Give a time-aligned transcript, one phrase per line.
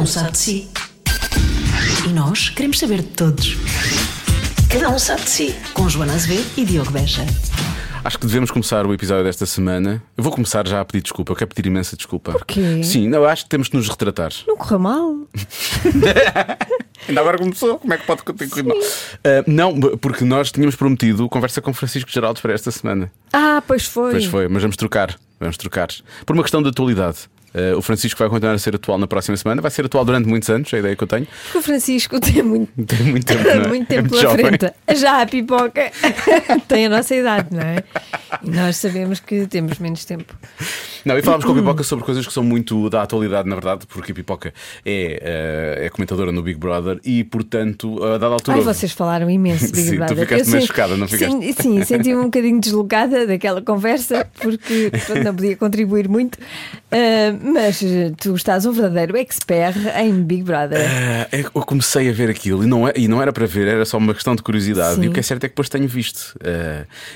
[0.00, 0.68] um sabe de si.
[2.06, 3.54] E nós queremos saber de todos.
[4.70, 5.54] Cada um sabe de si.
[5.74, 7.22] Com Joana Azevedo e Diogo Beja.
[8.02, 10.02] Acho que devemos começar o episódio desta semana.
[10.16, 11.32] Eu vou começar já a pedir desculpa.
[11.32, 12.32] Eu quero pedir imensa desculpa.
[12.32, 12.82] Porquê?
[12.82, 14.32] Sim, não, eu acho que temos que nos retratar.
[14.48, 15.16] Não correu mal.
[17.06, 17.78] Ainda agora começou.
[17.78, 18.78] Como é que pode ter corrido mal?
[19.22, 23.12] Ah, não, porque nós tínhamos prometido conversa com Francisco Geraldo para esta semana.
[23.34, 24.12] Ah, pois foi.
[24.12, 25.14] Pois foi, mas vamos trocar.
[25.38, 25.88] Vamos trocar.
[26.24, 27.28] Por uma questão de atualidade.
[27.54, 29.60] Ah, o Francisco vai continuar a ser atual na próxima semana.
[29.60, 31.26] Vai ser atual durante muitos anos, é a ideia que eu tenho.
[31.44, 33.66] Porque o Francisco tem muito, Tem muito tempo, é?
[33.68, 34.46] muito É tempo muito pela jovem.
[34.46, 34.72] frente.
[34.96, 35.90] Já a pipoca
[36.68, 37.82] tem a nossa idade, não é?
[38.42, 40.34] E nós sabemos que temos menos tempo.
[41.04, 43.86] Não, e falámos com a Pipoca sobre coisas que são muito da atualidade, na verdade,
[43.86, 44.52] porque a Pipoca
[44.84, 48.58] é, ah, é comentadora no Big Brother e, portanto, a dada altura.
[48.58, 50.18] Ai, vocês falaram imenso, Big Sim, tu Brother.
[50.18, 51.32] ficaste Eu meio chocada, não ficaste?
[51.32, 56.38] Sim, sim senti-me um bocadinho deslocada daquela conversa porque portanto, não podia contribuir muito.
[56.92, 60.78] Ah, mas eh, tu estás um verdadeiro expert em Big Brother.
[60.80, 63.66] Ah, é eu comecei a ver aquilo e não, é- e não era para ver,
[63.68, 64.96] era só uma questão de curiosidade.
[64.96, 65.04] Sim.
[65.04, 66.34] E o que é certo é que depois tenho visto.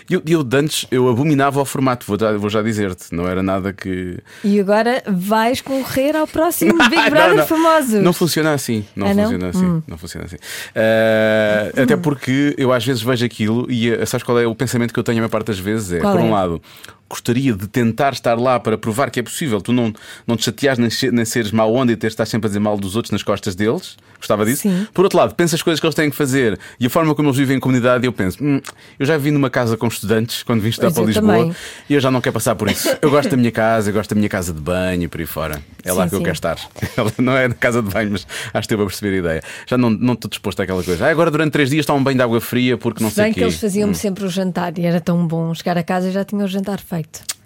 [0.09, 3.15] E eu, eu de antes eu abominava o formato, vou já, vou já dizer-te.
[3.15, 4.19] Não era nada que.
[4.43, 7.47] E agora vais concorrer ao próximo Big Brother não.
[7.47, 8.03] famosos.
[8.03, 8.85] Não funciona assim.
[8.97, 9.23] Não Ah, não?
[9.25, 9.83] funciona assim.
[9.87, 10.37] Não funciona assim.
[10.75, 14.99] Ah, Até porque eu às vezes vejo aquilo e sabes qual é o pensamento que
[14.99, 15.93] eu tenho a maior parte das vezes?
[15.93, 16.33] É, Qual por um é?
[16.33, 16.63] lado.
[17.09, 19.61] Gostaria de tentar estar lá para provar que é possível.
[19.61, 19.93] Tu não,
[20.27, 22.97] não te chateares nem, nem seres mau onda e estar sempre a dizer mal dos
[22.97, 23.97] outros nas costas deles.
[24.19, 24.63] Gostava disso.
[24.63, 24.87] Sim.
[24.95, 27.29] Por outro lado, penso as coisas que eles têm que fazer e a forma como
[27.29, 28.07] eles vivem em comunidade.
[28.07, 28.59] Eu penso, "Hum,
[28.99, 31.57] eu já vivi numa casa com estudantes quando vim estudar Pois para eu Lisboa também.
[31.91, 32.89] e eu já não quero passar por isso.
[33.03, 35.27] Eu gosto da minha casa, eu gosto da minha casa de banho e por aí
[35.27, 35.63] fora.
[35.85, 36.25] É lá Sim, que eu sim.
[36.25, 36.59] quero estar.
[36.97, 39.43] Ela não é na casa de banho, mas acho que deu para perceber a ideia.
[39.67, 41.07] Já não, não estou disposto àquela coisa.
[41.07, 43.25] Ah, agora durante três dias está um banho de água fria porque não Se sei
[43.25, 43.45] o que quê.
[43.45, 45.53] eles faziam Hum, sempre o jantar e era tão bom.
[45.55, 46.94] Chegar a casa e já tinha o jantar feito.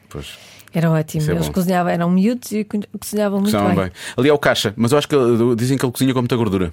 [0.09, 0.39] Pois.
[0.73, 1.23] Era ótimo.
[1.31, 3.85] É eles cozinhavam, eram miúdos e co- cozinhavam muito Cozinhavam bem.
[3.87, 3.93] bem.
[4.17, 6.37] Ali é o caixa, mas eu acho que ele- dizem que ele cozinha com muita
[6.37, 6.73] gordura.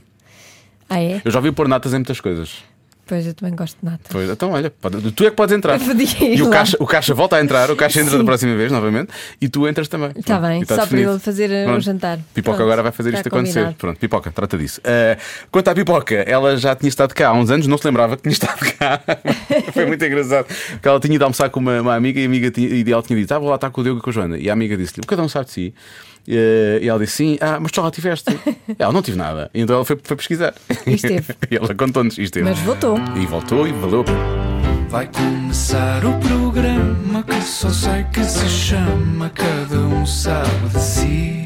[0.89, 1.21] Ah, é?
[1.23, 2.57] Eu já vi pôr natas em muitas coisas.
[3.07, 4.03] Pois eu também gosto de nata.
[4.09, 5.79] Pois, então, olha, pode- tu é que podes entrar.
[6.19, 8.17] E o caixa, o caixa volta a entrar, o caixa entra Sim.
[8.17, 10.11] da próxima vez, novamente, e tu entras também.
[10.15, 11.11] Está bem, está só para definido.
[11.11, 11.81] ele fazer uh, o Pronto.
[11.81, 12.17] jantar.
[12.33, 13.53] Pipoca Pronto, agora vai fazer está isto acontecer.
[13.59, 13.75] combinado.
[13.77, 14.81] Pronto, Pipoca, trata disso.
[14.81, 15.21] Uh,
[15.51, 18.23] quanto à Pipoca, ela já tinha estado cá há uns anos, não se lembrava que
[18.23, 19.01] tinha estado cá.
[19.71, 20.47] Foi muito engraçado.
[20.71, 23.03] Porque ela tinha ido almoçar com uma, uma amiga e a amiga tinha, e ela
[23.03, 24.37] tinha dito: Ah, vou lá estar com o Diogo e com a Joana.
[24.37, 25.73] E a amiga disse-lhe: Cada um sabe de si.
[26.27, 28.25] Uh, E ela disse: Sim, ah, mas tu lá tiveste.
[28.79, 29.49] ela não tive nada.
[29.53, 30.53] E então ela foi, foi pesquisar.
[30.85, 31.33] E esteve.
[31.51, 32.97] e ela contou-nos: "E esteve." Mas voltou.
[33.15, 34.03] E voltou e valeu.
[34.89, 41.45] Vai começar o programa que só sei que se chama Cada um sabe de si.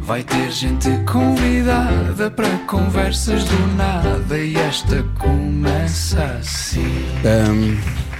[0.00, 7.06] Vai ter gente convidada para conversas do nada e esta começa assim.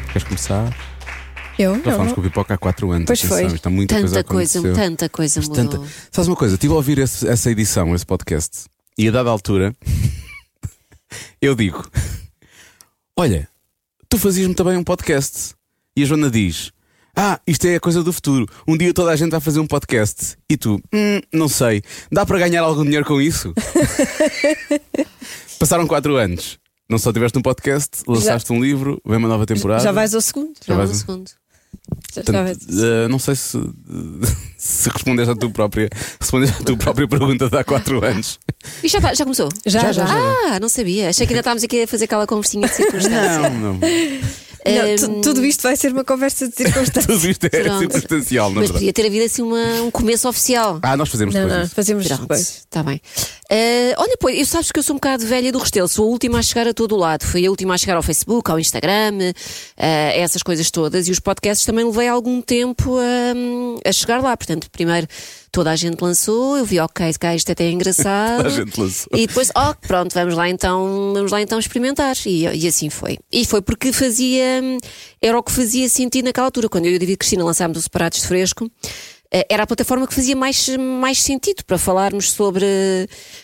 [0.06, 0.91] queres começar?
[1.62, 1.76] Eu?
[1.76, 3.06] Já falámos com o Pipoca há 4 anos.
[3.06, 3.44] Pois foi.
[3.46, 5.56] Está muita Tanta coisa, coisa, tanta coisa mudou.
[5.56, 5.80] tanta-
[6.10, 6.54] Sabes uma coisa?
[6.54, 8.64] Estive a ouvir esse- essa edição, esse podcast,
[8.98, 9.74] e a dada altura
[11.40, 11.84] eu digo:
[13.16, 13.48] Olha,
[14.08, 15.54] tu fazias-me também um podcast.
[15.96, 16.72] E a Joana diz:
[17.14, 18.46] Ah, isto é a coisa do futuro.
[18.66, 20.36] Um dia toda a gente vai fazer um podcast.
[20.48, 23.52] E tu, "Hum, não sei, dá para ganhar algum dinheiro com isso?
[25.58, 26.58] Passaram 4 anos.
[26.88, 29.82] Não só tiveste um podcast, lançaste um livro, vem uma nova temporada.
[29.82, 30.52] Já vais ao segundo?
[30.60, 31.30] Já Já vais- um segundo.
[32.14, 33.58] Já, já Portanto, eh, não sei se,
[34.58, 35.88] se respondeste à tua própria,
[36.20, 38.38] respondeste à tua própria pergunta de há 4 anos.
[38.82, 39.48] E já, tá- já começou?
[39.66, 40.04] já, já, já.
[40.06, 41.08] Ah, não sabia.
[41.08, 43.48] Achei que ainda estávamos aqui a fazer aquela conversinha de circunstância.
[43.50, 43.80] Não, não.
[44.64, 47.06] Não, tu- tudo isto vai ser uma conversa de circunstâncias.
[47.06, 47.78] Tudo isto é Pronto.
[47.80, 48.78] circunstancial, na Mas verdade.
[48.86, 50.78] podia ter havido assim uma- um começo oficial.
[50.82, 51.74] Ah, nós fazemos Não, depois não, isso.
[51.74, 52.40] fazemos Pronto, depois.
[52.40, 53.00] está bem.
[53.50, 56.08] Eh, olha, pois, eu sabes que eu sou um bocado velha do Restelo, sou a
[56.08, 57.24] última a chegar a todo lado.
[57.24, 59.32] Fui a última a chegar ao Facebook, ao Instagram,
[59.76, 61.08] eh, essas coisas todas.
[61.08, 64.36] E os podcasts também levei algum tempo a, a chegar lá.
[64.36, 65.06] Portanto, primeiro
[65.52, 68.38] toda a gente lançou, eu vi, ok, cá isto até é engraçado.
[68.38, 69.08] Toda a gente lançou.
[69.14, 72.16] E depois, oh, pronto, vamos lá então, vamos lá então experimentar.
[72.24, 73.18] E, e assim foi.
[73.30, 74.62] E foi porque fazia,
[75.20, 76.70] era o que fazia sentido naquela altura.
[76.70, 78.70] Quando eu e a David Cristina lançámos o Separados de Fresco,
[79.48, 82.66] era a plataforma que fazia mais, mais sentido para falarmos sobre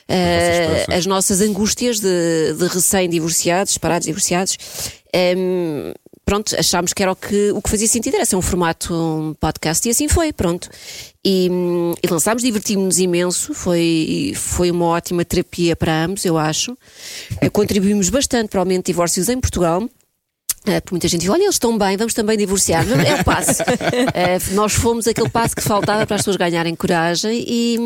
[0.07, 0.99] eh, experiências.
[0.99, 4.59] as nossas angústias de, de recém-divorciados, separados, divorciados.
[5.15, 5.95] Em,
[6.27, 9.33] pronto, achámos que era o que, o que fazia sentido, era ser um formato um
[9.33, 10.69] podcast e assim foi, pronto.
[11.25, 11.49] E,
[12.03, 16.77] e lançámos, divertimos-nos imenso, foi, foi uma ótima terapia para ambos, eu acho.
[17.41, 19.89] Eh, Contribuímos bastante para o aumento de divórcios em Portugal.
[20.67, 22.85] Eh, porque muita gente diz: olha, eles estão bem, vamos também divorciar.
[22.89, 23.63] É o passo.
[24.15, 27.79] Eh, nós fomos aquele passo que faltava para as pessoas ganharem coragem e,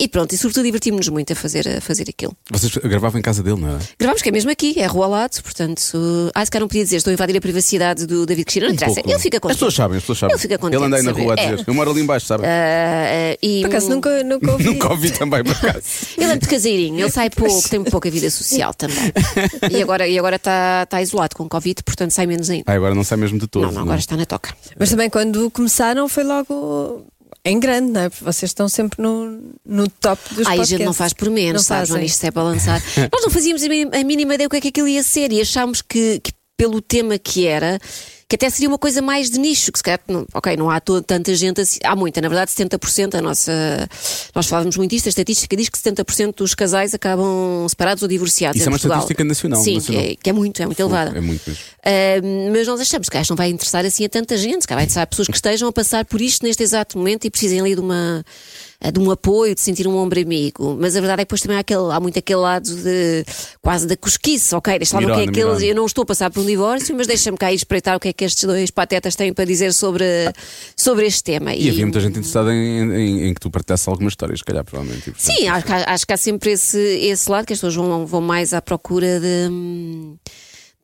[0.00, 2.36] e pronto, e sobretudo divertimos-nos muito a fazer, a fazer aquilo.
[2.50, 3.78] Vocês gravavam em casa dele, não era?
[3.98, 5.82] Gravamos que é mesmo aqui, é rua ao lado, portanto.
[6.34, 8.66] Ah, se calhar não podia dizer, estou a invadir a privacidade do David Cristina.
[8.66, 9.10] Não interessa, pouco.
[9.10, 9.56] ele fica As contente.
[9.56, 10.34] pessoas sabem, as pessoas sabem.
[10.34, 11.64] Ele fica contente Ele anda aí na rua a dizer.
[11.66, 12.44] Eu moro ali embaixo, sabe?
[12.46, 14.64] Ah, ah, e, Por acaso nunca, nunca ouvi.
[14.64, 15.84] Nunca ouvi também, por acaso.
[16.16, 19.12] Ele é muito caseirinho, ele sai pouco, tem pouca vida social também.
[19.70, 22.64] E agora e agora está está isolado com Covid, portanto sai menos ainda.
[22.66, 23.62] Ah, agora não sai mesmo de todo.
[23.66, 24.54] Não, não, agora está na toca.
[24.78, 27.06] Mas também quando começaram foi logo
[27.44, 28.08] em grande, não é?
[28.08, 31.62] Porque vocês estão sempre no, no top dos Ai, a gente não faz por menos,
[31.62, 31.90] Não sabes?
[31.90, 32.06] Não, fazem.
[32.06, 32.82] isto é para lançar.
[33.12, 35.30] Nós não fazíamos a mínima, a mínima ideia o que é que aquilo ia ser
[35.30, 37.78] e achámos que, que pelo tema que era.
[38.28, 40.80] Que até seria uma coisa mais de nicho, que se calhar, não, ok, não há
[40.80, 43.52] tanta gente assim, há muita, na verdade 70% a nossa,
[44.34, 48.58] nós falávamos muito isto, a estatística diz que 70% dos casais acabam separados ou divorciados
[48.58, 48.98] Isso é uma Portugal.
[48.98, 50.02] estatística nacional, Sim, nacional.
[50.02, 51.16] Que, é, que é muito, é muito elevada.
[51.16, 51.62] É muito mesmo.
[51.84, 54.68] Uh, mas nós achamos que acho que não vai interessar assim a tanta gente, se
[54.68, 57.30] calhar vai interessar a pessoas que estejam a passar por isto neste exato momento e
[57.30, 58.24] precisem ali de uma
[58.90, 60.76] de um apoio, de sentir um ombro amigo.
[60.80, 63.24] Mas a verdade é que depois também há, aquele, há muito aquele lado de
[63.62, 64.78] quase da cosquice, ok?
[64.78, 65.62] Deixa lá o que é que eles.
[65.62, 68.08] Eu não estou a passar por um divórcio, mas deixa-me cá ir espreitar o que
[68.08, 70.04] é que estes dois patetas têm para dizer sobre,
[70.76, 71.54] sobre este tema.
[71.54, 74.64] E havia muita gente interessada em, em- em que tu partilhasses algumas histórias, se calhar,
[74.64, 75.08] provavelmente.
[75.08, 77.58] E, portanto, Sim, acho, que há- acho que há sempre esse, esse lado que as
[77.58, 80.14] pessoas vão, vão mais à procura de.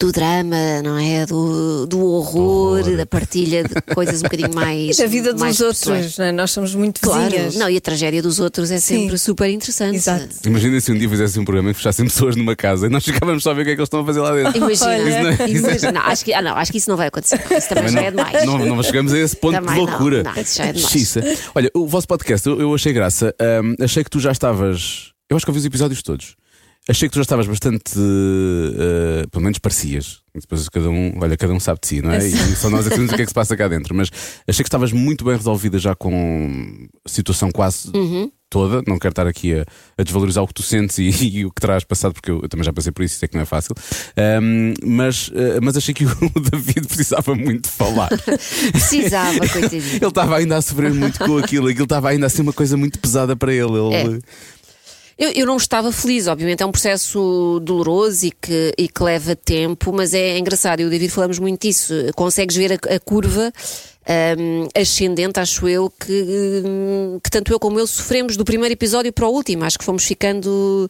[0.00, 1.26] Do drama, não é?
[1.26, 2.96] Do, do horror, horror.
[2.96, 4.98] da partilha de coisas um bocadinho mais.
[4.98, 6.32] E da vida mais dos outros, não é?
[6.32, 7.54] nós somos muito Claro, vizinhas.
[7.56, 9.02] não, e a tragédia dos outros é Sim.
[9.02, 9.96] sempre super interessante.
[9.96, 10.26] Exato.
[10.46, 13.42] Imagina se um dia fizesse um programa e fechassem pessoas numa casa e nós ficávamos
[13.42, 14.56] só a ver o que é que eles estão a fazer lá dentro.
[14.56, 15.02] Imagina, Olha.
[15.02, 15.92] Isso não é- imagina.
[15.92, 17.38] Não, acho que, ah, não, acho que isso não vai acontecer.
[17.54, 18.46] Isso também já é demais.
[18.46, 20.22] Não, não chegamos a esse ponto Também de não, loucura.
[20.22, 21.14] não, isso já é demais.
[21.54, 23.34] Olha, o vosso podcast, eu, eu achei graça.
[23.38, 25.10] Ahm, achei que tu já estavas.
[25.28, 26.34] Eu acho que ouvi os episódios todos.
[26.90, 27.92] Achei que tu já estavas bastante.
[27.96, 30.20] eh, pelo menos parecias.
[30.34, 32.24] Depois cada um, olha, cada um sabe de si, não é?
[32.26, 33.94] E só nós é que sabemos o que é que se passa cá dentro.
[33.94, 34.10] Mas
[34.46, 38.30] achei que estavas muito bem resolvida já com a situação quase Uhum.
[38.48, 38.80] toda.
[38.86, 39.64] Não quero estar aqui a,
[39.98, 41.08] a desvalorizar o que tu sentes e,
[41.40, 43.34] e o que terás passado, porque eu, eu também já passei por isso, sei que
[43.34, 43.74] não é fácil.
[44.16, 48.08] Ahm, mas, eh, mas achei que o David precisava muito falar.
[48.72, 49.82] Precisava, coitadinho.
[49.96, 52.76] Ele estava ainda a sofrer muito com aquilo, aquilo estava ainda a ser uma coisa
[52.76, 53.72] muito pesada para ele.
[53.78, 54.20] Ele-
[55.20, 59.36] Eu, eu não estava feliz, obviamente, é um processo doloroso e que, e que leva
[59.36, 60.80] tempo, mas é engraçado.
[60.80, 61.92] Eu e o David falamos muito disso.
[62.16, 63.52] Consegues ver a, a curva
[64.38, 69.12] hum, ascendente, acho eu, que, hum, que tanto eu como ele sofremos do primeiro episódio
[69.12, 69.62] para o último.
[69.62, 70.88] Acho que fomos ficando,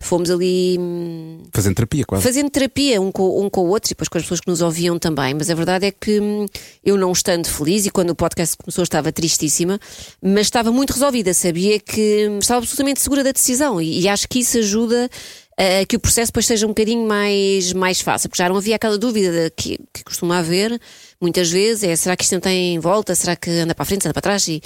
[0.00, 0.76] fomos ali.
[0.78, 2.24] hum, Fazendo terapia, quase.
[2.24, 4.60] fazendo terapia um com, um com o outro e depois com as pessoas que nos
[4.62, 5.34] ouviam também.
[5.34, 6.46] Mas a verdade é que hum,
[6.84, 9.78] eu não estando feliz e quando o podcast começou estava tristíssima,
[10.22, 11.32] mas estava muito resolvida.
[11.34, 15.08] Sabia que hum, estava absolutamente segura da decisão e, e acho que isso ajuda
[15.56, 18.76] a que o processo depois seja um bocadinho mais, mais fácil, porque já não havia
[18.76, 20.80] aquela dúvida que, que costuma haver
[21.20, 23.14] muitas vezes: é será que isto não tem volta?
[23.14, 24.48] Será que anda para a frente, anda para trás?
[24.48, 24.62] E,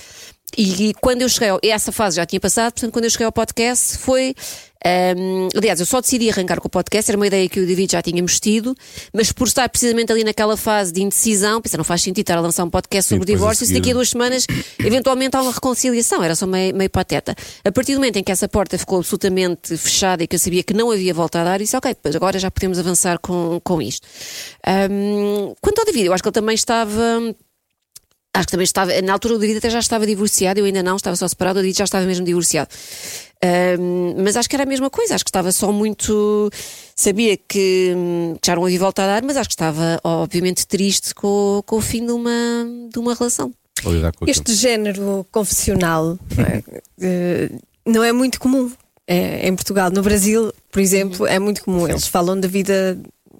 [0.57, 3.27] e, e quando eu cheguei, ao, essa fase já tinha passado, portanto, quando eu cheguei
[3.27, 4.35] ao podcast foi.
[5.17, 7.93] Hum, aliás, eu só decidi arrancar com o podcast, era uma ideia que o David
[7.93, 8.75] já tínhamos tido,
[9.13, 12.41] mas por estar precisamente ali naquela fase de indecisão, pensei, não faz sentido estar a
[12.41, 14.47] lançar um podcast sobre divórcio, se daqui a duas semanas
[14.79, 17.35] eventualmente há uma reconciliação, era só meio, meio pateta.
[17.65, 20.63] A partir do momento em que essa porta ficou absolutamente fechada e que eu sabia
[20.63, 23.81] que não havia volta a dar, disse, ok, pois agora já podemos avançar com, com
[23.81, 24.07] isto.
[24.91, 27.35] Hum, quanto ao David, eu acho que ele também estava.
[28.35, 30.97] Acho que também estava, na altura o David até já estava divorciado, eu ainda não,
[30.97, 32.69] estava só separado, o David já estava mesmo divorciado.
[33.41, 36.51] Ahm, mas acho que era a mesma coisa, acho que estava só muito.
[36.97, 40.67] Sabia que, hum, que já não havia volta a dar, mas acho que estava, obviamente,
[40.67, 43.53] triste com, com o fim de uma, de uma relação.
[44.27, 46.63] Este género confessional não é,
[47.01, 47.50] Eh,
[47.85, 48.71] não é muito comum
[49.07, 49.91] eh, em Portugal.
[49.91, 51.87] No Brasil, por exemplo, é muito comum.
[51.87, 52.99] Eles falam da vida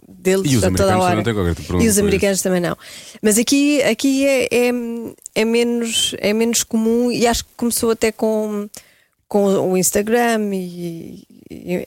[0.09, 1.17] deles E os a toda a americanos também hora.
[1.17, 2.77] não qualquer problema E os americanos também não.
[3.23, 4.71] Mas aqui, aqui é, é,
[5.35, 8.69] é menos, é menos comum e acho que começou até com,
[9.29, 11.85] com o Instagram e, e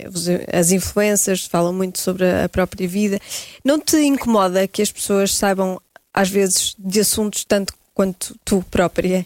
[0.52, 3.20] as influências falam muito sobre a própria vida.
[3.64, 5.80] Não te incomoda que as pessoas saibam,
[6.14, 9.26] às vezes, de assuntos tanto quanto tu própria?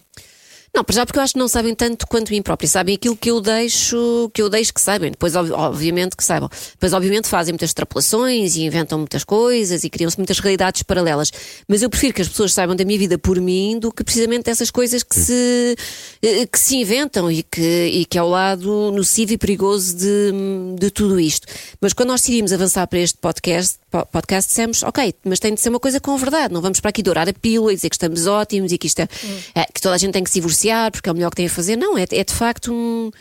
[0.74, 2.66] Não, para já porque eu acho que não sabem tanto quanto mim própria.
[2.66, 5.10] Sabem aquilo que eu deixo, que eu deixo que saibam.
[5.12, 6.50] Depois, ob- obviamente, que saibam.
[6.72, 11.30] Depois, obviamente, fazem muitas extrapolações e inventam muitas coisas e criam-se muitas realidades paralelas.
[11.68, 14.44] Mas eu prefiro que as pessoas saibam da minha vida por mim do que precisamente
[14.46, 15.76] dessas coisas que se,
[16.24, 20.32] eh, que se inventam e que, e que é o lado nocivo e perigoso de,
[20.80, 21.48] de tudo isto.
[21.82, 25.60] Mas quando nós decidimos avançar para este podcast, po- podcast dissemos, ok, mas tem de
[25.60, 26.54] ser uma coisa com verdade.
[26.54, 29.00] Não vamos para aqui dourar a pílula e dizer que estamos ótimos e que isto
[29.02, 29.08] é,
[29.54, 30.61] é, que toda a gente tem que se divorciar
[30.92, 31.76] porque é o melhor que tem a fazer.
[31.76, 33.12] Não, é, é de facto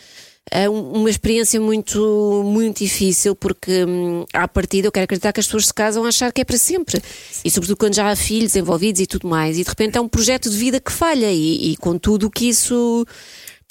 [0.51, 5.39] eh, um- uma experiência muito, muito difícil, porque hum, à partida eu quero acreditar que
[5.41, 7.01] as pessoas se casam a achar que é para sempre.
[7.45, 9.59] E sobretudo quando já há filhos envolvidos e tudo mais.
[9.59, 12.31] E de repente é um projeto de vida que falha, e, e com tudo o
[12.31, 13.07] que isso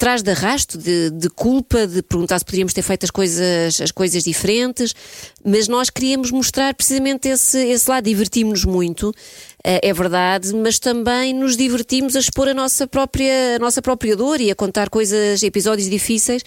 [0.00, 3.90] traz de arrasto, de, de culpa, de perguntar se poderíamos ter feito as coisas, as
[3.92, 4.94] coisas diferentes,
[5.44, 9.14] mas nós queríamos mostrar precisamente esse, esse lado, divertimos-nos muito,
[9.62, 14.16] eh, é verdade, mas também nos divertimos a expor a nossa própria, a nossa própria
[14.16, 16.42] dor e a contar coisas, episódios difíceis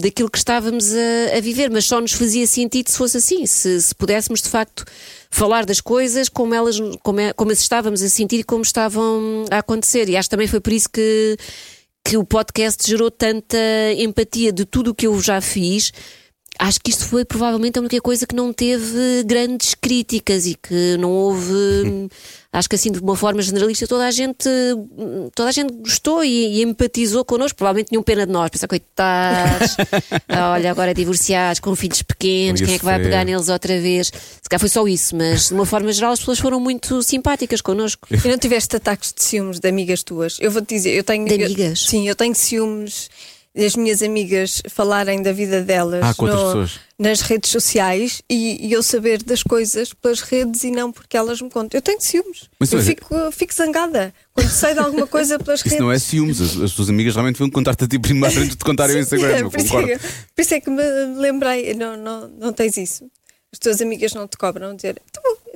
[0.00, 3.80] daquilo que estávamos a, a viver, mas só nos fazia sentido se fosse assim, se,
[3.82, 4.84] se pudéssemos de facto
[5.30, 9.44] falar das coisas como elas, como, é- como as estávamos a sentir e como estavam
[9.50, 10.08] a acontecer.
[10.08, 11.36] E acho que também foi por isso que,
[12.04, 13.56] que o podcast gerou tanta
[13.96, 15.92] empatia de tudo o que eu já fiz.
[16.58, 20.96] Acho que isto foi provavelmente a única coisa que não teve grandes críticas e que
[20.98, 22.08] não houve.
[22.52, 24.48] Acho que assim, de uma forma generalista, toda a gente,
[25.34, 27.56] toda a gente gostou e, e empatizou connosco.
[27.56, 29.76] Provavelmente tinham pena de nós, pensar, coitados,
[30.54, 34.08] olha, agora divorciados, com filhos pequenos, quem é que vai pegar neles outra vez?
[34.08, 37.60] Se calhar foi só isso, mas de uma forma geral as pessoas foram muito simpáticas
[37.60, 38.08] connosco.
[38.10, 40.36] E não tiveste ataques de ciúmes de amigas tuas?
[40.40, 41.24] Eu vou-te dizer, eu tenho.
[41.26, 41.80] De eu- amigas?
[41.86, 43.08] sim, eu tenho ciúmes
[43.54, 46.78] das minhas amigas falarem da vida delas Ah, pessoas.
[46.96, 51.40] nas redes sociais e, e eu saber das coisas pelas redes e não porque elas
[51.42, 51.76] me contam.
[51.76, 52.48] Eu tenho ciúmes.
[52.60, 55.80] Mas, eu fico, fico zangada quando sei de alguma coisa pelas Isso redes.
[55.80, 58.56] não é ciúmes, as, as tuas amigas realmente vão contar-te a ti primeiro antes de
[58.56, 60.82] te contarem o Instagram, eu por, isso é que, por isso é que me
[61.18, 63.04] lembrei, não, não, não tens isso.
[63.52, 65.02] As tuas amigas não te cobram dizer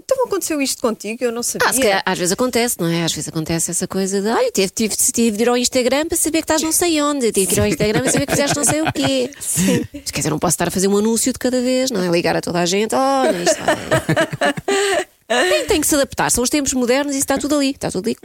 [0.04, 1.66] então, aconteceu isto contigo, eu não sabia.
[1.66, 3.04] Ah, se calhar, às vezes acontece, não é?
[3.04, 6.16] Às vezes acontece essa coisa de olha, tive, tive, tive de ir ao Instagram para
[6.18, 8.56] saber que estás não sei onde, tive de ir ao Instagram para saber que fizeste
[8.56, 9.30] não sei o quê.
[9.40, 9.84] Sim.
[9.92, 12.08] Quer dizer, não posso estar a fazer um anúncio de cada vez, não é?
[12.08, 15.04] Ligar a toda a gente, olha, isto vai.
[15.26, 18.08] Tem, tem que se adaptar, são os tempos modernos e está tudo ali, está tudo
[18.08, 18.16] ali.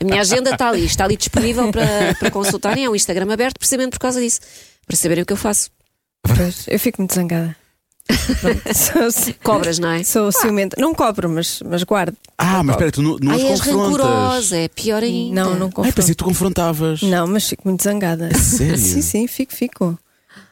[0.00, 3.58] A minha agenda está ali, está ali disponível para, para consultarem, é um Instagram aberto
[3.58, 4.40] precisamente por causa disso,
[4.86, 5.68] para saberem o que eu faço.
[6.22, 7.56] Pois, eu fico muito zangada.
[8.74, 10.04] Sou, Cobras, não é?
[10.04, 10.76] sou ciumenta.
[10.78, 12.16] Não cobro, mas, mas guardo.
[12.36, 14.00] Ah, mas espera, tu não, não Ai, as és confrontas.
[14.06, 15.34] rancorosa, é pior ainda.
[15.44, 15.94] Não, não Ai, confronto.
[15.96, 17.02] pensei que tu confrontavas.
[17.02, 18.32] Não, mas fico muito zangada.
[18.38, 18.76] sério?
[18.78, 19.98] Sim, sim, fico, fico.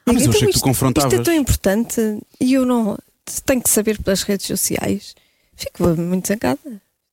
[0.06, 1.12] Ah, mas eu Então achei que tu isto- confrontavas.
[1.12, 2.96] Isto é tão importante e eu não
[3.44, 5.14] tenho que saber pelas redes sociais.
[5.56, 6.58] Fico muito zangada.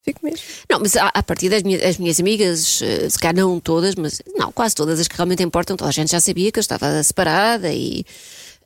[0.02, 0.40] Fico mesmo.
[0.70, 3.94] Não, mas a, a partir das minhas, as minhas amigas, eh, se calhar não todas,
[3.94, 6.62] mas não, quase todas as que realmente importam, toda a gente já sabia que eu
[6.62, 8.04] estava separada e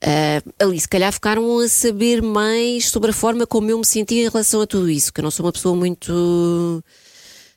[0.06, 4.20] eh, ali se calhar ficaram a saber mais sobre a forma como eu me sentia
[4.20, 6.84] em relação a tudo isso, que eu não sou uma pessoa muito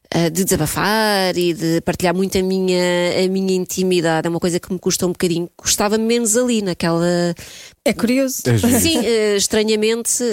[0.10, 4.62] eh, de desabafar e de partilhar muito a minha, a minha intimidade, é uma coisa
[4.62, 7.36] que me custa um bocadinho, custava menos ali naquela
[7.84, 8.44] É curioso.
[8.46, 8.58] É.
[8.80, 10.24] Sim, eh, estranhamente.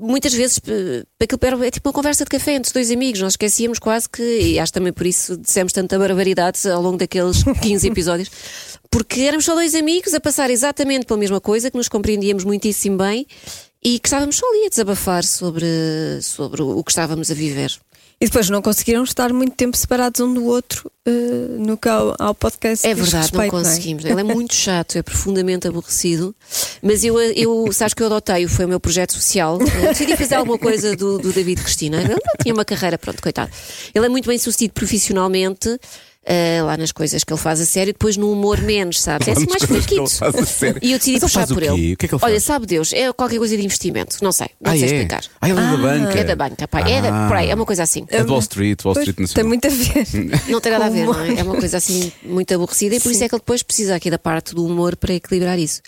[0.00, 3.32] Muitas vezes eh, aquilo era- é tipo uma conversa de café entre dois amigos, nós
[3.32, 7.88] esquecíamos quase que, e acho também por isso dissemos tanta barbaridade ao longo daqueles 15
[7.88, 8.30] episódios,
[8.90, 12.96] porque éramos só dois amigos a passar exatamente pela mesma coisa, que nos compreendíamos muitíssimo
[12.96, 13.26] bem
[13.82, 15.66] e que estávamos só ali a desabafar sobre,
[16.22, 17.78] sobre o que estávamos a viver.
[18.20, 21.10] E depois não conseguiram estar muito tempo separados um do outro eh,
[21.56, 22.84] no que ao, ao podcast.
[22.84, 23.50] É verdade, não respeito, é?
[23.50, 24.04] conseguimos.
[24.04, 26.34] Ele é muito chato, é profundamente aborrecido.
[26.82, 29.60] Mas eu, eu sabes que eu adotei, foi o meu projeto social.
[29.60, 32.00] Eu decidi fazer alguma coisa do, do David Cristina.
[32.00, 33.52] Ele não tinha uma carreira, pronto, coitado.
[33.94, 35.78] Ele é muito bem sucedido profissionalmente.
[36.30, 39.28] Eh, lá nas coisas que ele faz a sério, depois no humor menos, sabes?
[39.28, 40.04] É assim mais fraquito.
[40.82, 41.94] E eu decidi puxar por ele.
[41.94, 42.42] O que é que ele Olha, faz?
[42.42, 44.86] sabe Deus, é qualquer coisa de investimento, não sei, não ah, sei é?
[44.86, 45.24] explicar.
[45.40, 46.18] Ah, ele é da banca.
[46.18, 46.92] É da banca, pai.
[46.92, 48.04] É, da, por aí, é uma coisa assim.
[48.10, 49.48] É de Wall Street, Wall Street tem Nacional.
[49.48, 50.42] muito a ver.
[50.52, 51.40] Não tem nada a ver, não é?
[51.40, 54.10] É uma coisa assim muito aborrecida e por isso é que ele depois precisa aqui
[54.10, 55.80] da parte do humor para equilibrar isso.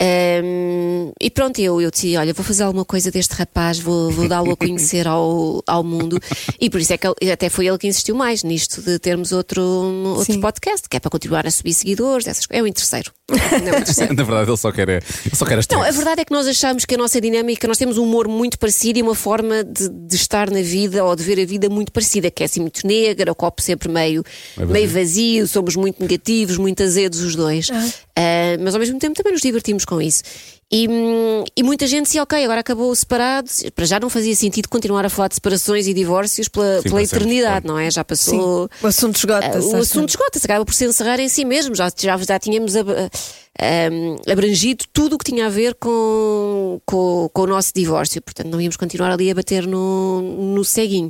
[0.00, 4.28] Ahm, e pronto, eu, eu decidi: olha, vou fazer alguma coisa deste rapaz, vou, vou
[4.28, 6.18] dá-lo a conhecer ao, ao mundo.
[6.60, 9.32] E por isso é que ele- até foi ele que insistiu mais nisto de termos
[9.32, 10.40] outro, outro Sim.
[10.40, 12.60] podcast, que é para continuar a subir seguidores, essas coisas.
[12.60, 13.12] É o interesseiro.
[13.68, 14.14] É o terceiro.
[14.14, 15.02] Na verdade, ele só quer, ele
[15.34, 17.76] só quer as Não, a verdade é que nós achamos que a nossa dinâmica, nós
[17.76, 21.22] temos um humor muito parecido e uma forma de, de estar na vida ou de
[21.22, 24.22] ver a vida muito parecida, que é assim muito negra, o copo sempre meio,
[24.56, 24.72] É vazio.
[24.72, 27.68] meio vazio, somos muito negativos, muito azedos os dois.
[28.16, 30.22] Ah, mas ao mesmo tempo também nos divertimos com isso.
[30.70, 34.36] E, hum, e muita gente dizia, ok, agora acabou o separado, para já não fazia
[34.36, 37.90] sentido continuar a falar de separações e divórcios pela, Sim, pela eternidade, não é?
[37.90, 38.70] Já Sim, passou.
[38.82, 39.66] o assunto esgota-se.
[39.66, 41.74] Uh, o assunto esgota-se, acaba por se encerrar em si mesmo.
[41.74, 47.30] Já, já, já tínhamos ab- um, abrangido tudo o que tinha a ver com, com,
[47.32, 51.08] com o nosso divórcio, portanto não íamos continuar ali a bater no, no ceguinho.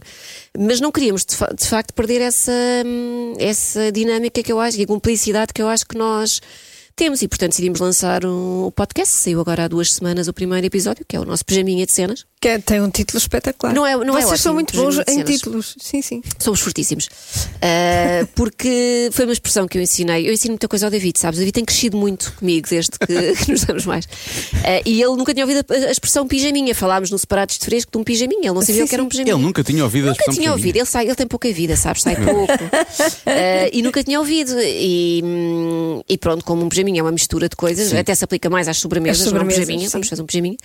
[0.56, 2.52] Mas não queríamos de, fa- de facto perder essa,
[2.86, 6.40] hum, essa dinâmica que eu acho, e a cumplicidade que eu acho que nós
[6.98, 9.14] temos, e portanto decidimos lançar um, podcast.
[9.14, 12.26] Saiu agora há duas semanas o primeiro episódio, que é o nosso pijaminha de cenas.
[12.40, 13.74] Que é- tem um título espetacular.
[13.74, 15.74] Não é- não é Vocês são ótimo, muito bons em títulos.
[15.80, 16.22] Sim, sim.
[16.38, 17.08] Somos fortíssimos.
[17.60, 20.28] Ah, porque foi uma expressão que eu ensinei.
[20.28, 21.38] Eu ensino muita coisa ao David, sabes?
[21.38, 23.06] O David tem crescido muito comigo desde que,
[23.44, 24.08] que nos damos mais.
[24.64, 26.74] Ah, e ele nunca tinha ouvido a, a expressão pijaminha.
[26.74, 28.40] Falámos no Separados de Fresco de um pijaminha.
[28.48, 29.10] Ele não sabia Sim, o que era um sim.
[29.10, 29.34] pijaminha.
[29.34, 30.68] Ele nunca tinha ouvido a Nunca expressão tinha pijaminha.
[30.68, 32.02] ouvido, ele, sai, ele tem pouca vida, sabes?
[32.02, 32.52] Sai pouco.
[33.26, 34.52] Ah, e nunca tinha ouvido.
[34.60, 35.22] E,
[36.08, 38.78] e pronto, como um pijaminha é uma mistura de coisas, até se aplica mais às
[38.78, 39.92] sobremesas, Às não é um sobremesas, pijaminha, sim.
[39.92, 40.56] vamos fazer um pijaminha.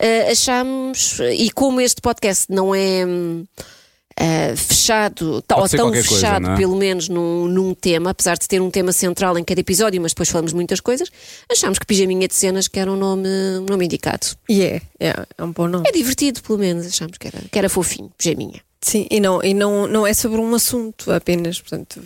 [0.00, 0.34] Ah,
[1.24, 3.04] e como este podcast não é.
[4.18, 6.56] ah, fechado, tá- ou tão coisa, fechado, não é?
[6.56, 10.12] pelo menos num, num tema, apesar de ter um tema central em cada episódio, mas
[10.12, 11.10] depois falamos muitas coisas,
[11.50, 13.28] achámos que Pijaminha de Cenas que era um nome,
[13.60, 14.26] um nome indicado.
[14.48, 15.88] E é, é, é um bom nome.
[15.88, 18.60] É divertido, pelo menos, achámos que era, que era fofinho, Pijaminha.
[18.80, 21.60] Sim, e não, e não, não é sobre um assunto apenas.
[21.60, 22.00] Portanto,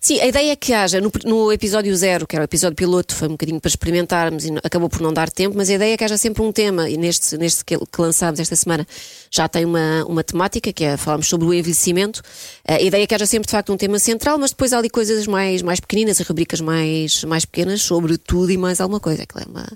[0.00, 3.14] Sim, a ideia é que haja no, no episódio zero, que era o episódio piloto,
[3.14, 5.94] foi um bocadinho para experimentarmos e não- acabou por não dar tempo, mas a ideia
[5.94, 8.86] é que haja sempre um tema, e neste, neste que, que lançámos esta semana
[9.30, 12.20] já tem uma, uma temática, que é falarmos sobre o envelhecimento.
[12.68, 14.90] A ideia é que haja sempre de facto um tema central, mas depois há ali
[14.90, 19.22] coisas mais, mais pequeninas, as rubricas mais, mais pequenas, sobre tudo e mais alguma coisa.
[19.22, 19.66] Aquilo é uma,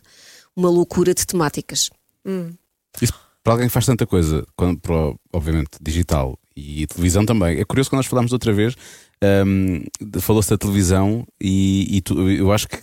[0.54, 1.88] uma loucura de temáticas.
[3.00, 6.38] Isso, para alguém que faz tanta coisa, quando, para, obviamente, digital
[6.82, 7.58] e televisão também.
[7.58, 8.74] É curioso quando nós falámos outra vez,
[10.00, 12.78] de- falou-se da televisão e, e tu- eu acho que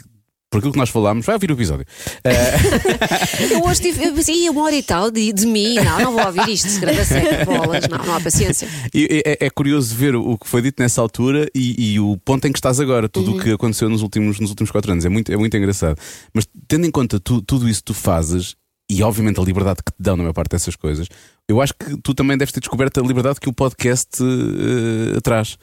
[0.52, 1.86] por aquilo que nós falámos, vai ouvir o episódio.
[3.52, 6.12] Eu hoje tive, eu pensei, "Ih, uma hora e tal de, de mim, não, não
[6.14, 8.68] vou ouvir isto, se grava seco, bolas, não, não há paciência.
[8.94, 12.48] E é, é curioso ver o que foi dito nessa altura e, e o ponto
[12.48, 15.04] em que estás agora, tudo o que aconteceu nos últimos, nos últimos quatro anos.
[15.04, 15.98] É muito, é muito engraçado.
[16.34, 18.56] Mas tendo em conta tu- tudo isso que tu fazes
[18.90, 21.08] e, obviamente, a liberdade que te dão na maior parte dessas coisas,
[21.48, 25.58] eu acho que tu também deves ter descoberto a liberdade que o podcast eh, traz.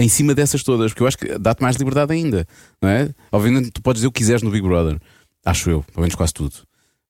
[0.00, 2.46] Em cima dessas todas, porque eu acho que dá-te mais liberdade ainda,
[2.80, 3.10] não é?
[3.32, 4.96] Obviamente, tu podes dizer o que quiseres no Big Brother,
[5.44, 6.54] acho eu, pelo menos quase tudo.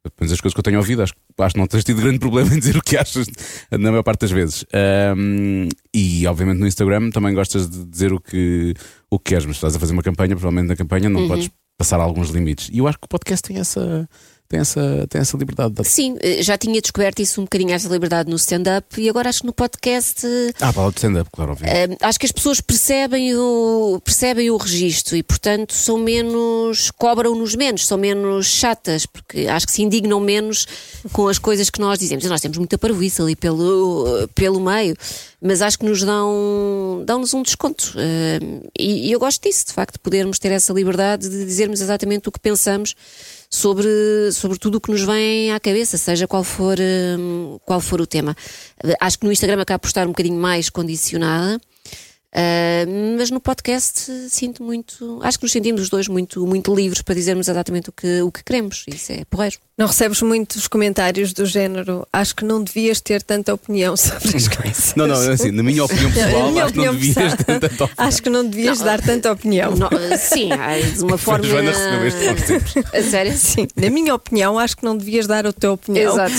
[0.03, 2.19] Pelo menos as coisas que eu tenho ouvido, acho, acho que não tens tido grande
[2.21, 3.27] problema em dizer o que achas
[3.71, 4.65] na maior parte das vezes.
[4.73, 8.73] Ahm, e obviamente no Instagram também gostas de dizer o que,
[9.11, 12.01] o que queres, mas estás a fazer uma campanha, provavelmente na campanha não podes passar
[12.01, 12.71] alguns limites.
[12.73, 14.09] E eu acho que o podcast tem essa,
[14.49, 15.75] tem essa, tem essa liberdade.
[15.87, 19.41] Sim, eh, já tinha descoberto isso um bocadinho essa liberdade no stand-up e agora acho
[19.41, 21.93] que no podcast eh, Ah, para o stand-up, claro, obviamente.
[21.93, 27.55] eh, acho que as pessoas percebem o, percebem o registro e, portanto, são menos, cobram-nos
[27.55, 30.67] menos, são menos chatas, porque acho que se indignam menos
[31.13, 32.25] com as coisas que nós dizemos.
[32.25, 34.97] E nós temos muita parvoíce ali pelo, pelo meio,
[35.43, 37.93] mas acho que nos dão, dão-nos um desconto.
[38.79, 42.29] E, e eu gosto disso, de facto, de podermos ter essa liberdade de dizermos exatamente
[42.29, 42.95] o que pensamos
[43.51, 48.01] sobre, sobre tudo o que nos vem à cabeça, seja qual for, hum, qual for
[48.01, 48.37] o tema.
[49.01, 51.61] Acho que no Instagram acaba por estar um bocadinho mais condicionada.
[52.35, 52.85] Ah,
[53.17, 55.19] mas no podcast sinto muito.
[55.23, 58.31] Acho que nos sentimos os dois muito, muito livres para dizermos exatamente o que, o
[58.31, 58.85] que queremos.
[58.87, 59.57] Isso é porreiro.
[59.79, 64.49] não recebes muitos comentários do género acho que não devias ter tanta opinião sobre as
[64.49, 64.95] coisas.
[64.95, 67.45] Não, não, assim, na minha opinião pessoal, minha acho que não opinião devias pessoal, ter
[67.45, 67.91] tanta opinião.
[67.97, 69.77] Acho que não devias dar tanta opinião.
[69.77, 71.45] Não, eh, sim, ah, de uma forma.
[71.45, 72.97] Joana recebeu este.
[72.97, 73.37] A sério?
[73.37, 76.13] Sim, na minha opinião, acho que não devias dar a tua opinião.
[76.13, 76.35] Exato.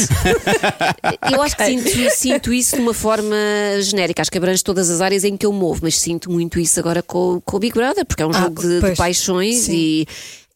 [1.32, 3.36] Eu acho que sinto, sinto isso de uma forma
[3.82, 4.22] genérica.
[4.22, 7.02] Acho que abrange todas as áreas em que eu movo, mas sinto muito isso agora
[7.04, 9.74] com, com o Big Brother, porque é um Ah, jogo de, de paixões Sim.
[9.74, 10.08] e.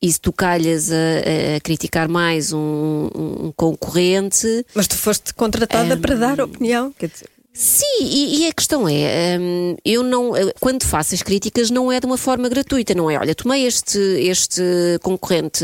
[0.06, 5.96] E se tu calhas a, a criticar mais um, um concorrente, Mas tu foste contratada
[5.96, 6.02] Hum.
[6.02, 6.94] para dar opinião.
[7.00, 11.70] Quer dizer, Sim, e, e a questão é, hum, eu não, quando faço as críticas
[11.70, 13.18] não é de uma forma gratuita, não é?
[13.18, 14.62] Olha, tomei este, este
[15.02, 15.64] concorrente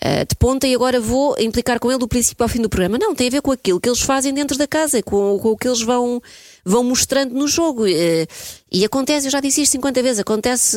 [0.00, 2.96] eh, de ponta e agora vou implicar com ele do princípio ao fim do programa.
[2.96, 5.56] Não, tem a ver com aquilo que eles fazem dentro da casa, com, com o
[5.58, 6.22] que eles vão,
[6.64, 7.86] vão mostrando no jogo.
[7.86, 8.26] Eh,
[8.72, 10.76] E acontece, eu já disse isto 50 vezes, acontece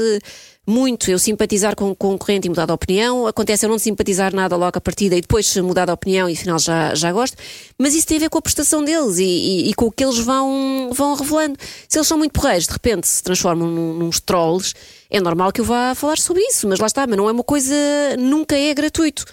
[0.66, 4.56] muito eu simpatizar com o concorrente e mudar de opinião, acontece eu não simpatizar nada
[4.56, 7.38] logo à partida e depois mudar de opinião e afinal já, já gosto,
[7.78, 10.04] mas isso tem a ver com a prestação deles e, e- e com o que
[10.04, 11.58] eles vão, vão revelando.
[11.88, 14.74] Se eles são muito porreiros, de repente se transformam num, nos trolls,
[15.12, 17.44] é normal que eu vá falar sobre isso, mas lá está, mas não é uma
[17.44, 17.76] coisa,
[18.18, 19.26] nunca é gratuito.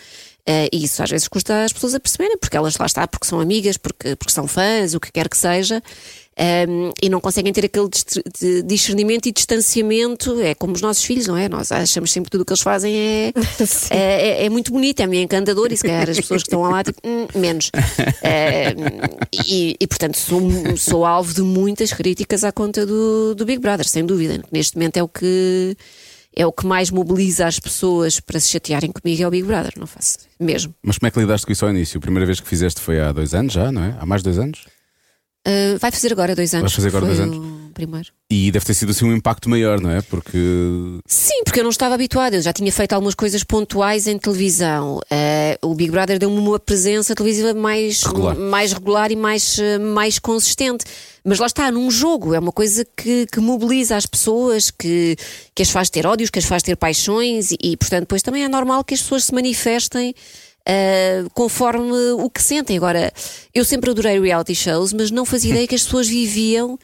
[0.46, 3.26] Eh, e isso às vezes custa às pessoas a perceberem, porque elas lá está, porque
[3.26, 5.82] são amigas, porque, porque são fãs, o que quer que seja,
[6.40, 7.88] ehm, e não conseguem ter aquele
[8.64, 10.40] discernimento e distanciamento.
[10.40, 11.48] É como os nossos filhos, não é?
[11.48, 13.33] Nós achamos sempre que tudo o que eles fazem é,
[13.90, 13.96] é,
[14.42, 16.83] é- é muito bonito, é meio encantador, e se calhar as pessoas que estão lá,
[16.83, 17.70] tipo, "Hum, menos.
[18.22, 18.74] Eh,
[19.46, 20.40] e, e, portanto sou,
[20.76, 24.42] sou alvo de muitas críticas à conta do, do Big Brother, sem dúvida.
[24.50, 25.76] Neste momento é o que
[26.37, 29.72] é o que mais mobiliza as pessoas para se chatearem comigo é o Big Brother,
[29.76, 30.72] não faço mesmo.
[30.81, 31.98] Mas como é que lidaste com isso ao início?
[31.98, 33.96] A primeira vez que fizeste foi há dois anos já, não é?
[33.98, 34.64] Há mais de dois anos?
[35.46, 36.64] Uh, vai fazer agora dois anos.
[36.64, 37.37] Vais fazer agora Foi dois anos?
[37.38, 38.09] o- primeiro.
[38.31, 40.03] E deve ter sido assim um impacto maior, não é?
[40.03, 40.37] Porque.
[41.07, 42.37] Sim, porque eu não estava habituada.
[42.37, 45.00] Eu já tinha feito algumas coisas pontuais em televisão.
[45.11, 48.37] Eh, o Big Brother deu-me uma presença televisiva mais Regular.
[48.37, 50.85] mais regular e mais, eh, mais consistente.
[51.24, 55.16] Mas lá está, num jogo, é uma coisa que, que mobiliza as pessoas, que,
[55.55, 58.44] que as faz ter ódios, que as faz ter paixões e, e, portanto, depois também
[58.44, 60.14] é normal que as pessoas se manifestem
[60.66, 62.77] eh, conforme o que sentem.
[62.77, 63.12] Agora,
[63.55, 66.79] eu sempre adorei reality shows, mas não fazia ideia que as pessoas viviam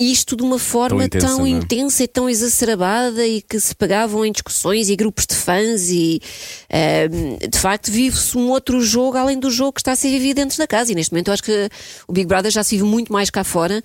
[0.00, 1.50] isto de uma forma intensa, tão é?
[1.50, 6.22] intensa e tão exacerbada e que se pegavam em discussões e grupos de fãs e
[6.70, 7.06] eh,
[7.46, 10.56] de facto vive-se um outro jogo além do jogo que está a ser vivido dentro
[10.56, 11.68] da casa e neste momento eu acho que
[12.08, 13.82] o Big Brother já se vive muito mais cá fora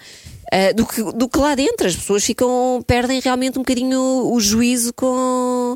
[0.50, 4.00] eh, do, que, do que lá dentro as pessoas ficam perdem realmente um bocadinho
[4.32, 5.76] o juízo com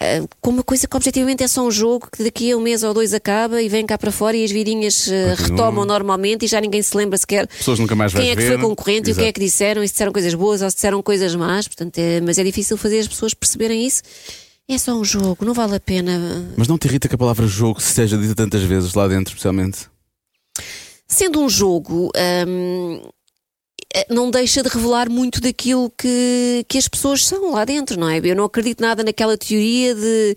[0.00, 2.82] eh, com uma coisa que objetivamente é só um jogo que daqui a um mês
[2.82, 5.50] ou dois acaba e vem cá para fora e as virinhas eh, Continuam.
[5.56, 8.58] retomam normalmente e já ninguém se lembra sequer Pessoas nunca mais quem é que ver.
[8.58, 10.76] foi concorrente e o que é que disseram, e se disseram coisas boas ou se
[10.76, 14.02] disseram coisas más, portanto, é- mas é difícil fazer as pessoas perceberem isso.
[14.68, 16.48] É só um jogo, não vale a pena.
[16.56, 19.32] Mas não te irrita que a palavra jogo se seja dita tantas vezes lá dentro,
[19.34, 19.80] especialmente?
[21.06, 22.10] Sendo um jogo,
[22.46, 23.02] hum,
[24.08, 28.20] não deixa de revelar muito daquilo que, que as pessoas são lá dentro, não é?
[28.22, 30.36] Eu não acredito nada naquela teoria de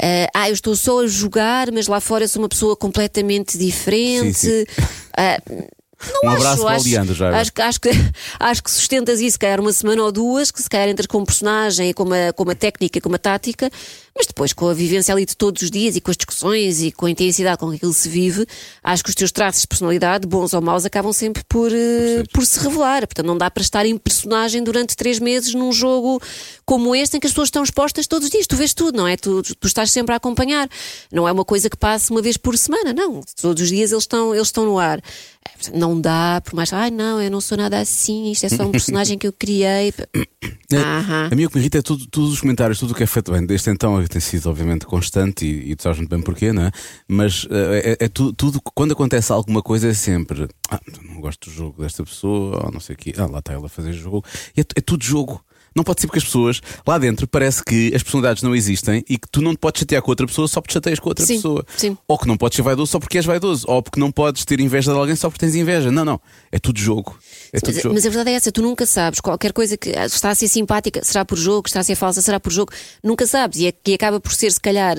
[0.00, 4.34] eh, ah, eu estou só a jogar, mas lá fora sou uma pessoa completamente diferente.
[4.34, 4.64] Sim, sim.
[5.16, 7.88] Ah, não Um acho, abraço acho, Leandro já acho, que- acho, que,
[8.40, 11.18] acho que sustentas isso, se calhar uma semana ou duas, que se calhar entras com
[11.18, 13.70] um personagem, com uma, com uma técnica, com uma tática,
[14.16, 16.92] mas depois com a vivência ali de todos os dias e com as discussões e
[16.92, 18.46] com a intensidade com que aquilo se vive,
[18.82, 22.46] acho que os teus traços de personalidade, bons ou maus, acabam sempre por, eh, por
[22.46, 23.06] se revelar.
[23.06, 26.20] Portanto, não dá para estar em personagem durante três meses num jogo
[26.64, 28.46] como este, em que as pessoas estão expostas todos os dias.
[28.46, 29.16] Tu vês tudo, não é?
[29.16, 30.68] Tu, tu estás sempre a acompanhar.
[31.10, 33.20] Não é uma coisa que passe uma vez por semana, não.
[33.40, 35.00] Todos os dias eles estão, eles estão no ar.
[35.44, 36.72] É, Não dá, por mais.
[36.72, 39.92] Ai, não, eu não sou nada assim, isto é só um personagem que eu criei.
[40.72, 41.28] Aham.
[41.30, 43.06] A mim o que me irrita é tudo, todos os comentários, tudo o que é
[43.06, 43.44] feito bem.
[43.44, 46.70] Desde então tem sido, obviamente, constante e, e tu sabes muito bem porquê, não é?
[47.08, 50.48] Mas eh, é, é tu- tudo, quando acontece alguma coisa, é sempre.
[50.70, 53.14] Ah, não gosto do jogo desta pessoa, ou não sei o quê.
[53.16, 54.24] Ah, lá está ela a fazer jogo.
[54.56, 55.44] É, é tudo jogo.
[55.74, 59.18] Não pode ser porque as pessoas lá dentro parece que as personalidades não existem e
[59.18, 61.34] que tu não te podes chatear com outra pessoa só porque chateias com outra Sim,
[61.36, 61.66] pessoa.
[61.76, 61.96] sim.
[62.06, 63.64] Ou que não podes ser vaidoso só porque és vaidoso.
[63.68, 65.90] Ou porque não podes ter inveja de alguém só porque tens inveja.
[65.90, 66.20] Não, não.
[66.52, 67.18] É tudo jogo.
[67.52, 67.94] É tudo Mas, jogo.
[67.94, 69.20] mas a verdade é essa, tu nunca sabes.
[69.20, 72.22] Qualquer coisa que ah, está a ser simpática será por jogo, está a ser falsa
[72.22, 72.72] será por jogo.
[73.02, 73.58] Nunca sabes.
[73.58, 74.96] E, é, e acaba por ser, se calhar,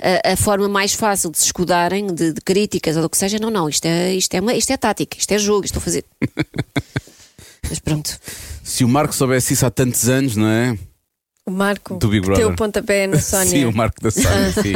[0.00, 3.38] a, a forma mais fácil de se escudarem de, de críticas ou do que seja.
[3.38, 5.80] Não, não, isto é, isto, é uma, isto é tática, isto é jogo, isto estou
[5.80, 6.04] a fazer.
[7.68, 8.18] mas pronto.
[8.62, 10.78] Se o Marco soubesse isso há tantos anos, não é?
[11.46, 12.46] O Marco Do Big que Brother.
[12.46, 13.50] deu o pontapé na Sónia.
[13.50, 14.72] Sim, o Marco da Sónia, sim.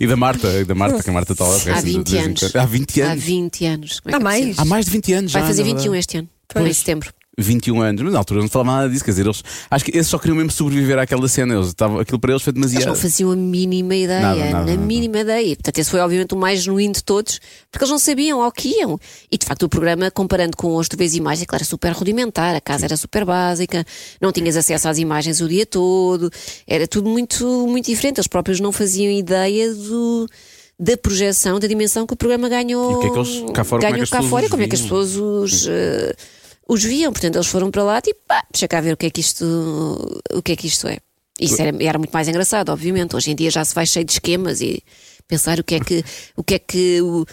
[0.00, 1.54] E da Marta, e da Marta, que a Marta está lá.
[1.56, 2.56] Há resta de 20 vez em anos.
[2.56, 3.24] Há 20 Há anos.
[3.24, 4.00] 20 anos.
[4.00, 4.40] Como é Há que é mais?
[4.44, 4.62] possível?
[4.62, 5.38] Há mais de 20 anos já.
[5.40, 5.98] Vai fazer na 21 verdade.
[5.98, 6.66] este ano, Pois.
[6.68, 7.12] em setembro.
[7.38, 9.04] 21 anos, mas na altura não falava nada disso.
[9.04, 11.54] Quer dizer, eles, acho que esses só queriam mesmo sobreviver àquela cena.
[11.54, 12.88] Eles, estavam, aquilo para eles foi Eles demasiado.
[12.88, 14.76] não faziam a mínima ideia, Nada, nada, a nada.
[14.76, 15.56] mínima ideia.
[15.56, 17.40] Portanto, esse foi obviamente o mais genuíno de todos,
[17.70, 18.98] porque eles não sabiam ao que iam.
[19.30, 22.54] E de facto, o programa, comparando com hoje, tu vês imagens, claro, era super rudimentar,
[22.54, 23.84] a casa era super básica,
[24.20, 26.30] não tinhas acesso às imagens o dia todo,
[26.66, 28.18] era tudo muito, muito diferente.
[28.18, 30.28] Eles próprios não faziam ideia do.
[30.80, 33.62] Da projeção, da dimensão que o programa ganhou, E o que é que eles- cá
[33.62, 35.66] fora, como é ganhou que as cá fora e como é que as pessoas os,
[35.68, 36.16] eh,
[36.72, 37.12] os viam.
[37.12, 39.44] Portanto, eles foram para lá, tipo, pá, deixa cá ver o que é que isto,
[40.32, 40.98] o que é, que isto é.
[41.40, 43.16] Isso era, era muito mais engraçado, obviamente.
[43.16, 44.82] Hoje em dia já se vai cheio de esquemas e
[45.26, 46.04] pensar o que é que.
[46.36, 47.24] O que, é que o-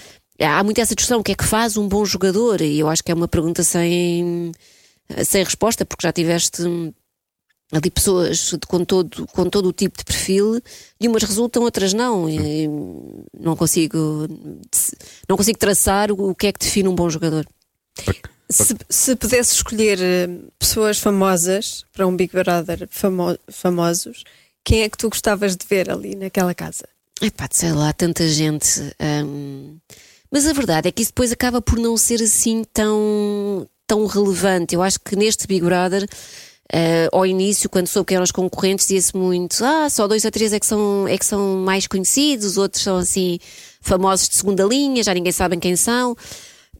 [0.41, 2.61] há muito essa discussão, o que é que faz um bom jogador?
[2.61, 4.51] E eu acho que é uma pergunta sem,
[5.25, 6.93] sem resposta, porque já tiveste hum,
[7.71, 10.59] ali pessoas com, todo, com todo o tipo de perfil
[10.99, 12.27] e umas resultam, outras não.
[12.29, 12.67] E
[13.37, 14.27] não consigo
[15.27, 17.45] não consigo traçar o, o que é que define um bom jogador.
[18.51, 24.23] Se, se pudesse escolher eh, pessoas famosas para um Big Brother famo- famosos,
[24.63, 26.87] quem é que tu gostavas de ver ali naquela casa?
[27.21, 28.81] Epá, sei lá, tanta gente.
[29.25, 29.77] hum,
[30.31, 34.73] Mas a verdade é que isso depois acaba por não ser assim tão, tão relevante.
[34.73, 36.07] Eu acho que neste Big Brother,
[36.71, 40.31] eh, ao início, quando soube que eram os concorrentes, dizia-se muito: ah, só dois ou
[40.31, 43.37] três é que, são, é que são mais conhecidos, os outros são assim
[43.81, 46.15] famosos de segunda linha, já ninguém sabe quem são.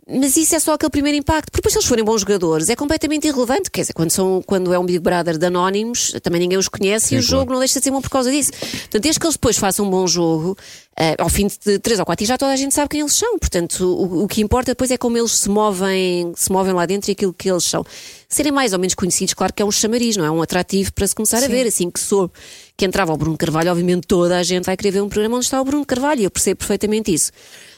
[0.10, 1.52] Mas isso é só aquele primeiro impacto.
[1.52, 3.70] Porque depois, se eles forem bons jogadores, é completamente irrelevante.
[3.70, 7.16] Quer dizer, quando, são, quando é um Big Brother de anónimos, também ninguém os conhece
[7.16, 7.28] e o claro.
[7.28, 8.52] jogo não deixa de ser bom por causa disso.
[8.52, 10.58] Portanto, desde que eles depois façam um bom jogo,
[10.98, 13.14] ah, ao fim de três ou quatro dias já toda a gente sabe quem eles
[13.14, 13.38] são.
[13.38, 17.12] Portanto, o, o que importa depois é como eles se movem, se movem lá dentro
[17.12, 17.86] e aquilo que eles são.
[18.28, 20.32] Serem mais ou menos conhecidos, claro que é um chamariz, não é?
[20.32, 21.68] Um atrativo para se começar a ver.
[21.68, 22.32] Assim que sou
[22.80, 25.46] que entrava o Bruno Carvalho, obviamente toda a gente vai querer ver um programa onde
[25.46, 27.30] está o Bruno Carvalho, e eu percebo perfeitamente isso.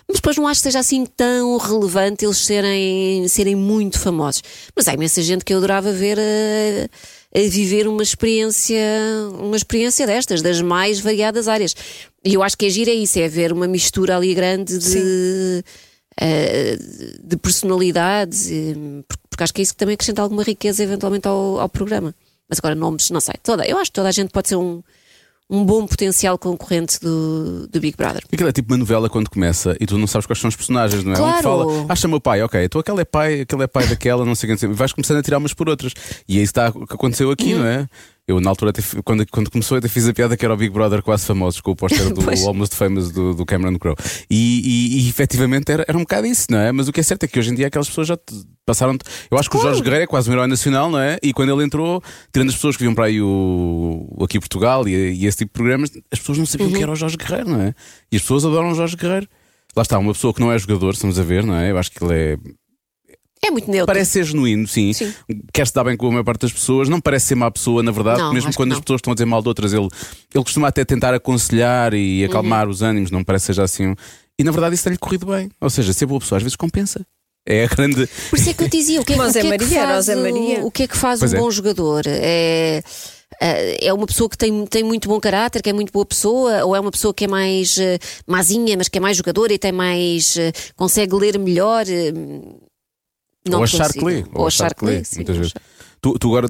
[0.07, 4.43] Mas depois não acho que seja assim tão relevante eles serem, serem muito famosos.
[4.75, 8.77] Mas há imensa gente que eu adorava ver a, a viver uma experiência,
[9.39, 11.75] uma experiência destas, das mais variadas áreas.
[12.23, 15.63] E eu acho que agir é isso, é ver uma mistura ali grande de,
[16.19, 16.77] eh,
[17.23, 18.49] de personalidades,
[19.07, 22.13] porque porque acho que é isso que também acrescenta alguma riqueza eventualmente ao, ao programa.
[22.51, 23.35] Mas agora nomes, não sei.
[23.41, 24.83] Toda, eu acho que toda a gente pode ser um,
[25.49, 28.23] um bom potencial concorrente do, do Big Brother.
[28.31, 31.01] Aquilo é tipo uma novela quando começa e tu não sabes quais são os personagens,
[31.03, 31.15] não é?
[31.15, 31.43] Um Claro.
[31.43, 34.53] fala, acha meu pai, ok, então aquele é pai, aquele é pai daquela, não sei
[34.53, 35.93] o que, vais começando a tirar umas por outras.
[36.27, 37.87] E é isso que que aconteceu aqui, não é?
[38.27, 40.71] Eu, na altura, até quando, quando começou, até fiz a piada que era o Big
[40.71, 42.21] Brother quase famosos, com o póster do.
[42.47, 43.95] Almost Famous do, do Cameron Crowe.
[44.29, 46.71] E, e, e efetivamente era, era um bocado isso, não é?
[46.71, 48.17] Mas o que é certo é que hoje em dia aquelas pessoas já
[48.65, 48.95] passaram.
[49.29, 51.17] Eu acho que o Jorge Guerreiro é quase um herói nacional, não é?
[51.21, 54.91] E quando ele entrou, tirando as pessoas que viam para aí o, Aqui Portugal e,
[54.91, 57.49] e esse tipo de programas, as pessoas não sabiam o que era o Jorge Guerreiro,
[57.49, 57.73] não é?
[58.11, 59.27] E as pessoas adoram o Jorge Guerreiro.
[59.75, 61.71] Lá está, uma pessoa que não é jogador, estamos a ver, não é?
[61.71, 62.37] Eu acho que ele é.
[63.43, 63.87] É muito neutro.
[63.87, 64.93] Parece ser genuíno, sim.
[64.93, 65.11] Sim.
[65.51, 67.91] Quer-se dar bem com a maior parte das pessoas, não parece ser má pessoa, na
[67.91, 69.87] verdade, Não, mesmo que quando as pessoas estão a dizer mal de outras, ele,
[70.33, 72.71] ele costuma até tentar aconselhar e acalmar Uhum.
[72.71, 73.95] os ânimos, não parece que seja assim.
[74.37, 75.49] E na verdade isso tem-lhe corrido bem.
[75.59, 77.05] Ou seja, ser boa pessoa às vezes compensa.
[77.47, 78.07] É a grande.
[78.29, 79.65] Por isso é que eu dizia, o que é, Como o que, é que Maria,
[79.67, 81.39] o faz, o, o que é que faz Pois um é.
[81.39, 82.03] bom jogador?
[82.07, 82.83] É,
[83.39, 86.75] é uma pessoa que tem, tem muito bom caráter, que é muito boa pessoa, ou
[86.75, 89.71] é uma pessoa que é mais eh, mazinha, mas que é mais jogadora e tem
[89.71, 90.37] mais.
[90.37, 91.85] eh, consegue ler melhor?
[91.87, 92.13] eh,
[93.47, 94.23] Não ou achar que lê.
[94.33, 95.53] Ou achar que lê, muitas vezes.
[95.99, 96.47] Tu, tu agora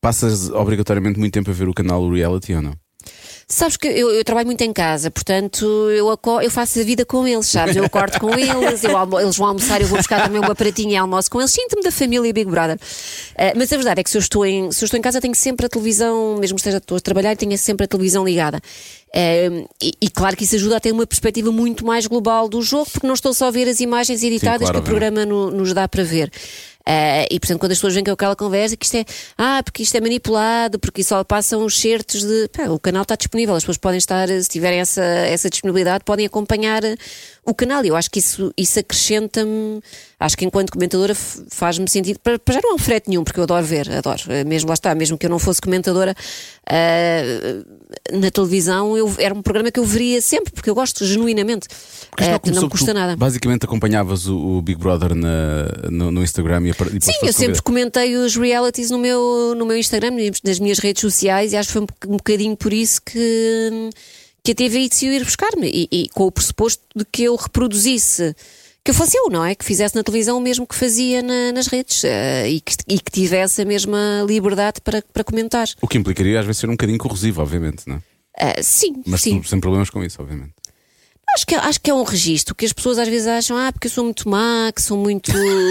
[0.00, 2.74] passas obrigatoriamente muito tempo a ver o canal Reality ou não?
[3.52, 7.26] Sabes que eu, eu trabalho muito em casa, portanto eu, eu faço a vida com
[7.26, 7.74] eles, sabes?
[7.74, 10.96] Eu acordo com eles, eu eles vão almoçar, eu vou buscar também uma pratinha e
[10.96, 11.50] almoço com eles.
[11.50, 12.78] Sinto-me da família Big Brother.
[13.34, 15.20] Eh, mas a verdade é que se eu, estou em, se eu estou em casa,
[15.20, 18.60] tenho sempre a televisão, mesmo que esteja estou a trabalhar, tenho sempre a televisão ligada.
[19.12, 22.62] Eh, e, e claro que isso ajuda a ter uma perspectiva muito mais global do
[22.62, 25.50] jogo, porque não estou só a ver as imagens editadas claro, que o programa no-
[25.50, 26.30] nos dá para ver.
[26.86, 29.04] Eh, e portanto, quando as pessoas vêm com aquela conversa que isto é,
[29.36, 32.48] ah, porque isto é manipulado, porque só passam os certos de.
[32.48, 36.26] Pá, o canal está disponível, as pessoas podem estar, se tiverem essa, essa disponibilidade, podem
[36.26, 36.82] acompanhar
[37.44, 37.84] o canal.
[37.84, 39.82] E eu acho que isso, isso acrescenta-me,
[40.20, 42.20] acho que enquanto comentadora faz-me sentido.
[42.20, 44.22] Para, para já não é um frete nenhum, porque eu adoro ver, adoro.
[44.28, 46.14] Eh, Mesmo lá está, mesmo que eu não fosse comentadora
[46.68, 47.62] eh,
[48.12, 51.68] na televisão, eu, era um programa que eu veria sempre, porque eu gosto genuinamente.
[52.18, 53.16] Eh, não que custa nada.
[53.16, 57.62] Basicamente acompanhavas o, o Big Brother na, no, no Instagram e, e Sim, eu sempre
[57.62, 60.10] comentei os realities no meu, no meu Instagram,
[60.44, 63.90] nas minhas redes sociais, e acho que foi um, um bocadinho por isso que,
[64.44, 65.66] que a TVI decidiu ir buscar-me.
[65.66, 68.34] E, e com o pressuposto de que eu reproduzisse,
[68.84, 69.54] que eu fosse eu, não é?
[69.54, 72.98] Que fizesse na televisão o mesmo que fazia na- nas redes eh, e, que, e
[72.98, 75.68] que tivesse a mesma liberdade para, para comentar.
[75.82, 78.00] O que implicaria às vezes ser um bocadinho corrosivo, obviamente, não é?
[78.38, 79.42] Ah, sim, Mas sim.
[79.42, 80.52] sem problemas com isso, obviamente.
[81.36, 83.86] Acho que, acho que é um registro que as pessoas às vezes acham, ah, porque
[83.86, 85.30] eu sou muito má, que sou muito.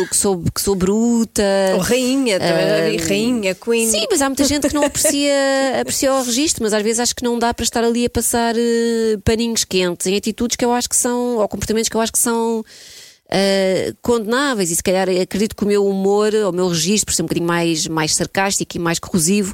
[0.10, 1.43] que sou, que sou bruta.
[1.74, 3.89] Ou rainha, também Ah, rainha, queen.
[3.89, 5.34] Sim, mas há muita gente que não aprecia,
[5.82, 8.56] aprecia o registro, mas às vezes acho que não dá para estar ali a passar
[8.58, 12.13] eh, paninhos quentes em atitudes que eu acho que são, ou comportamentos que eu acho
[12.13, 12.63] que são
[13.30, 14.72] eh, condenáveis.
[14.72, 17.48] E se calhar acredito que o meu humor, o meu registro, por ser um bocadinho
[17.48, 19.54] mais, mais sarcástico e mais corrosivo,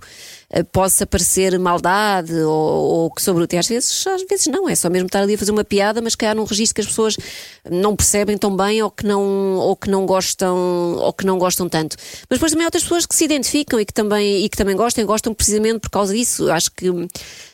[0.63, 3.55] possa parecer maldade ou, ou que sou bruta.
[3.55, 6.01] E às vezes, às vezes não, é só mesmo estar ali a fazer uma piada,
[6.01, 7.17] mas calhar num registro que as pessoas
[7.69, 10.55] não percebem tão bem ou que não, ou que não gostam
[10.97, 11.95] ou que não gostam tanto.
[12.29, 14.75] Mas depois também há outras pessoas que se identificam e que também, e que também
[14.75, 16.51] gostam gostam precisamente por causa disso.
[16.51, 16.87] Acho que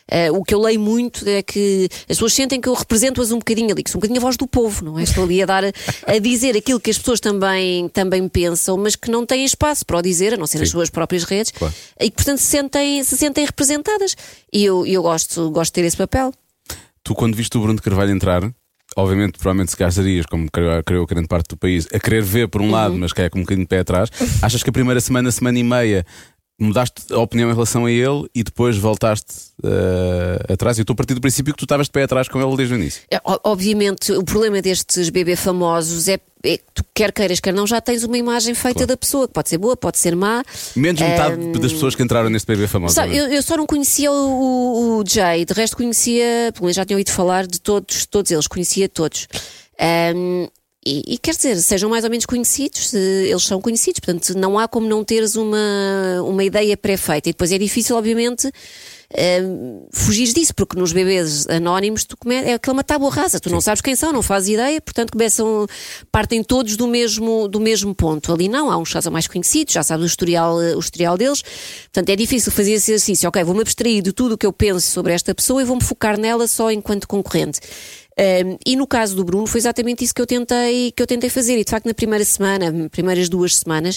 [0.08, 3.38] eh, o que eu leio muito é que as pessoas sentem que eu represento-as um
[3.38, 5.02] bocadinho ali, que sou um bocadinho a voz do povo, não é?
[5.02, 9.10] Estou ali a dar a dizer aquilo que as pessoas também, também pensam, mas que
[9.10, 10.72] não têm espaço para o dizer, a não ser nas Sim.
[10.72, 11.74] suas próprias redes, Claro.
[12.00, 12.46] e que portanto se
[12.92, 14.16] sentem, se sentem representadas.
[14.52, 16.32] E eu, eu gosto, gosto de ter esse papel.
[17.02, 18.42] Tu, quando viste o Bruno de Carvalho entrar,
[18.96, 22.60] obviamente, provavelmente se gastarias, como creio creio grande parte do país, a querer ver por
[22.60, 22.70] um Uhum.
[22.70, 24.10] lado, mas que é com um bocadinho de pé atrás.
[24.42, 26.06] Achas que a primeira semana, semana e meia,
[26.62, 29.32] mudaste a opinião em relação a ele e depois voltaste
[29.64, 30.78] eh, atrás?
[30.78, 32.74] Eu estou a partir do princípio que tu estavas de pé atrás com ele desde
[32.74, 33.02] o início.
[33.10, 37.66] É, Obviamente, o problema destes bebê famosos é, é que tu, quer queiras, quer não,
[37.66, 38.88] já tens uma imagem feita Claro.
[38.88, 40.42] da pessoa, que pode ser boa, pode ser má.
[40.76, 42.94] Menos metade das pessoas que entraram neste bebê famoso.
[42.94, 46.84] Sabe, eu, eu só não conhecia o, o, Jay, de resto conhecia, pelo menos já
[46.84, 49.26] tinha ouvido falar de todos, todos eles, conhecia todos.
[49.78, 50.48] Ahm,
[50.84, 54.66] e, e quer dizer, sejam mais ou menos conhecidos, eles são conhecidos, portanto, não há
[54.66, 55.56] como não teres uma,
[56.24, 57.28] uma ideia pré-feita.
[57.28, 62.54] E depois é difícil, obviamente, uh, fugir disso, porque nos bebês anónimos tu come, é
[62.54, 65.68] aquela tábua rasa, tu não sabes quem são, não fazes ideia, portanto começam,
[66.10, 68.32] partem todos do mesmo, do mesmo ponto.
[68.32, 71.42] Ali não, há uns que são mais conhecidos, já sabes o historial, o historial deles,
[71.42, 73.28] portanto é difícil fazer esse exercício.
[73.28, 76.18] Ok, vou-me abstrair de tudo o que eu penso sobre esta pessoa e vou-me focar
[76.18, 77.60] nela só enquanto concorrente.
[78.18, 81.30] Um, e no caso do Bruno foi exatamente isso que eu tentei que eu tentei
[81.30, 83.96] fazer e de facto na primeira semana, primeiras duas semanas,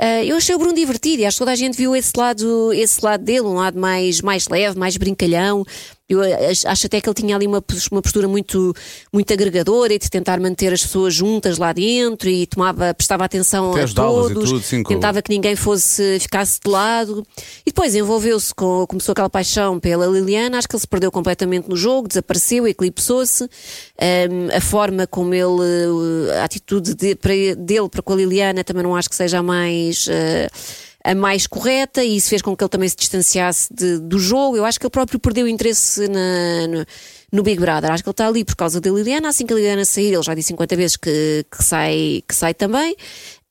[0.00, 2.72] uh, eu achei o Bruno divertido e acho que toda a gente viu esse lado,
[2.72, 5.64] esse lado dele, um lado mais, mais leve, mais brincalhão.
[6.06, 6.20] Eu
[6.66, 8.74] acho até que ele tinha ali uma, uma postura muito,
[9.10, 13.70] muito agregadora e de tentar manter as pessoas juntas lá dentro e tomava, prestava atenção
[13.70, 17.26] Até a todos, tudo, sim, tentava que ninguém fosse, ficasse de lado.
[17.64, 21.70] E depois envolveu-se com, começou aquela paixão pela Liliana, acho que ele se perdeu completamente
[21.70, 23.44] no jogo, desapareceu, eclipsou-se.
[23.44, 28.62] Um, a forma como ele, uh, a atitude de- para- dele para com a Liliana
[28.62, 30.06] também não acho que seja mais.
[30.06, 34.18] uh, a mais correta e isso fez com que ele também se distanciasse de- do
[34.18, 34.56] jogo.
[34.56, 36.86] Eu acho que ele próprio perdeu interesse na- no,
[37.30, 37.90] no Big Brother.
[37.92, 39.28] Acho que ele está ali por causa da Liliana.
[39.28, 42.54] Assim que a Liliana sair, ele já disse 50 vezes que, que sai, que sai
[42.54, 42.96] também.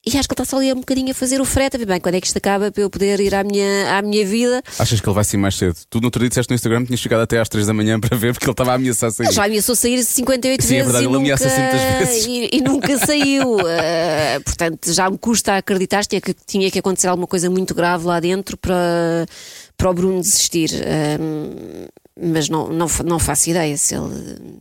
[0.05, 1.85] E acho que ele está só ali um bocadinho a fazer o frete, a ver
[1.85, 4.61] bem quando é que isto acaba para eu poder ir à minha, à minha vida.
[4.77, 5.77] Achas que ele vai sair mais cedo?
[5.89, 7.97] Tu no outro dia disseste no Instagram que tinhas chegado até às 3 da manhã
[7.97, 9.27] para ver porque ele estava a ameaçar sair.
[9.27, 12.09] Ele já ameaçou sair 58 Sim, é vezes verdade, e, ele ameaça nunca, assim muitas
[12.09, 12.25] vezes.
[12.27, 13.57] e, e nunca saiu.
[13.75, 17.73] Eh, portanto, já me custa acreditar que tinha, que tinha que acontecer alguma coisa muito
[17.73, 19.25] grave lá dentro para,
[19.75, 20.69] para o Bruno desistir.
[20.73, 21.17] Eh,
[22.19, 24.59] mas não, não, não faço ideia se ele.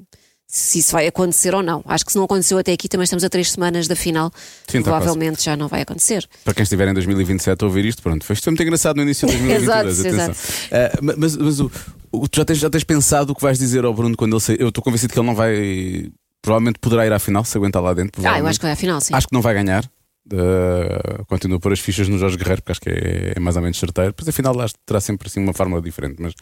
[0.54, 1.82] Se isso vai acontecer ou não.
[1.86, 4.30] Acho que se não aconteceu até aqui, também estamos a três semanas da final.
[4.68, 6.28] Sim, provavelmente já não vai acontecer.
[6.44, 9.32] Para quem estiver em 2027 a ouvir isto, pronto, foi muito engraçado no início de
[9.38, 10.04] 2022.
[10.04, 10.68] Exato, atenção.
[10.70, 11.70] Ah, ma- mas mas o,
[12.12, 14.40] o- tu já tens, já tens pensado o que vais dizer ao Bruno quando ele
[14.42, 14.60] sair?
[14.60, 16.10] Eu estou convencido que ele não vai.
[16.42, 18.20] Provavelmente poderá ir à final se aguentar lá dentro.
[18.28, 19.14] Ah, eu acho que vai à final, sim.
[19.14, 19.88] Acho que não vai ganhar.
[20.30, 23.56] Uh, continua a pôr as fichas no Jorge Guerreiro, porque acho que é, é mais
[23.56, 24.12] ou menos certeiro.
[24.14, 26.16] Pois afinal, acho que terá sempre assim, uma fórmula diferente.
[26.20, 26.32] Mas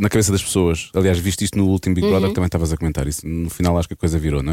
[0.00, 2.12] na cabeça das pessoas, aliás, viste isto no último Big Uhum.
[2.12, 3.26] Brother, que também estavas a comentar isso.
[3.26, 4.52] No final, acho que a coisa virou, não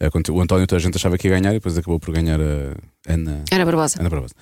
[0.00, 0.10] é?
[0.10, 2.40] Quando o António, toda a gente achava que ia ganhar e depois acabou por ganhar
[2.40, 2.74] a
[3.06, 3.44] Ana.
[3.50, 4.00] Ana Barbosa.
[4.00, 4.34] Ana Barbosa.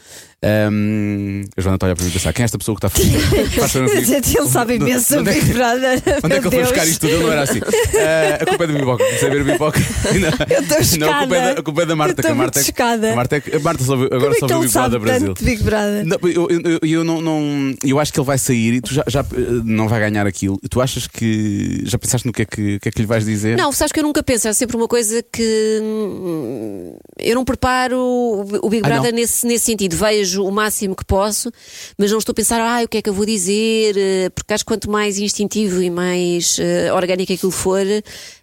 [0.42, 2.87] Um, a Joana está a olhar para mim e pensar: quem é esta pessoa que
[2.87, 3.57] está a fazer?
[3.61, 6.03] Mas ele sabe imenso é sobre Big Brother.
[6.25, 7.12] Onde é que ele foi buscar isto tudo?
[7.14, 7.61] Ele não era assim.
[7.61, 9.05] Ah, a culpa é da Pipoca.
[9.05, 9.81] Comecei a ver a Pipoca.
[10.51, 12.21] Eu estou Não, a culpa é da, a culpa é da Marta.
[12.21, 13.12] Eu que a Marta, é, chocada.
[13.12, 15.35] a Marta, é, a Marta agora Como é viu Big Brother Brasil.
[15.40, 16.05] Big Brother?
[16.07, 19.05] Não, eu, eu, eu- não, não- eu acho que ele vai sair e tu já,
[19.07, 19.25] já,
[19.64, 20.59] não vai ganhar aquilo.
[20.71, 23.57] Tu achas que já pensaste no que é que, que, é que lhe vais dizer?
[23.57, 28.47] Não, sabes que eu nunca penso, é sempre uma coisa que hum, eu não preparo
[28.62, 29.19] o Big Ah, Brother não?
[29.21, 29.97] nesse, nesse sentido.
[29.97, 31.51] Vejo o máximo que posso,
[31.99, 34.53] mas não estou a pensar, ah, o que é que eu vou dizer, eh, porque
[34.55, 37.85] acho que quanto mais instintivo e mais eh, orgânico aquilo for,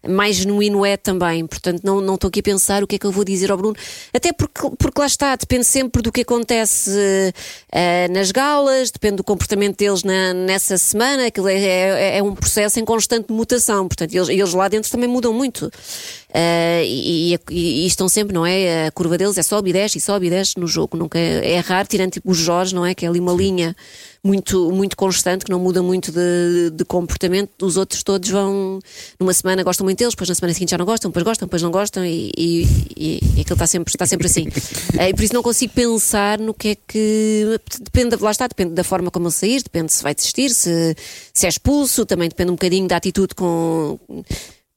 [0.08, 1.46] mais genuíno é também.
[1.48, 3.58] Portanto, não, não estou aqui a pensar o que é que eu vou dizer ao
[3.58, 3.76] Bruno,
[4.14, 6.92] até porque, porque lá está, depende sempre do que acontece
[7.72, 12.34] eh, nas galas, depende do comportamento deles na- nessa semana, aquilo é, é, é um
[12.36, 15.72] processo em constante mutação, portanto, eles, eles lá dentro também mudam muito.
[16.36, 18.88] Eh, e, e- e estão sempre, não é?
[18.88, 21.60] A curva deles é sobe e desce e sobe e desce no jogo, nunca é,
[21.60, 22.96] raro, tirando tipo os Jorge, não é?
[22.96, 23.76] Que é ali uma linha
[24.24, 27.52] muito, muito constante, que não muda muito de, de comportamento.
[27.62, 28.80] Os outros todos vão,
[29.20, 31.62] numa semana gostam muito deles, depois na semana seguinte já não gostam, depois gostam, depois
[31.62, 32.64] não gostam e, e,
[32.98, 34.48] e, e aquilo está sempre, está sempre assim.
[34.98, 37.60] Eh, e por isso não consigo pensar no que é que.
[37.82, 40.96] Depende, lá está, depende da forma como ele sair, depende se vai desistir, se,
[41.34, 44.00] se é expulso, também depende um bocadinho da atitude com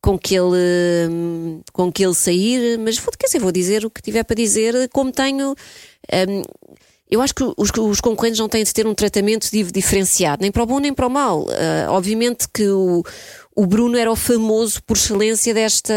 [0.06, 4.00] com que ele com que ele sair, mas vou, quer dizer, vou dizer o que
[4.00, 5.50] tiver para dizer, como tenho.
[5.50, 6.42] hum,
[7.10, 10.50] eu acho que os, os concorrentes não têm de ter um tratamento di- diferenciado, nem
[10.50, 11.46] para o bom nem para o mau.
[11.50, 13.04] Ah, obviamente que o,
[13.54, 15.94] o Bruno era o famoso por excelência desta,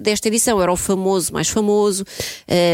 [0.00, 2.04] desta edição, era o famoso mais famoso,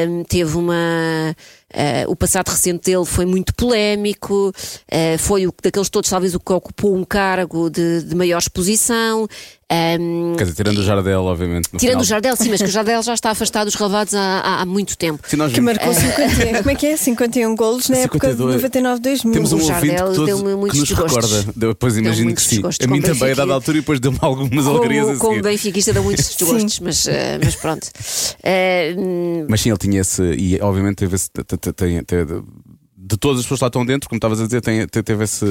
[0.09, 1.35] hum, teve uma.
[1.75, 4.53] ah, o passado recente dele foi muito polémico,
[4.91, 9.27] ah, foi o daqueles todos, talvez, o que ocupou um cargo de, de maior exposição.
[10.01, 11.69] Hum, Quer dizer, tirando o Jardel, obviamente.
[11.71, 12.01] Tirando final.
[12.03, 14.67] o Jardel, sim, mas que o Jardel já está afastado dos relevados há, há, há
[14.67, 15.23] muito tempo.
[15.37, 16.97] Nós Que marcou 51, como é que é?
[16.97, 18.55] 51 golos na época de 52.
[18.63, 19.33] 99, 2000.
[19.35, 21.33] Temos um O Jardel deu-me muitos que nos desgostos.
[21.45, 21.53] recorda.
[21.57, 22.63] Depois imagino que sim.
[22.83, 25.93] A mim também, a dada altura, e depois deu-me algumas alegrias a Como, como benfiquista
[25.93, 27.87] dá muitos desgostos, mas, eh, mas pronto.
[28.97, 30.23] Hum, Mas sim, ele tinha esse.
[30.23, 31.31] E obviamente teve esse.
[31.31, 32.27] te- te- tem- tem-
[33.11, 35.25] de todas as pessoas que lá estão dentro, como estavas a dizer, tem, te- teve
[35.25, 35.45] esse.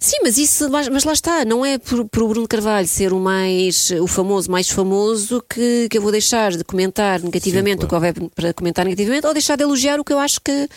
[0.00, 3.18] Sim, mas isso, mas lá está, não é por, por o Bruno Carvalho ser o
[3.18, 7.88] mais, o famoso, mais famoso que, que eu vou deixar de comentar negativamente Sim, o
[7.88, 10.68] que houver para comentar negativamente ou deixar de elogiar o que eu acho que,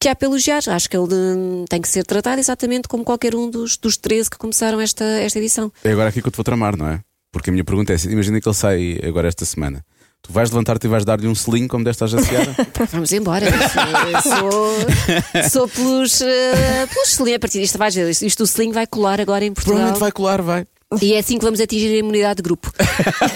[0.00, 0.60] que há para elogiar.
[0.68, 4.30] Acho que ele hum, tem que ser tratado exatamente como qualquer um dos, dos 13
[4.30, 5.70] que começaram esta, esta edição.
[5.84, 7.00] É agora aqui que eu te vou tramar, não é?
[7.30, 9.84] Porque a minha pergunta é: imagina que ele sai agora esta semana.
[10.26, 12.56] Tu vais levantar-te e vais dar-lhe um selinho como desta à Jaciara?
[12.90, 13.44] Vamos embora.
[13.46, 17.36] Eu sou, sou pelos, uh, pelos selinhos.
[17.36, 19.92] A partir disto, vais ver, isto do selinho vai colar agora em Portugal.
[19.92, 20.66] Provavelmente vai colar, vai.
[21.02, 22.70] E é assim que vamos atingir a imunidade de grupo.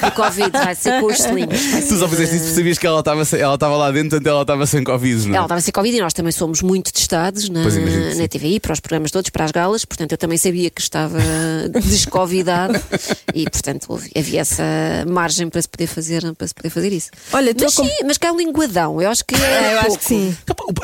[0.07, 1.61] O Covid vai ser com os selinhos.
[1.73, 4.11] Vai Tu só fizeste isso porque sabias que ela estava sem- ela estava lá dentro,
[4.11, 5.37] portanto ela estava sem Covid, não é?
[5.37, 8.73] Ela estava a ser Covid e nós também somos muito testados na, na TVI, para
[8.73, 11.19] os programas todos, para as galas, portanto eu também sabia que estava
[11.83, 12.75] descovidado
[13.35, 14.63] e, portanto, houve- havia essa
[15.09, 17.11] margem para se poder fazer, para se poder fazer isso.
[17.33, 19.39] Olha, tu mas sim, mas cá é um linguadão, eu acho que é.
[19.79, 19.99] Eu acho pouco.
[20.03, 20.37] que sim.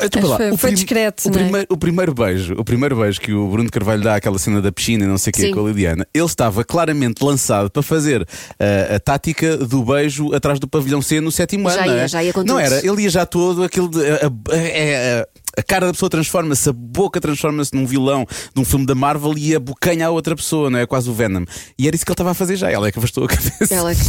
[0.03, 1.31] Então, Acho lá, foi- o foi prim- discreto, O é?
[1.33, 4.71] primeiro, o primeiro beijo, o primeiro beijo que o Bruno Carvalho dá àquela cena da
[4.71, 8.27] piscina e não sei o que com a Liliana, ele estava claramente lançado para fazer
[8.59, 11.87] ah, a tática do beijo atrás do pavilhão C no sétimo Já ano.
[11.87, 12.07] não ia, é?
[12.07, 15.27] já ia com Não era, ele ia já todo, aquele de- a, a- a- a-
[15.57, 19.37] a cara da pessoa transforma-se, a boca transforma-se num vilão de um filme da Marvel
[19.37, 20.85] e abocanha a outra pessoa, não é?
[20.85, 21.45] Quase o Venom.
[21.79, 22.69] E era isso que ele estava a fazer já.
[22.69, 23.73] Ela é que afastou a cabeça.
[23.73, 24.01] Ela é que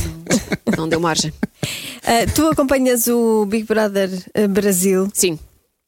[0.67, 1.33] não, não deu margem.
[2.03, 5.39] Ah, tu acompanhas o Big Brother ah, Brasil Sim.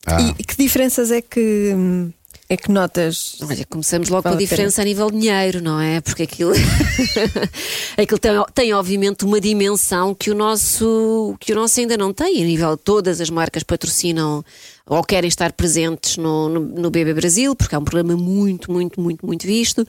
[0.06, 0.20] Ah.
[0.38, 2.12] e que diferenças é que, hum,
[2.50, 3.36] é que notas?
[3.42, 6.00] Olha, começamos logo com a diferença a nível de dinheiro, não é?
[6.00, 6.52] Porque aquilo,
[7.94, 12.42] aquilo tem, tem, obviamente, uma dimensão que o, nosso, que o nosso ainda não tem.
[12.42, 14.42] A nível todas as marcas patrocinam
[14.86, 18.98] ou querem estar presentes no, no, no BB Brasil, porque é um programa muito, muito,
[18.98, 19.86] muito, muito visto.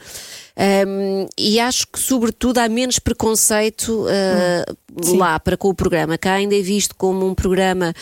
[0.86, 6.18] Um, e acho que, sobretudo, há menos preconceito uh, lá para com o programa.
[6.18, 7.94] Cá ainda é visto como um programa.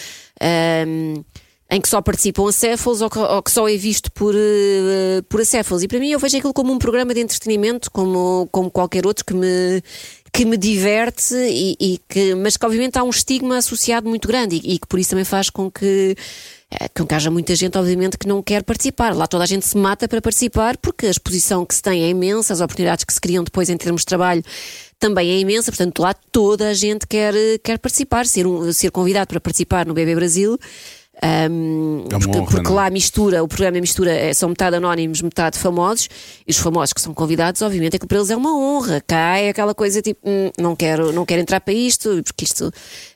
[0.88, 1.24] um,
[1.70, 5.84] em que só participam acéfalos ou ou que só é visto por, eh, por acéfalos.
[5.84, 9.26] E para mim eu vejo aquilo como um programa de entretenimento, como, como qualquer outro
[9.26, 9.82] que me,
[10.32, 14.56] que me diverte, e, e que, mas que obviamente há um estigma associado muito grande
[14.56, 16.16] e, e que por isso também faz com que,
[16.72, 19.14] eh, que haja muita gente, obviamente, que não quer participar.
[19.14, 22.10] Lá toda a gente se mata para participar porque a exposição que se tem é
[22.10, 24.44] imensa, as oportunidades que se criam depois em termos de trabalho
[25.00, 29.28] também é imensa, portanto lá toda a gente quer, quer participar, ser, um, ser convidado
[29.28, 30.58] para participar no BB Brasil.
[31.24, 32.74] Um, É uma porque, honra, porque é?
[32.74, 36.08] lá mistura, o programa mistura, é, são metade anónimos, metade famosos,
[36.48, 39.02] e os famosos que são convidados, obviamente, é que para eles é uma honra.
[39.06, 42.72] Cá é aquela coisa tipo, "Hum, não, quero, não quero entrar para isto, porque isto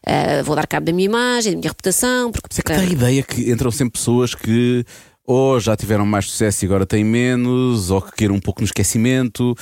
[0.06, 2.32] ah, vou dar cabo da minha imagem, da minha reputação.
[2.32, 4.84] Porque, Mas é que dá a ideia que entram sempre pessoas que
[5.26, 8.66] ou já tiveram mais sucesso e agora têm menos, ou que queiram um pouco no
[8.66, 9.56] esquecimento.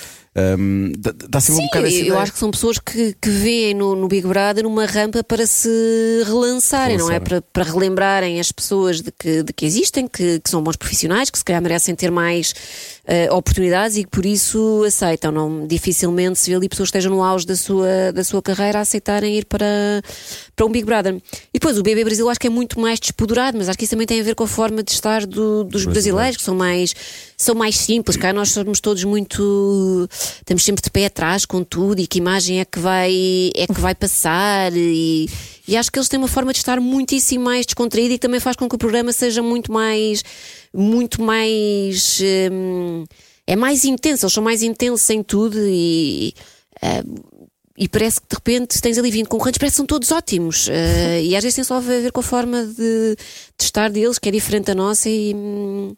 [0.58, 2.20] Hum, dá, sempre Sim, um bocado essa eu ideia.
[2.20, 5.70] acho que são pessoas que, que veem no, no Big Brother uma rampa para se
[6.26, 7.14] relançarem, não é?
[7.14, 7.42] Relançarem.
[7.42, 11.30] Para, para relembrarem as pessoas de que, de que existem, que, que são bons profissionais,
[11.30, 12.54] que se calhar merecem ter mais
[13.06, 15.32] eh, oportunidades e que por isso aceitam.
[15.32, 18.80] Não, dificilmente se vê ali pessoas que estejam no auge da sua, da sua carreira
[18.80, 19.66] a aceitarem ir para,
[20.56, 21.16] para um Big Brother.
[21.16, 23.92] E depois o BB Brasil acho que é muito mais despodurado, mas acho que isso
[23.92, 26.94] também tem a ver com a forma de estar do- dos brasileiros, que são mais,
[27.40, 28.18] são mais simples.
[28.18, 30.08] Cá nós somos todos muito.
[30.12, 33.80] Estamos sempre de pé atrás com tudo e que imagem é que vai, é que
[33.80, 34.74] vai passar.
[34.76, 35.30] E,
[35.66, 38.58] e acho que eles têm uma forma de estar muitíssimo mais descontraída e também faz
[38.58, 40.22] com que o programa seja muito mais.
[40.74, 42.22] Muito mais.
[42.52, 43.06] hum,
[43.48, 46.34] é mais intenso, eles são mais intensos em tudo e.
[46.84, 47.16] hum,
[47.82, 50.68] e parece que de repente tens ali 20 concorrentes, parece que são todos ótimos.
[50.68, 53.16] Eh, e às vezes tem só a ver com a forma de,
[53.58, 55.10] de estar deles, que é diferente da nossa.
[55.10, 55.96] E, hum,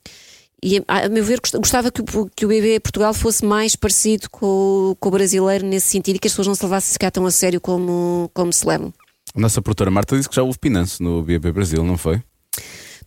[0.64, 4.30] e a meu ver, gost- gostava que, o- que o BB Portugal fosse mais parecido
[4.30, 4.46] com,
[4.92, 7.26] o- com o brasileiro nesse sentido e que as pessoas não se levassem sequer tão
[7.26, 8.94] a sério como, como se levam.
[9.36, 12.22] A nossa produtora Marta disse que já houve Pinance no BB Brasil, não foi?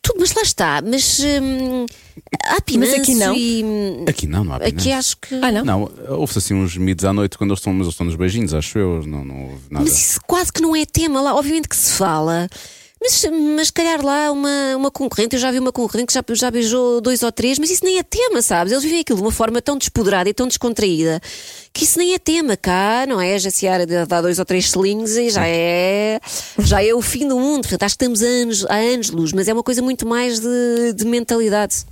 [0.03, 0.83] Tudo, mas lá está.
[0.85, 1.87] Mas hum,
[2.45, 3.35] há pinanço aqui não.
[3.35, 3.65] e.
[3.65, 4.77] hum, Aqui não, não há Pinance.
[4.77, 5.35] Aqui acho que.
[5.37, 5.65] Ah, não?
[5.65, 8.53] Não, houve-se assim uns mitos à noite quando eles estão, mas eles estão nos beijinhos,
[8.53, 9.03] acho eu.
[9.07, 9.85] Não, não houve nada.
[9.87, 11.35] Mas isso quase que não é tema lá.
[11.35, 12.49] Obviamente que se fala.
[13.05, 13.23] Mas,
[13.55, 17.03] mas calhar lá uma, uma concorrente, eu já vi uma concorrente que já, já beijou
[17.03, 18.73] dois ou três, mas isso nem é tema, sabes?
[18.73, 21.21] Eles vivem aquilo de uma forma tão despoderada e tão descontraída
[21.71, 23.39] que isso nem é tema cá, não é?
[23.39, 23.67] Já se
[24.09, 26.19] dá dois ou três selinhos e já é,
[26.61, 27.67] já é o fim do mundo.
[27.67, 30.95] Acho que estamos a anos, há anos luz, mas é uma coisa muito mais de,
[30.95, 31.85] de mentalidade.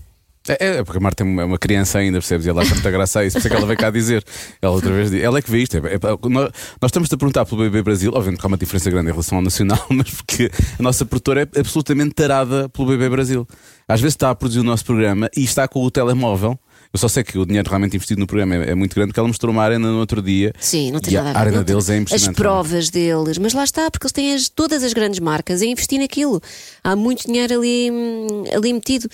[0.48, 2.46] É, é porque a Marta é uma- é uma criança ainda, percebes?
[2.46, 4.24] E ela acha muita graça a isso, por isso é que ela veio cá dizer.
[4.60, 5.76] Ela outra vez diz, ela é que vê isto.
[5.76, 8.90] É, é- nós, nós estamos a perguntar pelo BB Brasil, obviamente que há uma diferença
[8.90, 13.08] grande em relação ao nacional, mas porque a nossa produtora é absolutamente tarada pelo BB
[13.08, 13.46] Brasil.
[13.86, 16.58] Às vezes está a produzir o nosso programa e está com o telemóvel.
[16.92, 19.18] Eu só sei que o dinheiro realmente investido no programa é, é muito grande, porque
[19.20, 20.52] ela mostrou uma arena no outro dia.
[20.60, 21.38] Sim, não tem e nada a ver.
[21.38, 22.36] a arena Não deles é impressionante.
[22.36, 25.66] As provas deles, mas lá está, porque eles têm as- todas as grandes marcas a
[25.66, 26.40] investir naquilo.
[26.84, 29.08] Há muito dinheiro ali, hum, ali metido.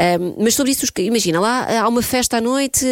[0.00, 2.86] Ahm, mas sobre isso, imagina, lá há uma festa à noite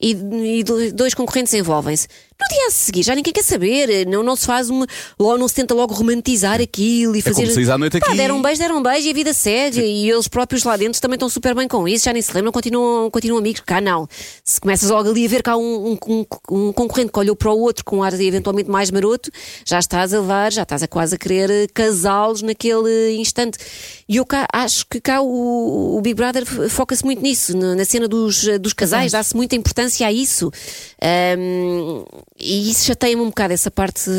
[0.00, 0.10] e,
[0.58, 2.06] e do- dois concorrentes envolvem-se.
[2.40, 4.86] No dia a seguir já ninguém quer saber, não, não se faz uma.
[5.18, 7.42] Logo, não se tenta logo romantizar aquilo e fazer.
[7.42, 8.16] como saís à noite Pá, aqui.
[8.16, 9.80] Deram um beijo, deram um beijo e a vida segue.
[9.80, 12.50] E eles próprios lá dentro também estão super bem com isso, já nem se lembram,
[12.52, 13.60] continuam, continuam amigos.
[13.60, 14.08] Cá não.
[14.44, 16.26] Se começas logo ali a ver cá um, um, um-
[16.68, 19.30] um concorrente que olhou para o outro com um ar eventualmente mais maroto,
[19.64, 23.58] já estás a levar, já estás a quase a querer eh, casá-los naquele instante.
[24.08, 27.84] E eu cá, acho que cá o, o Big Brother foca-se muito nisso, na, na
[27.84, 30.50] cena dos, eh, dos casais, dá-se muita importância a isso.
[31.02, 32.04] Ahm,
[32.40, 34.10] e isso chateia-me um bocado, essa parte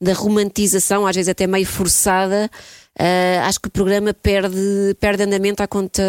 [0.00, 2.50] da romantização, às vezes até meio forçada.
[2.98, 6.02] Ah, acho que o programa perde, perde andamento à conta,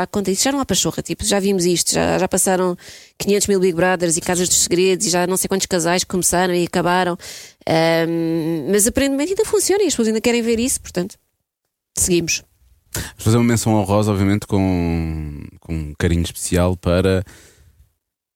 [0.00, 0.44] à conta disso.
[0.44, 2.76] Já não há pachorra, tipo, já vimos isto, já, já passaram
[3.18, 6.54] 500 mil Big Brothers e Casas dos Segredos e já não sei quantos casais começaram
[6.54, 7.16] e acabaram.
[7.66, 11.16] Ahm, mas aparentemente ainda funciona e as pessoas ainda querem ver isso, portanto,
[11.96, 12.42] seguimos.
[12.94, 17.24] Vamos fazer uma menção honrosa, obviamente, com, com um carinho especial para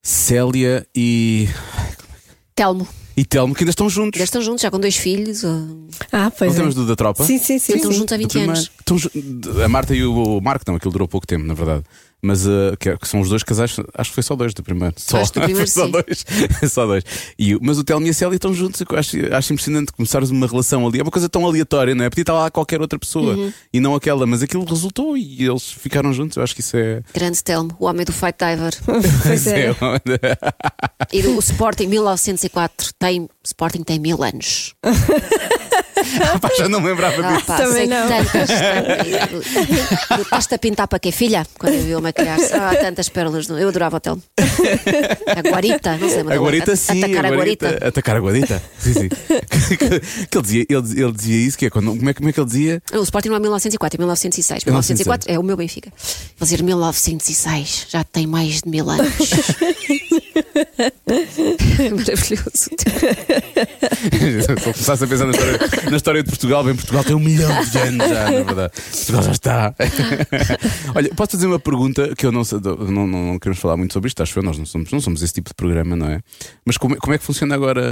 [0.02, 1.46] Célia e,
[2.58, 2.86] Telmo,
[3.16, 4.18] e Telmo, que ainda estão juntos.
[4.18, 5.44] ainda estão juntos, já com dois filhos.
[5.44, 6.60] ou- Ah, pois Não é.
[6.60, 7.24] temos do da tropa?
[7.24, 7.74] Sim, sim, sim.
[7.76, 7.98] Estão sim.
[7.98, 8.52] juntos há Do 20 primeiro.
[8.52, 8.70] anos.
[8.78, 9.10] Estão ju-
[9.64, 11.84] a Marta e o Marco, não, aquilo durou pouco tempo, na verdade.
[12.20, 14.94] Mas uh, que, que são os dois casais, acho que foi só dois do primeiro.
[14.96, 15.92] Só, Acho primeiro, foi só sim.
[15.92, 16.24] dois.
[16.72, 17.04] só dois.
[17.38, 18.80] E, mas o Telmo e a Célia estão juntos.
[18.80, 20.98] Eu acho, acho impressionante começares uma relação ali.
[20.98, 22.10] É uma coisa tão aleatória, não é?
[22.10, 23.52] Podia estar lá qualquer outra pessoa Uhum.
[23.72, 26.36] e não aquela, mas aquilo resultou e eles ficaram juntos.
[26.36, 27.02] Eu acho que isso é.
[27.14, 28.74] Grande Telmo, o homem do Fight Diver.
[29.22, 29.74] Pois é.
[31.12, 33.28] E do o Sporting 1904 tem.
[33.44, 34.74] Sporting tem mil anos.
[36.40, 37.46] Pá, já não me lembrava Ah, disso.
[37.46, 38.08] pá, Também sei não.
[38.08, 38.48] tantas.
[38.48, 40.20] tantas.
[40.20, 41.46] Estás-te a pintar para quê, filha?
[41.58, 42.56] Quando eu vi uma criança.
[42.56, 43.48] Ah, tantas pérolas.
[43.48, 44.22] no- Eu adorava o Telmo.
[45.26, 47.02] A guarita, não sei, mas A guarita, sim.
[47.04, 47.78] Atacar a guarita.
[47.88, 48.62] Atacar a guarita.
[48.78, 49.08] Sim, sim.
[50.30, 52.32] que ele, dizia, ele, dizia- ele dizia isso, que é quando, como, é, como é
[52.32, 52.82] que ele dizia?
[52.92, 54.64] O Sporting não é 1904, é 1906.
[54.64, 55.92] 1904 é o meu Benfica.
[56.38, 59.08] Vou dizer 1906, já tem mais de mil anos.
[61.96, 62.70] Maravilhoso.
[64.44, 65.58] Se eu começasse a pensar na história,
[65.90, 68.72] na história de Portugal, bem, Portugal tem um milhão de anos já, na verdade.
[68.92, 69.74] Portugal já está.
[70.94, 73.92] Olha, posso fazer uma pergunta que eu não sei, não, não, não queremos falar muito
[73.92, 76.20] sobre isto, acho eu, nós não somos, não somos esse tipo de programa, não é?
[76.64, 77.82] Mas como, é- como é que funciona agora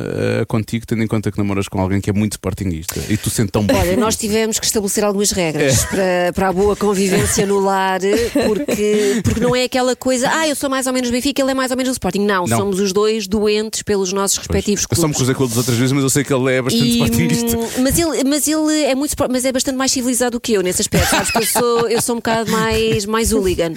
[0.41, 3.31] eh, contigo, tendo em conta que namoras com alguém que é muito sportinguista e tu
[3.31, 3.77] sentes tão bem?
[3.77, 8.01] Olha, nós tivemos que estabelecer algumas regras para, para a boa convivência no lar,
[8.33, 11.55] porque, porque não é aquela coisa, ah, eu sou mais ou menos Benfica, ele é
[11.55, 12.25] mais ou menos o Sporting.
[12.27, 12.59] Não, Não.
[12.59, 15.17] somos os dois doentes pelos nossos respectivos eu só me clubes.
[15.17, 17.69] cruzei com ele das outras vezes, mas eu sei que ele é bastante E, hum,
[17.83, 20.83] mas ele, mas ele é muito mas é bastante mais civilizado do que eu nesse
[20.83, 23.73] aspecto, sabes que eu sou, eu sou um bocado mais, mais hooligan.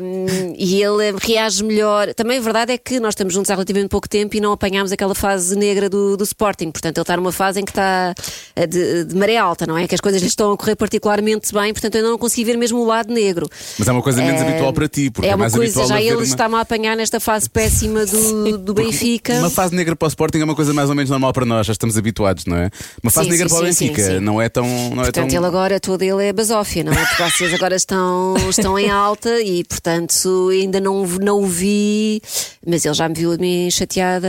[0.00, 2.14] Hum, e ele reage melhor.
[2.14, 4.92] Também a verdade é que nós estamos juntos há relativamente pouco tempo e não apanhámos
[4.92, 6.70] aquela fase negra do, do Sporting.
[6.70, 8.14] Portanto, ele está numa fase em que está
[8.54, 9.86] eh, de, de maré alta, não é?
[9.86, 12.56] Que as coisas lhe estão a correr particularmente bem, portanto, eu ainda não consegui ver
[12.56, 13.48] mesmo o lado negro.
[13.78, 15.80] Mas é uma coisa menos É, habitual para ti, porque é, é uma mais coisa,
[15.80, 19.34] habitual já ele uma- está-me a apanhar nesta fase péssima do, do Benfica.
[19.40, 21.66] Uma fase negra para o Sporting é uma coisa mais ou menos normal para nós,
[21.66, 22.70] já estamos habituados, não é?
[23.02, 24.64] Uma fase Sim, negra sim, para o Benfica sim, não é tão.
[24.64, 25.38] Não é Portanto, tão...
[25.38, 27.04] ele agora, todo ele é basófia, não é?
[27.04, 32.22] Porque vocês agora estão, estão em alta e, portanto, ainda não, não o vi,
[32.64, 34.28] mas ele já me viu a mim chateada.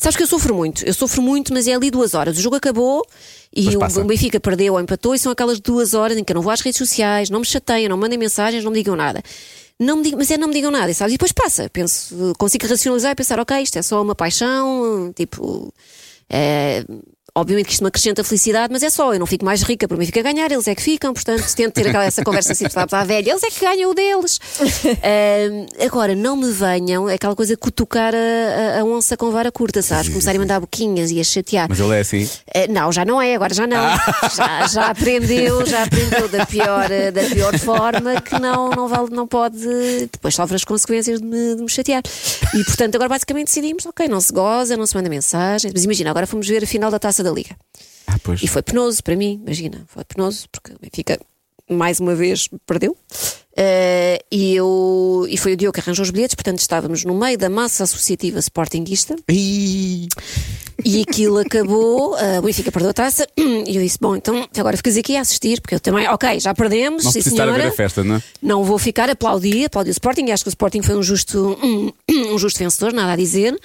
[0.00, 2.36] Sabes que eu sofro muito, eu sofro muito, mas é ali duas horas.
[2.36, 3.06] O jogo acabou
[3.54, 6.42] e o Benfica perdeu ou empatou e são aquelas duas horas em que eu não
[6.42, 9.22] vou às redes sociais, não me chateiam, não me mandem mensagens, não me digam nada.
[9.78, 11.14] Não digam, mas é não me digam nada, sabes?
[11.14, 15.72] E depois passa, penso, consigo racionalizar e pensar, ok, isto é só uma paixão, tipo.
[16.28, 16.84] é,
[17.40, 19.96] Obviamente que isto me acrescenta felicidade, mas é só, eu não fico mais rica, por
[19.96, 22.68] mim fica a ganhar, eles é que ficam, portanto, tento ter aquela, essa conversa assim,
[22.68, 24.38] sabes, à velha, eles é que ganham o deles.
[25.02, 28.18] Ahm, agora, não me venham, é aquela coisa cutucar a,
[28.78, 30.08] a- a onça com vara curta, sabes?
[30.08, 31.66] Começarem a mandar boquinhas e a chatear.
[31.68, 32.28] Mas ele é assim.
[32.54, 33.78] Eh, não, já não é, agora já não.
[34.34, 39.08] Já, já aprendeu, já aprendeu da pior, eh, da pior forma que não, não, vale,
[39.10, 39.58] não pode.
[40.12, 42.02] Depois sofre as consequências de me, de me chatear.
[42.54, 45.72] E portanto, agora basicamente decidimos: ok, não se goza, não se manda mensagens.
[45.72, 47.56] Mas imagina, agora fomos ver a final da taça da Liga.
[48.06, 48.42] Ah, pois.
[48.42, 51.18] E foi penoso para mim, imagina, foi penoso, porque o Benfica
[51.70, 52.96] mais uma vez perdeu.
[53.54, 57.36] Eh, e, eu, e foi o Diogo que arranjou os bilhetes, portanto estávamos no meio
[57.36, 59.16] da massa associativa sportinguista.
[59.28, 60.08] Ih,
[60.84, 64.96] E aquilo acabou, a Benfica perdeu a taça, e eu disse: Bom, então agora ficas
[64.96, 67.68] aqui a assistir, porque eu também, ok, já perdemos, Não sim estar a ver senhora.
[67.68, 68.22] a festa, não é?
[68.40, 71.02] Não vou ficar a aplaudir, aplaudir o Sporting, e acho que o Sporting foi um
[71.02, 71.92] justo, um,
[72.32, 73.58] um justo vencedor, nada a dizer.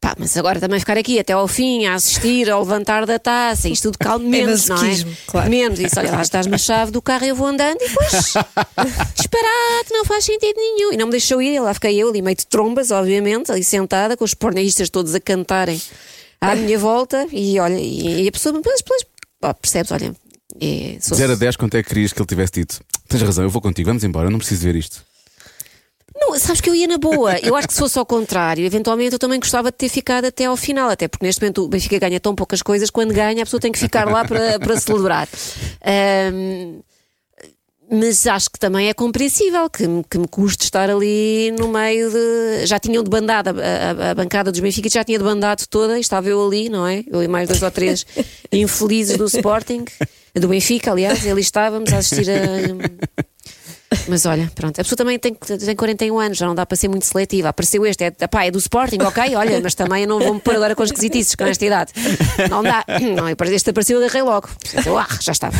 [0.00, 3.68] Pá, mas agora também ficar aqui até ao fim a assistir ao levantar da taça,
[3.68, 4.94] isto tudo calmo, menos, não é?
[5.26, 5.50] claro.
[5.50, 8.12] Menos, isso, olha lá estás na chave do carro e eu vou andando e depois
[9.16, 10.92] disparate, não faz sentido nenhum.
[10.92, 13.64] E não me deixou ir, e lá fiquei eu ali meio de trombas, obviamente, ali
[13.64, 15.80] sentada, com os pornistas todos a cantarem
[16.40, 19.02] à minha volta, e olha, e, e a pessoa, depois, depois
[19.42, 20.14] ó, percebes, olha,
[20.60, 22.80] é, sou- 0 a 10, quanto é que querias que ele tivesse dito?
[23.08, 25.02] Tens razão, eu vou contigo, vamos embora, eu não preciso ver isto.
[26.20, 27.38] Não, sabes que eu ia na boa.
[27.38, 30.46] Eu acho que se fosse ao contrário, eventualmente eu também gostava de ter ficado até
[30.46, 33.46] ao final, até porque neste momento o Benfica ganha tão poucas coisas, quando ganha a
[33.46, 35.28] pessoa tem que ficar lá para, para celebrar.
[35.84, 36.80] Ahm,
[37.90, 42.66] mas acho que também é compreensível que, que me custe estar ali no meio de.
[42.66, 46.28] Já tinham debandado, a, a, a bancada dos Benfica já tinha debandado toda, e estava
[46.28, 47.02] eu ali, não é?
[47.06, 48.04] Eu e mais dois ou três
[48.52, 49.84] infelizes do Sporting,
[50.34, 53.24] do Benfica, aliás, e ali estávamos a assistir a.
[54.06, 56.88] Mas olha, pronto, a pessoa também tem, tem 41 anos, já não dá para ser
[56.88, 57.48] muito seletiva.
[57.48, 60.40] Apareceu este, é, epá, é do Sporting, ok, olha, mas também eu não vou me
[60.40, 61.92] pôr agora com as esquisitices com esta idade.
[62.50, 62.84] Não dá.
[63.16, 64.48] Não, este apareceu, eu agarrei logo.
[64.84, 65.56] Eu, ah, já estava.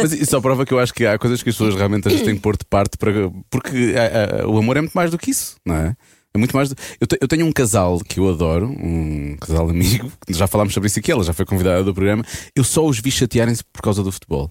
[0.00, 2.12] Mas isso só prova que eu acho que há coisas que as pessoas realmente às
[2.14, 3.12] vezes têm que pôr de parte para.
[3.50, 5.94] Porque ah, ah, o amor é muito mais do que isso, não é?
[6.34, 6.70] É muito mais.
[6.70, 10.72] do- Eu, te- eu tenho um casal que eu adoro, um casal amigo, já falámos
[10.72, 12.24] sobre isso aqui, ela já foi convidada do programa.
[12.54, 14.50] Eu só os vi chatearem-se por causa do futebol.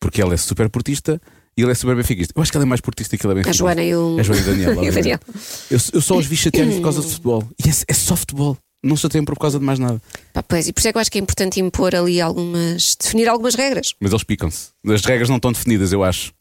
[0.00, 1.20] Porque ela é super portista
[1.58, 2.32] e ele é super benfiquista.
[2.36, 3.58] Eu acho que ela é mais portista que ele é A benfiquista.
[3.58, 4.16] Joana e o.
[4.18, 4.84] A Joana e o Daniel.
[4.84, 4.90] E.
[4.92, 5.18] Daniel.
[5.70, 7.48] Eu, eu só os vi chatearem-se por causa do futebol.
[7.64, 8.56] E é, é só futebol.
[8.82, 10.00] Não se chateiam por causa de mais nada.
[10.32, 12.94] Pá, pois, e por isso é que eu acho que é importante impor ali algumas.
[12.94, 13.92] definir algumas regras.
[14.00, 14.68] Mas eles picam-se.
[14.86, 16.32] As regras não estão definidas, eu acho.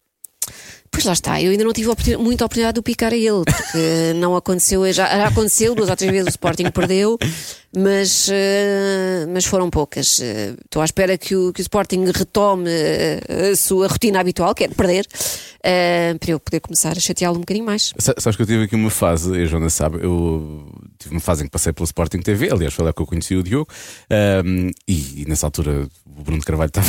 [0.89, 3.43] Pois lá está, eu ainda não tive oportun- muita oportunidade de o picar a ele,
[3.43, 7.17] porque não aconteceu, já, já aconteceu, duas ou três vezes o Sporting perdeu,
[7.75, 10.19] mas, eh, mas foram poucas.
[10.21, 14.53] Eh, Estou à espera que o, que o Sporting retome eh, a sua rotina habitual,
[14.55, 15.05] que é de perder,
[16.19, 17.93] para eu poder começar a chateá-lo um bocadinho mais.
[17.97, 21.19] Sa- Sabes que eu tive aqui uma fase, e a Joana sabe, eu tive uma
[21.21, 23.67] fase em que passei pelo Sporting TV, aliás, foi lá que eu conheci o Diogo,
[24.09, 26.87] ahm, e, e nessa altura o Bruno Carvalho estava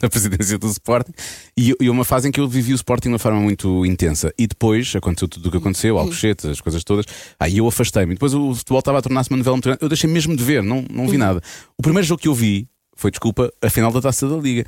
[0.00, 1.12] na presidência do Sporting,
[1.56, 4.32] e, e uma fase em que eu vivi o Sporting de uma forma muito intensa.
[4.38, 7.06] E depois aconteceu tudo o que aconteceu, Alcochete, as coisas todas,
[7.38, 8.12] aí eu afastei-me.
[8.12, 10.44] E Depois o futebol estava a tornar-se uma novela muito grande, eu deixei mesmo de
[10.44, 11.40] ver, não, não vi nada.
[11.76, 14.64] O primeiro jogo que eu vi foi, desculpa, a final da taça da Liga.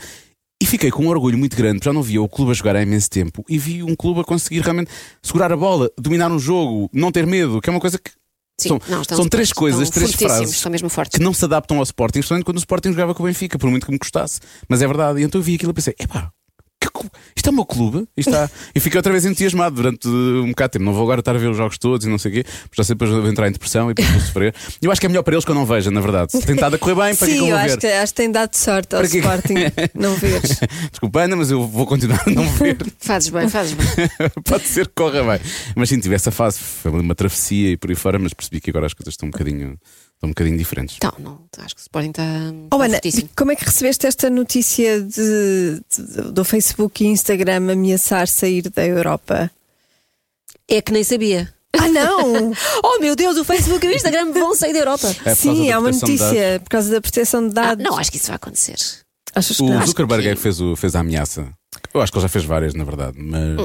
[0.61, 2.77] E fiquei com um orgulho muito grande, porque já não via o clube a jogar
[2.77, 4.91] há imenso tempo e vi um clube a conseguir realmente
[5.21, 8.11] segurar a bola, dominar um jogo, não ter medo, que é uma coisa que.
[8.61, 10.63] Sim, são não, são três coisas, três frases
[11.11, 13.69] que não se adaptam ao Sporting, especialmente quando o Sporting jogava com o Benfica, por
[13.69, 14.41] muito que me custasse.
[14.69, 15.21] Mas é verdade.
[15.21, 16.31] E então eu vi aquilo e pensei: epá,
[16.91, 17.07] que
[17.37, 18.07] isto é o meu clube.
[18.17, 18.51] Está...
[18.75, 20.85] e fiquei outra vez entusiasmado durante um bocado de tempo.
[20.85, 22.77] Não vou agora estar a ver os jogos todos e não sei o quê, porque
[22.77, 24.55] já sei depois vou entrar em depressão e depois vou sofrer.
[24.81, 26.33] Eu acho que é melhor para eles que eu não veja, na verdade.
[26.33, 27.71] Se tentado a correr bem, para que é que Sim, eu vou ver?
[27.71, 29.09] acho que, acho que tem dado sorte ao Para?
[29.09, 29.55] Sporting
[29.95, 30.61] não veres.
[30.91, 32.77] Desculpa, Ana, mas eu vou continuar a não ver.
[32.99, 33.87] Fazes bem, fazes bem.
[34.45, 35.41] Pode ser que corra bem.
[35.75, 38.71] Mas sim, tive essa fase, foi uma travessia e por aí fora, mas percebi que
[38.71, 39.77] agora as coisas estão um bocadinho,
[40.23, 40.97] estão um bocadinho diferentes.
[40.97, 42.23] Então, não, acho que o Sporting está,
[42.71, 43.29] Oh, está Ana, fortíssimo.
[43.37, 48.87] como é que recebeste esta notícia de, de- do Facebook e Instagram ameaçar sair da
[48.87, 49.51] Europa?
[50.69, 51.53] É que nem sabia.
[51.77, 52.53] Ah, não!
[52.85, 55.09] Oh meu Deus, o Facebook e o Instagram vão sair da Europa.
[55.25, 57.85] É Sim, da há uma notícia por causa da proteção de Ah, dados.
[57.85, 58.77] não, acho que isso vai acontecer.
[59.35, 59.87] Achas que O não?
[59.87, 61.49] Zuckerberg é que fez, o, fez a ameaça.
[61.95, 63.57] Eu acho que ele já fez várias, na verdade, mas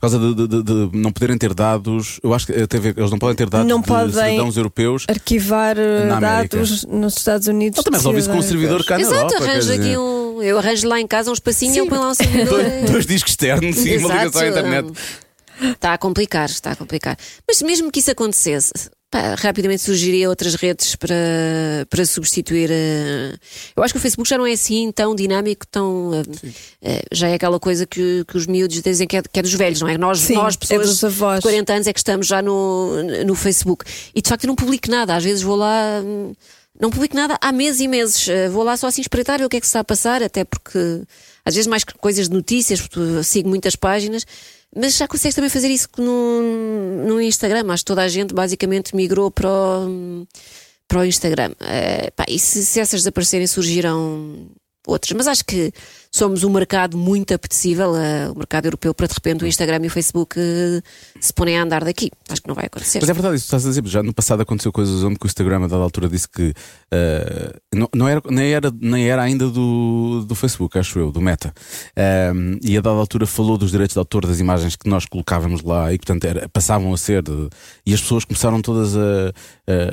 [0.00, 2.94] por causa de, de- de- de não poderem ter dados, eu acho que até ver-
[2.96, 5.04] eles não podem ter dados Não de podem- cidadãos europeus.
[5.06, 7.76] Arquivar eh, Na dados nos Estados Unidos.
[7.78, 9.38] Ele também resolve isso com um servidor cá na Exato, Europa.
[9.44, 10.42] quer arranjo aqui um.
[10.42, 12.62] Eu arranjo lá em casa um espacinho e ele põe lá um servidor.
[12.62, 14.92] dois, dois discos externos e uma ligação à internet.
[15.60, 17.18] Está a complicar, está a complicar.
[17.46, 18.72] Mas mesmo que isso acontecesse,
[19.10, 21.14] pá, rapidamente surgiria outras redes para,
[21.88, 22.70] para substituir.
[22.70, 23.34] eh,
[23.76, 26.12] Eu acho que o Facebook já não é assim tão dinâmico, tão.
[26.14, 26.48] eh,
[26.82, 29.52] eh, já é aquela coisa que, que os miúdos dizem que é, que é dos
[29.54, 29.98] velhos, não é?
[29.98, 31.36] Nós, Sim, nós é pessoas dos avós.
[31.36, 33.84] de 40 anos, é que estamos já no, no Facebook.
[34.14, 35.14] E de facto eu não publico nada.
[35.16, 36.00] Às vezes vou lá.
[36.04, 36.32] hum,
[36.80, 38.26] Não publico nada há meses e meses.
[38.52, 40.44] Vou lá só assim espreitar ver o que é que se está a passar, até
[40.44, 40.78] porque
[41.44, 44.24] às vezes mais coisas de notícias, porque sigo muitas páginas,
[44.74, 46.42] mas já consegues também fazer isso no,
[47.06, 47.72] no Instagram.
[47.72, 50.26] Acho que toda a gente basicamente migrou para o,
[50.86, 51.52] para o Instagram.
[51.60, 54.48] Eh, pá, e se, se essas desaparecerem, surgiram
[54.86, 55.16] outras.
[55.16, 55.72] Mas acho que
[56.12, 59.86] somos um mercado muito apetecível, eh, o mercado europeu, para de repente o Instagram e
[59.86, 60.82] o Facebook eh,
[61.20, 62.10] se porem a andar daqui.
[62.28, 62.98] Acho que não vai acontecer.
[63.00, 63.86] Mas é verdade, isso que estás a dizer.
[63.86, 66.52] Já no passado aconteceu coisas onde o Instagram, a dada altura, disse que
[66.90, 71.20] eh, não, não era, nem, era, nem era ainda do, do Facebook, acho eu, do
[71.20, 71.54] Meta.
[72.62, 75.92] E a dada altura falou dos direitos de autor das imagens que nós colocávamos lá
[75.92, 77.22] e, portanto, era- passavam a ser.
[77.22, 77.48] de-
[77.86, 79.32] e as pessoas começaram todas a,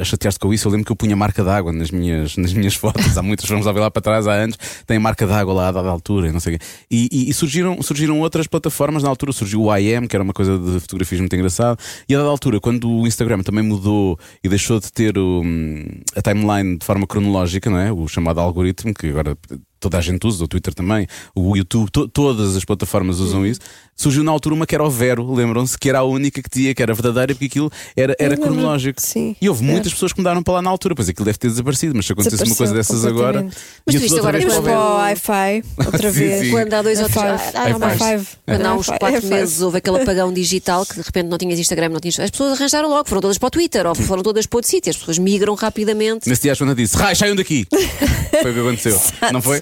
[0.01, 0.67] a chatear-se com isso.
[0.67, 3.15] Eu lembro que eu punha marca d'água nas minhas, nas minhas fotos.
[3.17, 4.57] Há muitas, vamos lá ver lá para trás, há anos,
[4.87, 6.65] tem marca d'água lá a dada altura e não sei o quê.
[6.89, 9.03] E, e- e surgiram, surgiram outras plataformas.
[9.03, 11.77] Na altura surgiu o IM, que era uma coisa de fotografias muito engraçada.
[12.07, 15.83] E a dada altura, quando o Instagram também mudou e deixou de ter o, hum,
[16.15, 17.91] a timeline de forma cronológica, não é?
[17.91, 19.37] O chamado algoritmo, que agora
[19.79, 21.05] toda a gente usa, o Twitter também,
[21.35, 23.59] o YouTube, to- todas as plataformas usam isso.
[23.97, 26.73] Surgiu na altura uma que era o Vero, lembram-se, que era a única que tinha,
[26.75, 29.01] que era verdadeira, porque aquilo era, era cronológico.
[29.01, 29.71] sim, e houve era.
[29.73, 32.13] muitas pessoas que mudaram para lá na altura, pois aquilo deve ter desaparecido, mas se
[32.13, 33.43] acontecesse uma coisa dessas agora.
[33.85, 36.45] Mas tu viste agora para o Wi-Fi outra vez.
[36.45, 36.51] sim.
[36.51, 37.41] Quando há dois A ou três.
[37.41, 37.51] five.
[37.55, 37.97] Ah, não, A mais.
[38.01, 38.27] five.
[38.45, 41.59] Quando há uns É quatro meses houve aquele apagão digital que de repente não tinhas
[41.59, 42.19] Instagram, não tinhas.
[42.19, 44.91] As pessoas arranjaram logo, foram todas para o Twitter ou foram todas para outro sítio.
[44.91, 46.29] As pessoas migram rapidamente.
[46.29, 47.65] Nesse dia a Joana disse: Rai, saiam daqui!
[48.43, 49.01] foi o que aconteceu,
[49.33, 49.59] não foi?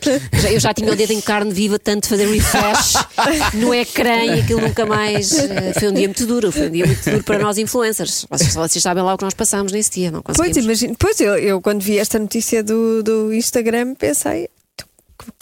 [0.51, 2.93] Eu já tinha o dedo em carne viva, tanto de fazer refresh
[3.55, 5.31] no ecrã e aquilo nunca mais.
[5.37, 8.25] eh, Foi um dia muito duro, foi um dia muito duro para nós influencers.
[8.29, 10.65] Vocês, vocês sabem lá o que nós passámos nesse dia, não Pois, conseguimos.
[10.65, 10.95] imagino.
[10.97, 14.54] Pois eu, eu, quando vi esta notícia do, do Instagram, pensei: "Tu, o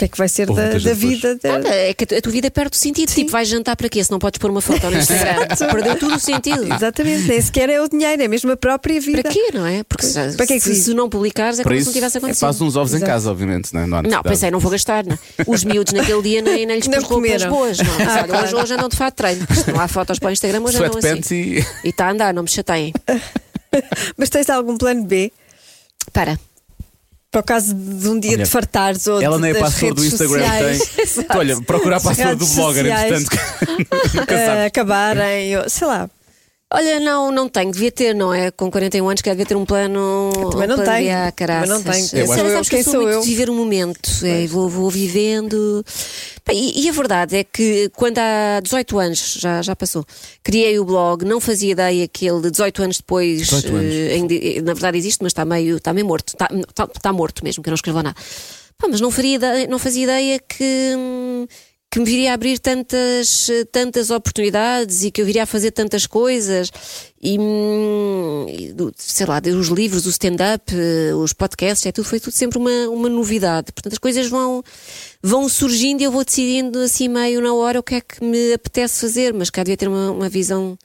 [0.03, 1.35] que é que vai ser Houve da, da vida?
[1.41, 3.09] da- Nada, é que a tu- a tua vida perde o sentido.
[3.11, 4.03] Tipo, vais jantar para quê?
[4.03, 5.47] Se não podes pôr uma foto no Instagram.
[5.71, 6.73] Perdeu tudo o sentido.
[6.73, 9.21] Exatamente, nem sequer é o dinheiro, é mesmo a própria vida.
[9.21, 9.83] Para quê, não é?
[9.83, 11.89] Porque se, Para que é que se, se não publicares é Para como se isso,
[11.89, 12.39] não tivesse acontecido.
[12.41, 13.11] faz uns ovos em Exato.
[13.11, 13.87] casa, obviamente, não é?
[13.87, 15.05] Não, Não, pensei, não vou gastar.
[15.05, 15.17] Não.
[15.47, 17.77] Os miúdos naquele dia nem, nem lhes Não pus roupas boas.
[17.77, 17.85] Não.
[18.13, 18.45] Ah, claro.
[18.45, 19.47] hoje, hoje andam de fato treino.
[19.53, 21.35] Se não há fotos para o Instagram, hoje andam Sweatpants assim.
[21.35, 21.65] e.
[21.85, 22.93] E está a andar, não me chateiem.
[24.17, 25.31] Mas tens algum plano B?
[26.11, 26.37] Para.
[27.34, 29.95] Para o caso de um dia Olha, de fartares ou Ela de, nem das password
[29.95, 31.25] do Instagram sociais, tem.
[31.36, 33.11] Olha, procurar password do blogger, sociais.
[33.25, 34.27] entretanto.
[34.27, 34.65] Sabes.
[34.67, 36.07] acabarem, sei lá.
[36.76, 38.49] Olha, não, não tenho, devia ter, não é?
[38.49, 40.32] Com 41 anos, que devia ter um plano.
[40.49, 41.34] também não um tenho.
[41.36, 41.69] Caraças.
[41.69, 42.07] Também não tenho.
[42.07, 42.51] Sou eu?
[42.51, 43.21] sabes que eu sou muito eu?
[43.21, 44.09] de viver o momento.
[44.24, 45.86] É, vou, vou vivendo.
[46.51, 50.03] E, e a verdade é que quando há 18 anos, já, já passou,
[50.43, 53.93] criei o blog, não fazia ideia que ele 18 anos depois, 18 anos.
[53.93, 56.30] eh, eh, na verdade existe, mas está meio, está meio morto.
[56.30, 58.15] Está, está, está morto mesmo, que eu não escrevo nada.
[58.80, 61.47] Pá, mas não, faria não fazia ideia que, hum,
[61.93, 66.07] que me viria a abrir tantas, tantas oportunidades e que eu viria a fazer tantas
[66.07, 66.71] coisas.
[67.21, 68.47] E, hum,
[68.97, 72.89] sei lá, os livros, o stand-up, eh, os podcasts, é tudo, foi tudo sempre uma,
[72.89, 73.71] uma novidade.
[73.71, 74.63] Portanto, as coisas vão,
[75.21, 78.53] vão surgindo e eu vou decidindo assim meio na hora o que é que me
[78.53, 80.75] apetece fazer, mas cá devia ter uma, uma visão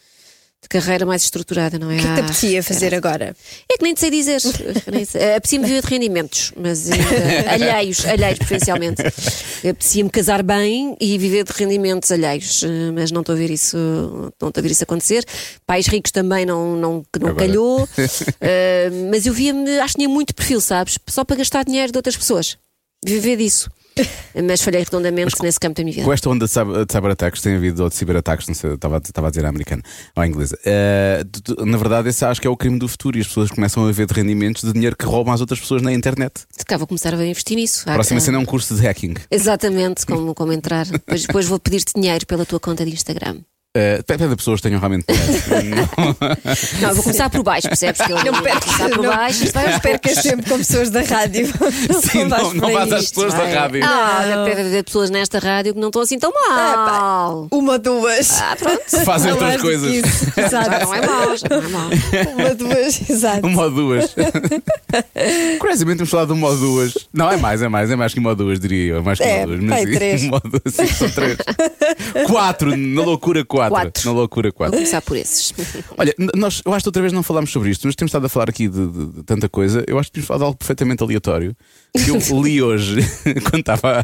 [0.61, 1.97] de carreira mais estruturada, não é?
[1.97, 3.37] O que é que te apetecia fazer agora?
[3.71, 4.41] é que nem te sei dizer.
[5.37, 6.89] Apetecia-me viver de rendimentos, mas
[7.47, 9.03] alheios, alheios preferencialmente.
[9.59, 13.77] Apetecia-me casar bem e viver de rendimentos alheios, eh, mas não estou a ver isso,
[14.41, 15.25] não estou a ver isso acontecer.
[15.65, 17.47] Pais ricos também não, não, que não Agora.
[17.47, 17.89] calhou.
[18.41, 20.99] Eh, mas eu via-me, acho que tinha muito perfil, sabes?
[21.09, 22.57] Só para gastar dinheiro de outras pessoas.
[23.05, 23.69] Viver disso.
[24.47, 26.05] Mas falhei redondamente nesse campo da minha vida.
[26.07, 28.99] Com esta onda de cyber- de cyber-ataques, tem havido, ou de ciberataques, não sei, estava,
[28.99, 29.83] estava a dizer a americana
[30.17, 30.59] ou a inglesa.
[31.43, 33.87] Tu- na verdade, esse acho que é o crime do futuro e as pessoas começam
[33.87, 36.33] a ver de rendimentos de dinheiro que roubam às outras pessoas na internet.
[36.51, 37.89] Se calhar vou começar a investir nisso.
[37.89, 39.15] A próxima cena é um curso de hacking.
[39.31, 40.87] Exatamente, como, como entrar.
[40.87, 43.39] Depois, depois vou pedir-te dinheiro pela tua conta de Instagram.
[43.77, 45.05] Uh, Depende de pessoas que tenham realmente.
[46.81, 48.01] Não, eu vou começar por baixo, percebes?
[48.01, 49.53] Que eu Não percas, começar por não, baixo.
[49.53, 51.47] vai aos não percas sempre com pessoas da rádio.
[52.11, 52.95] Sim, não, vais não aí.
[52.95, 53.55] às pessoas da Vai.
[53.55, 53.81] rádio.
[53.85, 57.47] Ah, deve haver pessoas nesta rádio que não estão assim tão mal.
[57.53, 58.41] Uma, duas.
[58.41, 58.83] Ah, pronto.
[59.05, 59.93] Fazem Não outras coisas.
[59.95, 60.33] isso.
[60.35, 60.71] Já Exato.
[60.87, 61.91] não é mau, já não é mau.
[62.39, 63.47] Uma, duas, exato.
[63.47, 64.15] Uma ou duas.
[65.61, 66.95] Curiosamente temos falado de uma ou duas.
[67.13, 68.97] Não, é mais, é mais, é mais que uma ou duas, diria eu.
[68.99, 69.69] É mais que É, uma ou duas.
[69.69, 70.23] vai, sim, três.
[70.23, 71.37] Uma ou duas, sim, são três.
[72.27, 73.58] quatro, na loucura quatro.
[73.69, 74.07] Quatro.
[74.07, 74.77] Na loucura Vou quatro.
[74.77, 75.53] começar por esses.
[75.97, 78.29] Olha, nós, eu acho que outra vez não falámos sobre isto, mas temos estado a
[78.29, 79.85] falar aqui de, de- de tanta coisa.
[79.87, 81.57] Eu acho que temos falado de algo perfeitamente aleatório
[81.95, 82.97] que eu li hoje
[83.51, 84.03] quando estava a,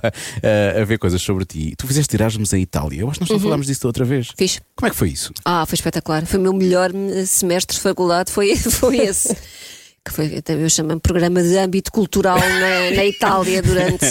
[0.79, 1.75] a- a ver coisas sobre ti.
[1.77, 3.01] Tu fizeste Erasmus em Itália.
[3.03, 4.29] Eu acho que nós não falámos disso da outra vez.
[4.37, 4.61] Fiz.
[4.77, 5.33] Como é que foi isso?
[5.45, 6.27] Ah, foi espetacular.
[6.27, 9.37] Foi o meu melhor eh, semestre de faculdade, foi, foi esse.
[10.07, 14.05] Que foi, eu chamo programa de âmbito cultural na, na Itália durante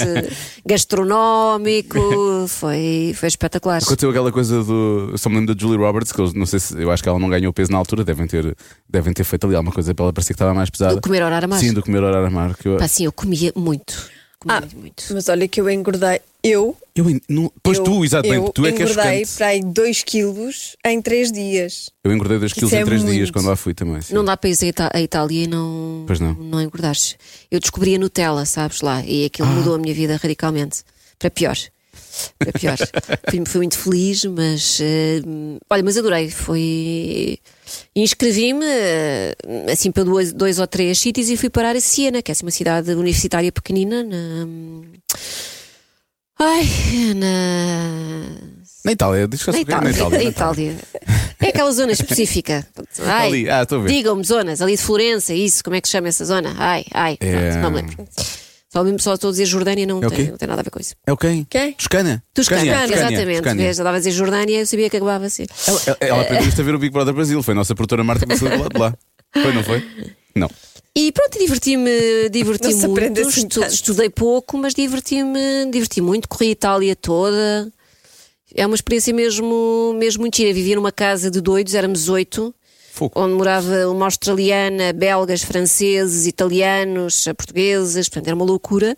[0.66, 2.00] gastronómico.
[2.48, 3.78] Foi, foi espetacular.
[3.78, 5.10] Aconteceu aquela coisa do.
[5.12, 6.82] Eu só me lembro da Julie Roberts, que eles, não sei se.
[6.82, 8.56] Eu acho que ela não ganhou peso na altura, devem ter,
[8.90, 10.96] devem ter feito ali alguma coisa para ela parecer que estava mais pesada.
[10.96, 11.62] Do comer horário a mais.
[11.62, 12.56] Sim, do comer horário a mar.
[12.56, 14.10] Que eu, Pá, sim, eu comia muito.
[14.44, 15.04] Comia Ah, muito.
[15.14, 16.20] Mas olha que eu engordei.
[16.44, 16.76] Eu.
[16.94, 20.04] eu não, pois eu, tu, exatamente, eu tu é que és engordei para aí 2
[20.04, 21.90] quilos em 3 dias.
[22.04, 24.02] Eu engordei 2 quilos Isso em é 3 dias quando lá fui também.
[24.02, 24.14] sim.
[24.14, 24.58] Não dá para ir
[24.94, 26.34] a Itália e não, Pois não.
[26.34, 27.16] não engordares.
[27.50, 29.52] Eu descobri a Nutella, sabes lá, e aquilo Ah.
[29.52, 30.84] mudou a minha vida radicalmente.
[31.18, 31.58] Para pior.
[32.38, 32.78] Para pior.
[33.32, 35.22] fui, fui muito feliz, mas eh,
[35.70, 36.30] olha, mas adorei.
[36.30, 37.40] Foi.
[37.96, 39.36] Inscrevi-me eh,
[39.72, 42.46] assim para dois, dois ou três sítios e fui parar a Siena, que é assim,
[42.46, 44.48] uma cidade universitária pequenina na.
[46.40, 46.66] Ai,
[47.16, 48.54] na.
[48.86, 49.90] Na Itália, diz que Na é Itália.
[49.92, 50.18] na Itália.
[50.18, 50.76] Na Itália.
[51.40, 52.68] É aquela zona específica.
[53.00, 53.90] Ai, Ali, ah, estou a ver.
[53.90, 56.54] Digam-me zonas, ali de Florença, isso, como é que se chama essa zona?
[56.58, 58.08] Ai, ai, É- pronto, não me lembro.
[58.74, 60.72] Só, mesmo- só estou a dizer Jordânia, não, É tem, não tem nada a ver
[60.72, 60.96] com isso.
[61.06, 61.46] É o quem?
[61.48, 61.74] Quem?
[61.74, 62.24] Toscana.
[62.34, 63.36] Toscana, exatamente.
[63.38, 63.66] Toscânia.
[63.66, 65.46] Vês, eu estava a dizer Jordânia, eu sabia que acabava assim.
[65.68, 67.44] Ela, ela, ela aprendeu isto a ver o Big Brother Brasil.
[67.44, 68.94] Foi a nossa produtora Marta que passou do lado de lá.
[69.32, 69.84] Foi, não foi?
[70.36, 70.50] Não.
[70.96, 73.64] E pronto, diverti-me diverti aprende muito.
[73.64, 76.28] assim estudei pouco, mas diverti-me diverti muito.
[76.28, 77.72] Corri a Itália toda.
[78.56, 80.52] É uma experiência mesmo, mesmo muito gira.
[80.54, 82.54] Vivia numa casa de doidos, éramos oito,
[82.94, 83.20] Fogo.
[83.20, 88.96] onde morava uma australiana, belgas, franceses, italianos, portugueses, portanto era uma loucura.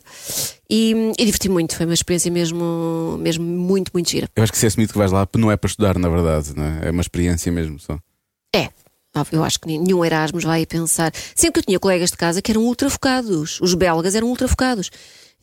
[0.69, 1.75] E, e diverti muito.
[1.77, 4.27] Foi uma experiência mesmo, mesmo muito, muito gira.
[4.35, 6.53] Eu acho que se é assumido que vais lá não é para estudar, na verdade,
[6.55, 6.87] não é?
[6.87, 7.97] É uma experiência mesmo só.
[8.53, 8.69] É.
[9.13, 11.13] Ah, Eu acho que nenhum Erasmus vai pensar.
[11.33, 13.61] Sempre que eu tinha colegas de casa que eram ultra focados.
[13.61, 14.91] Os belgas eram ultra focados.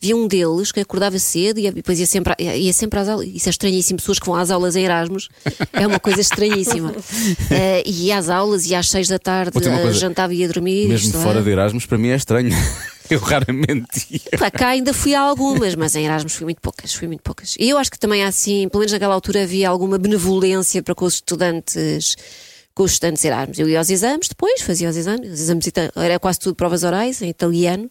[0.03, 3.25] Havia um deles que acordava cedo e depois ia sempre, ia sempre às aulas.
[3.33, 3.99] Isso é estranhíssimo.
[3.99, 5.29] Pessoas que vão às aulas em Erasmus
[5.71, 6.93] é uma coisa estranhíssima.
[7.49, 9.93] Eh, e ia às aulas e às seis da tarde coisa.
[9.93, 10.87] jantava e ia dormir.
[10.89, 11.41] Mesmo isto fora é.
[11.41, 12.49] de Erasmus, para mim é estranho.
[13.09, 14.37] Eu raramente ia.
[14.39, 17.55] Pá, cá ainda fui a algumas, mas em Erasmus fui muito poucas, fui muito poucas.
[17.59, 20.95] E eu acho que também há assim, pelo menos naquela altura havia alguma benevolência para
[20.95, 22.15] com os estudantes,
[22.73, 23.59] com os estudantes Erasmus.
[23.59, 26.83] Eu ia aos exames depois, fazia os exames, os exames ita- era quase tudo provas
[26.83, 27.89] orais em italiano.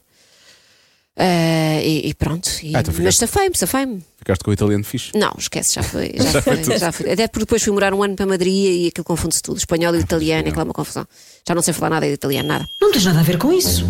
[1.18, 4.02] Ah, e, e pronto, e- Ah, então mas safei-me, safei-me.
[4.18, 5.10] Ficaste com o italiano fixe.
[5.14, 6.12] Não, esquece, já foi.
[6.16, 7.10] Já, foi, já foi.
[7.12, 9.58] Até porque depois fui morar um ano para Madrid e aquilo confunde-se tudo.
[9.58, 11.06] Espanhol e italiano, é aquela uma confusão.
[11.46, 12.66] Já não sei falar nada de italiano, nada.
[12.80, 13.84] Não tens nada a ver com isso.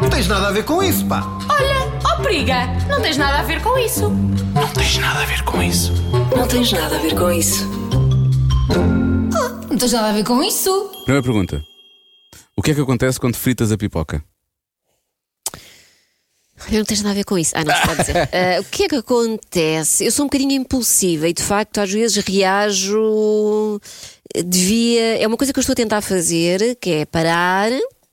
[0.00, 1.22] Não tens nada a ver com isso, pá.
[1.48, 4.08] Olha, ó briga, não tens nada a ver com isso.
[4.54, 5.92] Não tens nada a ver com isso.
[6.36, 7.66] Não tens nada a ver com isso.
[9.68, 10.90] Não tens nada a ver com isso.
[11.04, 11.62] Primeira pergunta:
[12.56, 14.22] O que é que acontece quando fritas a pipoca?
[16.68, 17.52] Eu não tens nada a ver com isso.
[17.54, 18.16] Ah, não se pode dizer.
[18.32, 20.04] Ah, o que é que acontece?
[20.04, 23.80] Eu sou um bocadinho impulsiva e de facto às vezes reajo.
[24.44, 25.18] Devia.
[25.18, 27.70] É uma coisa que eu estou a tentar fazer, que é parar,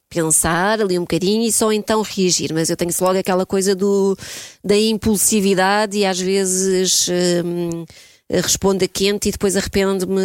[0.10, 2.54] pensar ali um bocadinho e só então reagir.
[2.54, 4.18] Mas eu tenho logo aquela coisa do,
[4.64, 7.08] da impulsividade e às vezes
[7.46, 7.86] hum,
[8.30, 10.22] respondo a quente e depois arrependo-me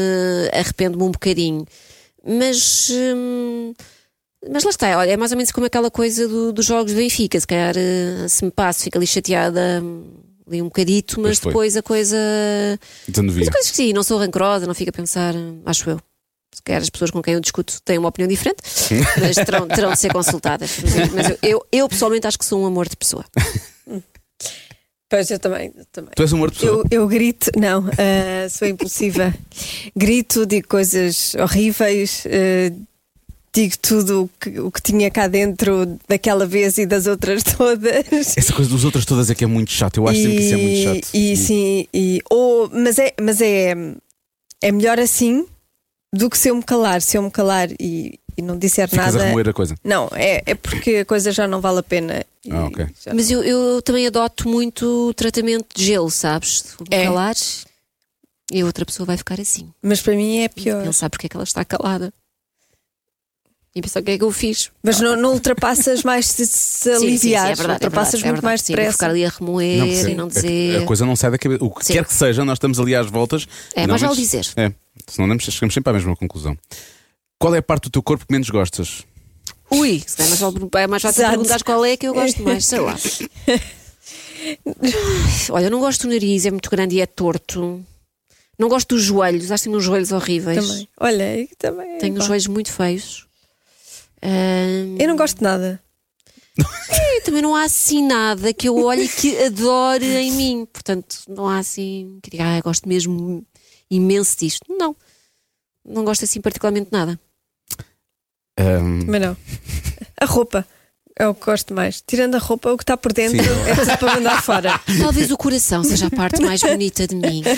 [0.53, 1.66] arrependo-me um bocadinho.
[2.25, 2.91] Mas.
[2.91, 3.75] hum,
[4.51, 6.99] mas lá está, olha, é mais ou menos como aquela coisa do- dos jogos de
[6.99, 7.38] Benfica.
[7.38, 10.05] Se calhar eh, se me passo, fico ali chateada hum,
[10.47, 12.16] ali um bocadito, mas depois a coisa.
[13.09, 13.49] Então Mas devia.
[13.49, 16.01] a coisa que sim, não sou rancorosa, não fico a pensar, hum, acho eu.
[16.55, 18.59] Se calhar as pessoas com quem eu discuto têm uma opinião diferente,
[19.20, 20.70] mas terão, terão de ser consultadas.
[21.14, 23.24] Mas, eu, eu, eu, pessoalmente acho que sou um amor de pessoa.
[25.09, 25.70] Pois eu também.
[25.76, 26.11] eu também.
[26.16, 26.84] Tu és um amor de pessoa.
[26.90, 29.34] Eu, eu grito, não, ah, sou impulsiva.
[29.95, 32.74] grito, digo coisas horríveis, ah,
[33.55, 38.37] digo tudo o que, o que tinha cá dentro daquela vez e das outras todas.
[38.37, 39.99] Essa coisa dos outros todas é que é muito chato.
[39.99, 41.15] Eu acho sempre que isso é muito chato.
[41.15, 43.75] E, sim, e, ou, mas é, mas é,
[44.63, 45.47] é melhor assim
[46.15, 47.03] do que se eu me calar.
[47.03, 49.25] Se eu me calar e, e não disser Ficas a nada.
[49.27, 49.75] remoer a coisa.
[49.85, 52.25] Não, é, é porque a coisa já não vale a pena.
[52.45, 52.87] E Ah, ok.
[53.05, 56.63] já- Mas eu, eu também adoto muito o tratamento de gelo, sabes?
[56.63, 57.05] Se me É.
[57.05, 57.67] calares
[58.51, 59.71] e a outra pessoa vai ficar assim.
[59.83, 60.83] Mas para mim é pior.
[60.83, 62.13] Ele sabe porque é que ela está calada.
[63.75, 64.70] E pensa o que é que eu fiz.
[64.83, 68.20] Mas não, não ultrapassas mais se, se Sim, sim, sim, aliviares, é verdade, é ultrapassas
[68.20, 68.45] verdade, é muito verdade.
[68.45, 68.93] mais Sim, vou depressa.
[68.99, 70.83] ficar ali a remoer porque e não a- dizer.
[70.83, 71.64] A, coisa não sai da cabeça.
[71.64, 71.93] O que Sim.
[71.95, 73.47] quer que seja, nós estamos ali às voltas.
[73.75, 74.47] É, mas não vale vamos- dizer.
[74.57, 74.73] É,
[75.09, 76.57] senão não chegamos sempre à mesma conclusão.
[77.39, 79.05] Qual é a parte do teu corpo que menos gostas?
[79.70, 80.39] Ui, se calhar
[80.75, 82.95] é mais fácil perguntar qual é que eu gosto mais, sei lá.
[85.51, 87.83] Olha, eu não gosto do nariz, é muito grande e é torto.
[88.59, 90.66] Não gosto dos joelhos, acho que tenho uns joelhos horríveis.
[90.66, 90.89] Também.
[91.01, 91.95] Olha, também.
[91.95, 92.27] é Tenho uns igual.
[92.29, 93.27] joelhos muito feios.
[94.23, 95.83] Ahm, Eu não gosto de nada.
[96.59, 100.66] e também não há assim nada que eu olhe e que adore em mim.
[100.73, 103.45] Portanto, não há assim que diga, ah, gosto mesmo
[103.91, 104.64] imenso disto.
[104.68, 104.95] Não.
[105.85, 107.18] Não gosto assim particularmente de nada.
[108.59, 109.37] Ahm, Mas não.
[110.20, 110.66] A roupa
[111.18, 112.01] é o que gosto mais.
[112.07, 113.51] Tirando a roupa, o que está por dentro Sim.
[113.68, 114.81] é tudo para mandar fora.
[115.01, 117.43] Talvez o coração seja a parte mais bonita de mim.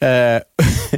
[0.00, 0.44] ah,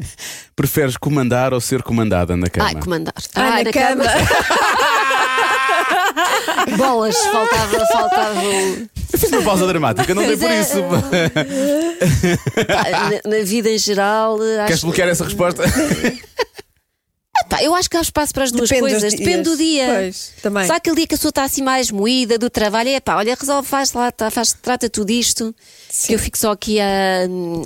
[0.57, 2.69] preferes comandar ou ser comandada na cama?
[2.69, 3.15] Ai, comandar.
[3.35, 4.05] Ah, Ai, na cama.
[6.77, 8.41] Bolas, faltava, faltava.
[8.41, 10.61] o- Eu fiz uma pausa dramática, não dei por é.
[10.61, 10.83] isso.
[12.67, 14.39] Pá, na, na vida em geral.
[14.39, 15.63] Queres Acho, bloquear essa resposta?
[17.49, 19.13] Pá, eu acho que há espaço para as duas Depende coisas.
[19.15, 19.87] Depende do dia.
[19.87, 20.67] Pois, também.
[20.67, 23.35] Só aquele dia que a pessoa está assim mais moída do trabalho, é pá, olha,
[23.35, 25.55] resolve, faz lá, tá, faz, trata tudo isto,
[26.07, 27.21] que eu fico só aqui a,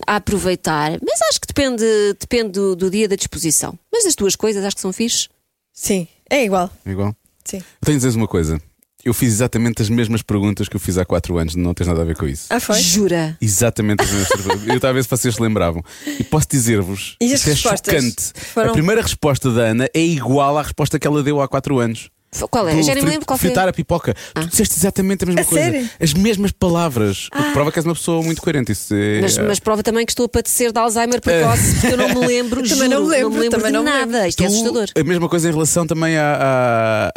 [0.06, 0.98] a aproveitar.
[1.02, 1.84] Mas acho que depende,
[2.18, 3.78] depende do, do dia da disposição.
[3.92, 5.28] Mas as duas coisas acho que são fixe.
[5.72, 6.70] Sim, é igual.
[6.84, 7.14] Igual.
[7.44, 7.58] Sim.
[7.58, 8.60] Eu tenho a dizer uma coisa.
[9.04, 12.02] Eu fiz exatamente as mesmas perguntas que eu fiz há 4 anos, não tens nada
[12.02, 12.46] a ver com isso.
[12.50, 12.78] Ah, foi?
[12.80, 13.36] Jura?
[13.40, 14.68] Exatamente as mesmas perguntas.
[14.68, 15.82] Eu estava a ver se vocês se lembravam.
[16.18, 18.32] E posso dizer-vos, isto é chocante.
[18.52, 21.78] foram- A primeira resposta da Ana é igual à resposta que ela deu há 4
[21.78, 22.10] anos.
[22.50, 22.74] Qual é?
[22.74, 23.48] do Já nem me lembro qual foi.
[23.48, 24.14] fritar a pipoca.
[24.34, 25.64] Tu disseste exatamente a mesma A coisa.
[25.64, 25.90] sério?
[26.00, 27.26] As mesmas palavras.
[27.34, 28.70] O que prova que és uma pessoa muito coerente.
[28.72, 31.96] Isso é- Mas, mas prova também que estou a padecer de Alzheimer precoce, porque eu
[31.96, 34.28] não me lembro, Também não juro, me lembro, lembro também de não me nada.
[34.28, 34.88] Isto é Tu, assustador.
[34.96, 37.10] A mesma coisa em relação também à,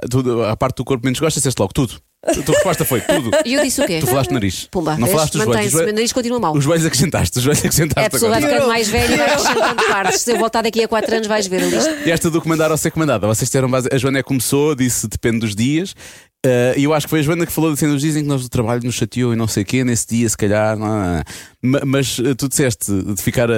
[0.48, 1.96] à, à parte do corpo que menos gosta, disseste logo tudo.
[2.26, 3.32] A tua resposta foi tudo.
[3.46, 4.00] E eu disse o quê?
[4.00, 4.68] Tu falaste nariz.
[4.72, 5.66] Pumba, não falaste dos joelhos.
[5.66, 6.56] Os joelhos- o nariz continua mal.
[6.56, 7.38] Os joelhos acrescentaste.
[7.38, 8.00] Os joelhos acrescentaste.
[8.02, 8.54] É, a pessoa vai agora.
[8.54, 10.22] ficando mais velha e vai acrescentando partes.
[10.22, 11.98] Se eu voltar daqui a 4 anos, vais ver a lista.
[12.06, 13.90] E esta do comandar ou ser comandada, vocês tiveram base.
[13.92, 15.94] A Joana começou, disse depende dos dias.
[16.46, 18.44] Eh, E eu acho que foi a Joana que falou assim: nos dizem que nós
[18.44, 20.78] o trabalho nos chateou e não sei o quê, nesse dia, se calhar.
[20.78, 21.24] não, não, não.
[21.66, 23.54] Ma- Mas eh, tu disseste de ficar a,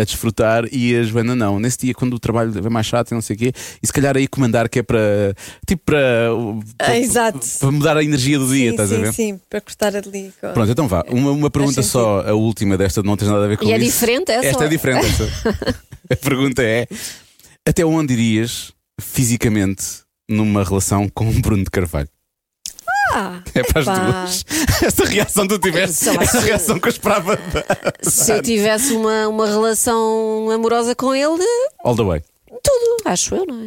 [0.00, 1.60] a desfrutar e a Joana não.
[1.60, 3.92] Nesse dia, quando o trabalho é mais chato e não sei o quê, e se
[3.92, 5.34] calhar aí comandar que é para.
[5.66, 6.30] Tipo para.
[6.76, 7.38] para, Ah, exato.
[7.60, 9.12] para mudar a energia do dia, sim, estás sim, a ver?
[9.12, 10.32] sim, para cortar ali.
[10.40, 11.04] com- Pronto, então vá.
[11.08, 13.76] Uma, uma pergunta só, a última desta, não tens nada a ver com E é
[13.78, 13.84] isso.
[13.86, 14.46] diferente essa?
[14.48, 15.06] Esta é diferente.
[15.06, 15.28] Esta.
[16.10, 16.86] a pergunta é:
[17.66, 22.08] até onde irias fisicamente numa relação com o Bruno de Carvalho?
[23.12, 24.44] Ah, É para as duas.
[24.82, 27.38] Esta reação que tu tiveste, lá, essa se- reação que eu esperava.
[28.02, 31.44] Se eu tivesse uma, uma relação amorosa com ele,
[31.84, 32.22] All the way.
[32.48, 33.62] tudo, acho eu, não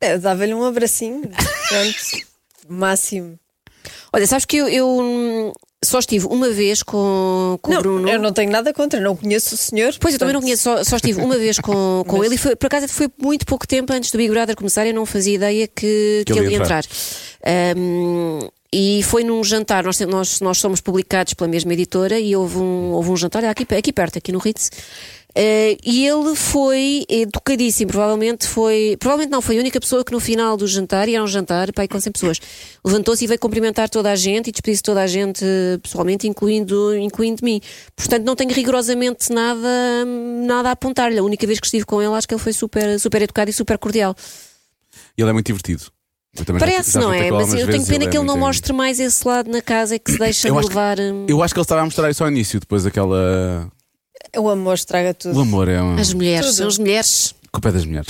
[0.00, 0.12] é?
[0.12, 1.22] Eu dava-lhe um abracinho.
[1.22, 2.26] Pronto,
[2.68, 3.38] máximo.
[4.12, 5.52] Olha, sabes que eu, eu,
[5.84, 8.08] só estive uma vez com, com não, o Bruno.
[8.08, 9.94] eu não tenho nada contra, não conheço o senhor.
[10.00, 12.34] Pois eu também não portanto, conheço, só, só estive uma vez com, com Mas- ele
[12.34, 14.94] e foi, por acaso foi muito pouco tempo antes do Big Brother começar e eu
[14.94, 16.84] não fazia ideia que, que, ele ia entrar.
[17.44, 22.58] Ahm, e foi num jantar, nós, nós, nós somos publicados pela mesma editora e houve
[22.58, 24.70] um, houve um jantar olha, aqui, aqui perto, aqui no Ritz.
[25.40, 30.18] Eh, e ele foi educadíssimo, provavelmente foi, provavelmente não, foi a única pessoa que no
[30.18, 32.40] final do jantar, e era um jantar, pai, com 100 pessoas,
[32.84, 36.96] levantou-se e veio cumprimentar toda a gente e despedir-se toda a gente eh, pessoalmente, incluindo,
[36.96, 37.60] incluindo mim.
[37.94, 40.04] Portanto, não tenho rigorosamente nada,
[40.44, 41.18] nada a apontar-lhe.
[41.18, 43.52] A única vez que estive com ele, acho que ele foi super, super educado e
[43.52, 44.16] super cordial.
[45.16, 45.84] Ele é muito divertido.
[46.44, 47.20] Também já- Parece, já não é?
[47.20, 49.62] ele Mas eu tenho pena que ele é não muito- mostre mais esse lado na
[49.62, 50.98] casa e que se deixa Eu acho que- levar.
[50.98, 53.70] hum, Eu acho que ele estava a mostrar isso ao início, depois daquela.
[54.36, 55.36] O amor estraga tudo.
[55.38, 56.00] O amor é uma.
[56.00, 56.56] As mulheres, Tudo.
[56.56, 57.34] são as mulheres.
[57.50, 58.08] Culpa é das mulheres.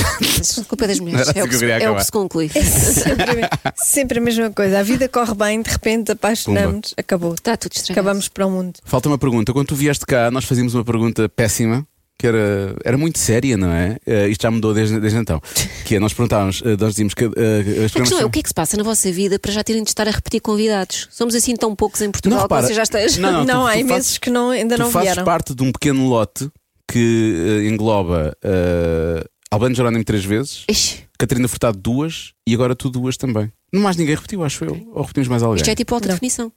[0.59, 1.29] A culpa é das mulheres.
[1.29, 1.99] Era assim É o que que, eu se, queria é o acabar.
[2.01, 2.49] que se conclui.
[2.49, 4.81] sempre, sempre a mesma coisa.
[4.81, 7.35] A vida corre bem, de repente apaixonamos, acabou.
[7.35, 8.01] Está tudo estragado.
[8.09, 8.75] Acabamos para o mundo.
[8.85, 9.53] Falta uma pergunta.
[9.53, 11.87] Quando tu vieste cá, nós fazíamos uma pergunta péssima.
[12.21, 13.97] Que era, era muito séria, não é?
[14.05, 15.41] Eh, isto já mudou desde, desde então.
[15.85, 18.41] Que é, nós perguntávamos, eh, nós dizíamos que eh, os A questão é o que
[18.41, 21.07] é que se passa na vossa vida para já terem de estar a repetir convidados?
[21.13, 22.67] Somos assim tão poucos em Portugal Não, que repara.
[22.67, 23.21] você já esteja.
[23.21, 25.25] Não, Não, tu- há imensos que não, ainda tu não fazes vieram.
[25.25, 26.51] parte de um pequeno lote
[26.91, 32.91] que eh, engloba uh, Albano Jerónimo três vezes, Ixi, Catarina Furtado duas e agora tu
[32.91, 33.53] duas também.
[33.73, 34.91] Não mais ninguém repetiu, acho eu.
[34.93, 35.59] Ou repetimos mais alguém?
[35.63, 36.15] isto é tipo alta Não.
[36.15, 36.51] definição.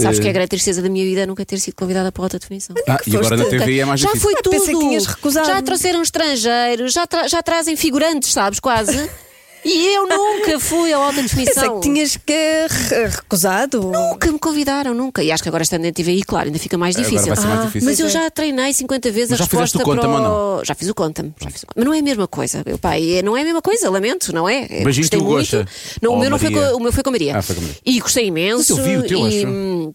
[0.00, 2.22] Sabes Eh, que é a grande tristeza da minha vida nunca ter sido convidada para
[2.24, 2.74] alta definição.
[2.88, 4.30] Ah, e agora na TV é mais já difícil.
[4.30, 4.50] foi tudo.
[4.52, 5.46] pensei que tinhas recusado.
[5.46, 8.96] Já trouxeram estrangeiros, já, tra- já trazem figurantes, sabes, quase.
[9.64, 11.80] e eu nunca fui à alta Pensei definição.
[11.80, 12.32] que tinhas que
[12.68, 13.80] re- recusado.
[13.82, 15.22] Nunca me convidaram, nunca.
[15.22, 17.34] E acho que agora estando na TVI, claro, ainda fica mais Agora difícil.
[17.34, 17.88] vai ser mais Ah, difícil.
[17.88, 18.10] Mas eu é.
[18.10, 20.64] já treinei 50 vezes Mas a já fizeste resposta o conta-me para ou o...
[20.64, 21.34] Já fiz o conta-me.
[21.40, 21.74] já fiz o conta-me.
[21.76, 22.62] Mas não é a mesma coisa.
[22.66, 24.64] Eu, pá, e não é a mesma coisa, lamento, não é?
[24.64, 25.38] Eu Beijinho gostei tu, muito.
[25.56, 25.66] Goxa.
[26.00, 26.70] Não, o Ou meu não foi Maria.
[26.70, 27.36] com, o meu foi com a Maria.
[27.38, 27.80] Ah, foi com a Maria.
[27.86, 28.76] E gostei imenso.
[28.76, 29.46] Mas eu vi o teu, e, acho.
[29.48, 29.92] hum,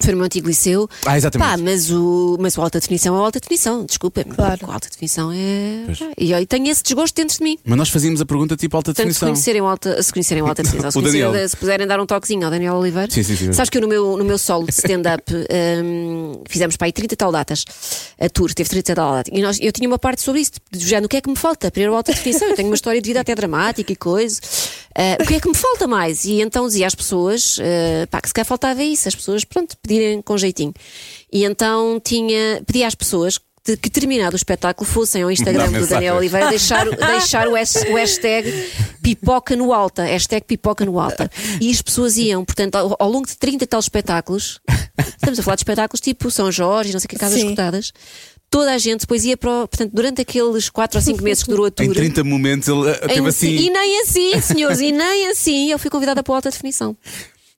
[0.00, 0.88] Foi no meu antigo liceu.
[1.06, 1.48] Ah, exatamente.
[1.48, 4.22] Pá, mas o, mas o alta definição é o alta definição, desculpa.
[4.24, 4.66] Claro.
[4.66, 5.84] O alta definição é.
[5.86, 5.98] Pois.
[6.18, 7.58] E eu tenho esse desgosto dentro de mim.
[7.64, 9.28] Mas nós fazíamos a pergunta tipo alta Portanto, se definição.
[9.28, 12.74] conhecerem alta, se conhecerem alta definição, se, conhecerem- se puderem dar um toquezinho ao Daniel
[12.74, 13.10] Oliveira.
[13.10, 13.52] Sim, sim, sim.
[13.52, 15.22] Sabes que eu no meu, no meu solo de stand-up
[15.82, 17.64] hum, fizemos para aí 30 e tal datas.
[18.20, 19.32] A tour teve 30 e tal datas.
[19.34, 21.36] E nós, eu tinha uma parte sobre isso, do género, o que é que me
[21.36, 22.48] falta para ir ao alta definição?
[22.48, 24.40] Eu tenho uma história de vida até dramática e coisa.
[24.96, 26.24] Ah, o que é que me falta mais?
[26.24, 29.73] E então dizia às pessoas ah, pá, que se calhar faltava isso, as pessoas, pronto,
[29.74, 30.72] pedirem com jeitinho.
[31.32, 35.86] E então tinha, pedi às pessoas de que terminado o espetáculo fossem ao Instagram do.
[35.86, 38.52] Daniel Oliveira deixar, o- deixar o, has- o hashtag
[39.02, 41.30] pipoca no alta, hashtag pipoca no alta.
[41.60, 44.60] E as pessoas iam, portanto, ao, ao longo de 30 e tal espetáculos,
[45.16, 47.44] estamos a falar de espetáculos tipo São Jorge, não sei o que, casas Sim.
[47.46, 47.90] escutadas,
[48.50, 51.48] toda a gente depois ia para o, portanto, durante aqueles 4 ou 5 meses que
[51.48, 51.86] durou a tour.
[51.86, 53.48] Em 30 momentos ele eh, teve assim.
[53.56, 56.94] E nem assim, senhores, e nem assim eu fui convidada para a alta definição.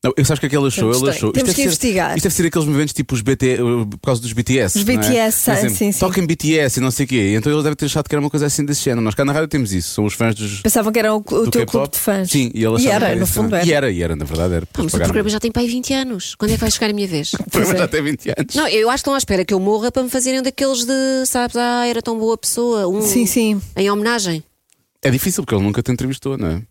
[0.03, 1.31] Não, eu sabes que aquele achou, ele achou.
[1.31, 2.15] Temos Isto que deve ser- investigar.
[2.15, 3.57] Isto deve ser aqueles movimentos tipo os BT, eh,
[3.89, 4.77] por causa dos BTS.
[4.77, 4.95] Os é?
[4.95, 5.99] BTS, exemplo, sim, sim.
[5.99, 7.33] Toquem BTS e não sei o quê.
[7.35, 9.01] Então eles devem ter achado que era uma coisa assim desse género.
[9.01, 9.95] Nós cá na rádio temos isso.
[9.95, 10.61] São os fãs dos.
[10.61, 12.29] Pensavam que era o, o teu clube de fãs.
[12.29, 13.59] Sim, e, ele e achava era, que no fundo é?
[13.59, 13.67] era.
[13.67, 14.65] E era, e era, na verdade era.
[14.67, 16.35] Pá, mas o programa já tem para aí 20 anos.
[16.35, 17.31] Quando é que vai chegar a minha vez?
[17.47, 17.77] O programa é.
[17.79, 18.55] já tem 20 anos.
[18.55, 21.25] Não, eu acho que estão à espera que eu morra para me fazerem daqueles de,
[21.25, 22.87] sabes, ah, era tão boa pessoa.
[22.87, 23.59] Um, Sim, sim.
[23.75, 24.43] Em homenagem.
[25.01, 26.61] É difícil porque ele nunca te entrevistou, não é?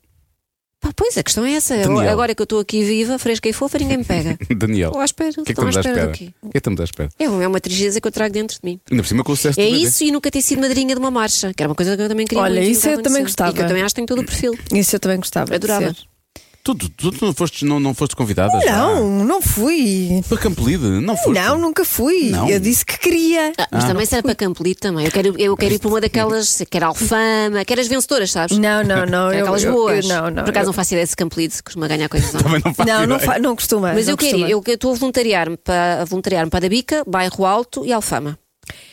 [0.86, 1.76] Pá, pois, a questão é essa.
[1.76, 2.08] Daniel.
[2.10, 4.38] Agora que eu estou aqui viva, fresca e fofa, ninguém me pega.
[4.56, 5.30] Daniel, Estou à espera.
[5.30, 6.12] o que é que estamos à espera espera?
[6.12, 7.08] que é que estamos à espera?
[7.18, 8.80] É uma- é uma tristeza que eu trago dentro de mim.
[8.90, 11.10] Ainda por cima com o sucesso É isso e nunca ter sido madrinha de uma
[11.10, 13.50] marcha, que era uma coisa que eu também queria Olha, muito isso eu também gostava.
[13.50, 14.56] E que eu também acho que tenho todo o perfil.
[14.72, 15.46] Isso eu também gostava.
[15.50, 15.96] de Adorava.
[16.66, 18.58] Tu, tu, tu, não, foste, não, não foste convidada?
[18.60, 18.76] já?
[18.76, 20.20] Não, não fui.
[20.28, 20.84] Para Campolide?
[20.84, 21.38] Não foste?
[21.38, 22.30] Não, nunca fui.
[22.30, 22.48] Não?
[22.48, 23.52] Eu disse que queria.
[23.56, 25.04] Ah, mas também serve para Campolito também.
[25.04, 28.58] Eu quero, eu quero ir para uma daquelas, quer Alfama, quer as vencedoras, sabes?
[28.58, 29.28] Não, não, não.
[29.28, 30.04] Aquelas eu- boas.
[30.08, 30.42] eu- não, não.
[30.42, 32.42] Por acaso eu- não faço ideia se Campolito costuma ganhar coisas ou não.
[32.42, 33.92] Também não faço Não, não, fa- não costuma.
[33.94, 34.48] Mas não eu quero costuma.
[34.48, 34.52] ir.
[34.52, 38.36] Eu estou a voluntariar-me para, a voluntariar-me para a Dabica, Bairro Alto e Alfama.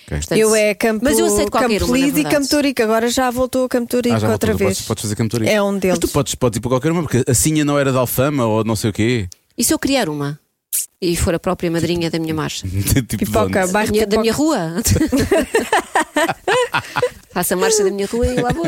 [0.06, 0.18] Ok.
[0.18, 2.24] Portanto, Eu é Campo, Mas eu aceito qualquer Campo uma, e.
[2.24, 2.84] Campo Torico.
[2.84, 4.78] Agora já voltou a Campo Torico Ah, outra vez.
[4.78, 5.52] Podes, podes fazer Campolide.
[5.52, 6.00] É um Mas deles.
[6.00, 8.64] tu podes, podes ir para qualquer uma, porque a Sinha não era de Alfama ou
[8.64, 9.28] não sei o quê.
[9.58, 10.40] E se eu criar uma?
[11.02, 12.68] E for a própria madrinha da minha marcha?
[13.08, 13.54] tipo Pipoca, onde?
[13.54, 14.58] Da bairro minha, da minha rua.
[17.34, 18.66] Faço a marcha da minha rua e lá vou.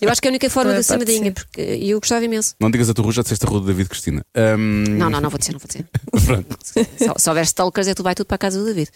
[0.00, 1.30] Eu acho que é a única forma madrinha, ser.
[1.32, 2.54] porque e eu gostava imenso.
[2.60, 4.22] Não digas a tua rua, já disseste a rua do David Cristina.
[4.36, 5.86] Não, não, não vou dizer, não vou dizer.
[6.26, 6.58] pronto.
[6.62, 6.84] Se,
[7.16, 8.90] se houver stalkers, é tu vai tudo para a casa do David.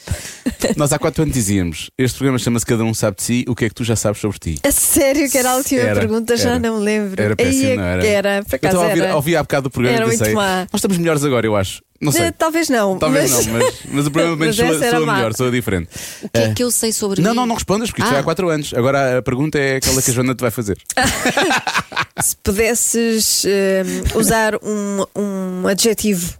[0.76, 3.64] Nós há quatro anos dizíamos: este programa chama-se Cada Um Sabe de Si, o que
[3.64, 4.59] é que tu já sabes sobre ti?
[4.62, 6.59] A sério que era a última Era, pergunta, já era.
[6.59, 7.22] não me lembro.
[7.22, 8.06] Era péssimo, é não era?
[8.06, 9.40] Era, por Eu acaso estava a ouvir, era.
[9.40, 10.61] há bocado do programa Era e muito pensei: má.
[10.70, 11.82] nós estamos melhores agora, eu acho.
[12.01, 12.26] Não sei.
[12.26, 12.96] Eh, Talvez não.
[12.99, 13.46] Talvez mas...
[13.46, 15.14] não, mas, mas o menos Mas era soa má.
[15.16, 15.88] melhor, soa diferente.
[16.22, 17.36] O que é que eu sei sobre Não, mim?
[17.36, 18.12] não, não respondas, porque isto Ah.
[18.12, 18.72] foi há 4 anos.
[18.74, 20.78] Agora a pergunta é aquela que a Joana te vai fazer.
[22.22, 23.82] Se pudesses eh,
[24.14, 26.38] usar um, um adjetivo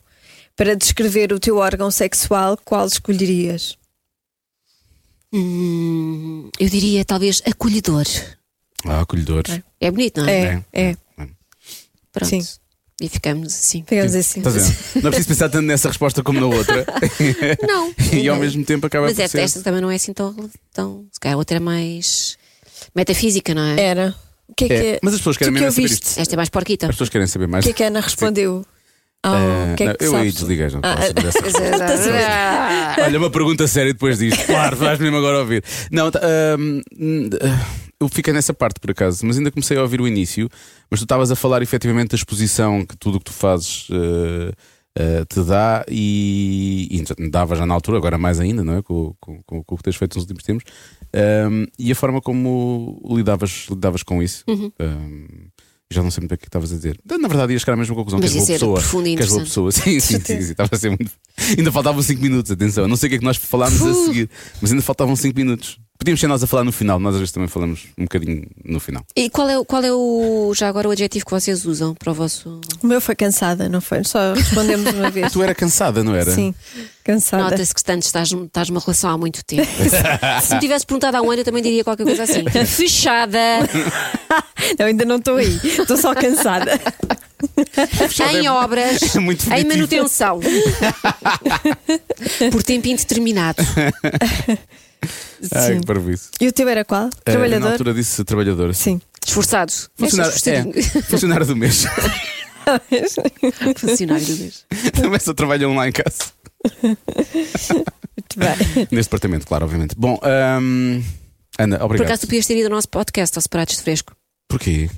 [0.56, 3.76] para descrever o teu órgão sexual, qual escolherias?
[5.32, 8.06] Hum, eu diria talvez acolhedor.
[8.84, 9.42] Ah, acolhedor.
[9.80, 10.64] É bonito, não é?
[10.72, 10.96] É, é.
[12.12, 12.28] Pronto.
[12.28, 12.40] sim.
[13.01, 13.84] E ficamos assim.
[13.86, 14.42] Ficamos assim.
[14.42, 14.53] Ver?
[15.03, 16.84] Não é preciso pensar tanto nessa resposta como na outra.
[17.66, 17.92] Não.
[18.12, 19.44] e ao mesmo tempo acaba Mas por esta, ser.
[19.44, 20.34] esta também não é assim tão,
[20.74, 21.07] tão.
[21.12, 22.36] Se calhar a outra é mais
[22.94, 23.80] metafísica, não é?
[23.80, 24.14] Era.
[24.49, 24.99] O que é que É, é?
[25.03, 26.18] mas as pessoas querem que mesmo saber isto.
[26.20, 26.86] Esta é mais porquita.
[26.86, 27.64] As pessoas querem saber mais.
[27.64, 28.64] O que é que a Ana respondeu?
[29.22, 29.36] Ah,
[29.68, 31.42] Eh, o que é não, que eu aí desliguei, não Ah, posso dessa
[33.05, 34.44] Olha, uma pergunta séria depois disto.
[34.46, 35.62] Claro, vais mesmo agora ouvir.
[35.90, 36.20] Não, tá,
[36.59, 36.80] hum,
[38.01, 40.49] eu fiquei nessa parte por acaso, mas ainda comecei a ouvir o início.
[40.91, 44.53] Mas tu estavas a falar efetivamente da exposição que tudo o que tu fazes eh,
[44.99, 48.82] eh, te dá e, e já- dava já na altura, agora mais ainda, não é?
[48.82, 50.64] Com, com, com- com o que tens feito nos últimos tempos.
[51.51, 54.45] Hum, e a forma como lidavas, lidavas com isso.
[54.49, 54.70] Uhum.
[54.80, 55.26] Hum,
[55.91, 56.99] já não sei muito bem o que estavas a dizer.
[57.18, 58.18] Na verdade, ia chegar à mesma conclusão.
[58.20, 58.74] Mas que és boa ser pessoa.
[58.80, 59.72] profundo e que és boa pessoa.
[59.72, 61.11] Sim, sim, sim, sim, Estava a ser muito.
[61.57, 62.86] Ainda faltavam 5 minutos, atenção.
[62.86, 64.28] Não sei o que é que nós falámos a seguir,
[64.61, 65.78] mas ainda faltavam 5 minutos.
[65.99, 68.78] Podíamos ser nós a falar no final, nós às vezes também falamos um bocadinho no
[68.78, 69.05] final.
[69.16, 70.53] E qual é, o- qual é o.
[70.55, 72.61] Já agora o adjetivo que vocês usam para o vosso.
[72.80, 74.05] O meu foi cansada, não foi?
[74.05, 75.32] Só respondemos uma vez.
[75.32, 76.30] Tu era cansada, não era?
[76.32, 76.55] Sim,
[77.03, 77.42] cansada.
[77.51, 79.66] Nota-se que tanto estás, estás numa relação há muito tempo.
[80.40, 82.44] Se me tivesse perguntado há um ano, eu também diria qualquer coisa assim.
[82.64, 83.38] Fechada!
[84.78, 85.59] Não, ainda não estou aí.
[85.64, 86.80] Estou só cansada.
[88.40, 89.74] em obras, é muito em definitivo.
[89.76, 90.40] manutenção.
[92.53, 93.62] Por tempo indeterminado.
[95.55, 95.80] Ai, Sim.
[95.80, 96.28] que parvoíce.
[96.40, 97.05] E o teu era qual?
[97.05, 97.72] Eh, Na Trabalhador?
[97.72, 98.74] altura disse trabalhador.
[98.74, 99.01] Sim.
[99.26, 99.72] Esforçado.
[99.96, 101.84] Funcionário, És é, funcionário do mês.
[103.76, 104.64] Funcionário do mês.
[104.94, 106.32] também só trabalham lá em casa.
[106.82, 108.88] Muito bem.
[108.90, 109.94] Neste departamento, claro, obviamente.
[109.96, 110.18] Bom,
[110.61, 111.03] hum,
[111.59, 112.07] Ana, Por obrigado.
[112.07, 114.14] acaso tu podias ter ido ao nosso podcast, ao Separados de Fresco.
[114.49, 114.88] Porquê?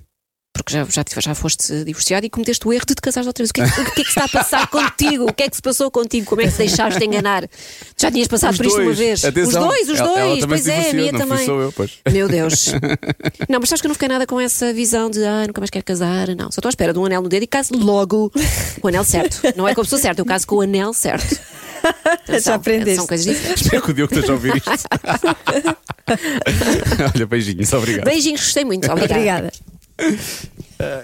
[0.53, 3.51] Porque já, já, já foste divorciado e cometeste o erro de te casares outra vez.
[3.51, 5.25] O que, é o que é que se está a passar contigo?
[5.31, 6.27] O que é que se passou contigo?
[6.27, 7.47] Como é que te deixaste enganar?
[7.47, 8.99] Tu já tinhas passado Os por isto uma dois.
[8.99, 9.25] vez.
[9.25, 9.63] Atenção.
[9.63, 10.39] Os dois, os Ela- dois.
[10.39, 11.47] ela pois se é, a minha também.
[11.47, 11.99] só eu, pois.
[12.11, 12.67] Meu Deus.
[13.49, 15.71] Não, mas sabes que eu não fiquei nada com essa visão de ah, nunca mais
[15.71, 16.29] quero casar.
[16.37, 18.31] Não, só estou à espera de um anel no dedo e caso logo
[18.81, 19.41] com o anel certo.
[19.57, 21.41] Não é com a pessoa certa, eu caso com o anel certo.
[22.05, 22.97] Atenção, aprendeste.
[22.97, 23.63] São coisas diferentes.
[23.63, 24.89] Espero que o Diogo esteja a ouvir isto.
[27.15, 28.05] Olha, beijinhos, obrigado.
[28.05, 28.91] Beijinhos, gostei muito.
[28.91, 29.15] Obrigada.
[29.15, 29.53] Obrigada.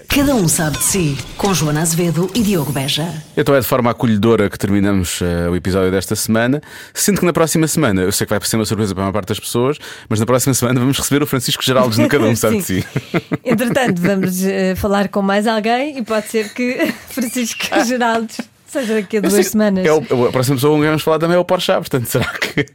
[0.07, 1.17] Cada um sabe de si.
[1.37, 3.07] Com Joana Azevedo e Diogo Beja.
[3.35, 6.61] Então é de forma acolhedora que terminamos eh, o episódio desta semana.
[6.95, 9.13] Sinto que na próxima semana, eu sei que vai ser uma surpresa para a maior
[9.13, 9.77] parte das pessoas,
[10.09, 12.85] mas na próxima semana vamos receber o Francisco Geraldes no Cada Um Sabe de Si.
[13.45, 19.17] Entretanto, vamos eh, falar com mais alguém e pode ser que Francisco Geraldes seja daqui
[19.17, 19.85] a duas semanas.
[19.85, 22.25] É o, a próxima pessoa com quem vamos falar também é o Porchat, portanto será
[22.25, 22.65] que.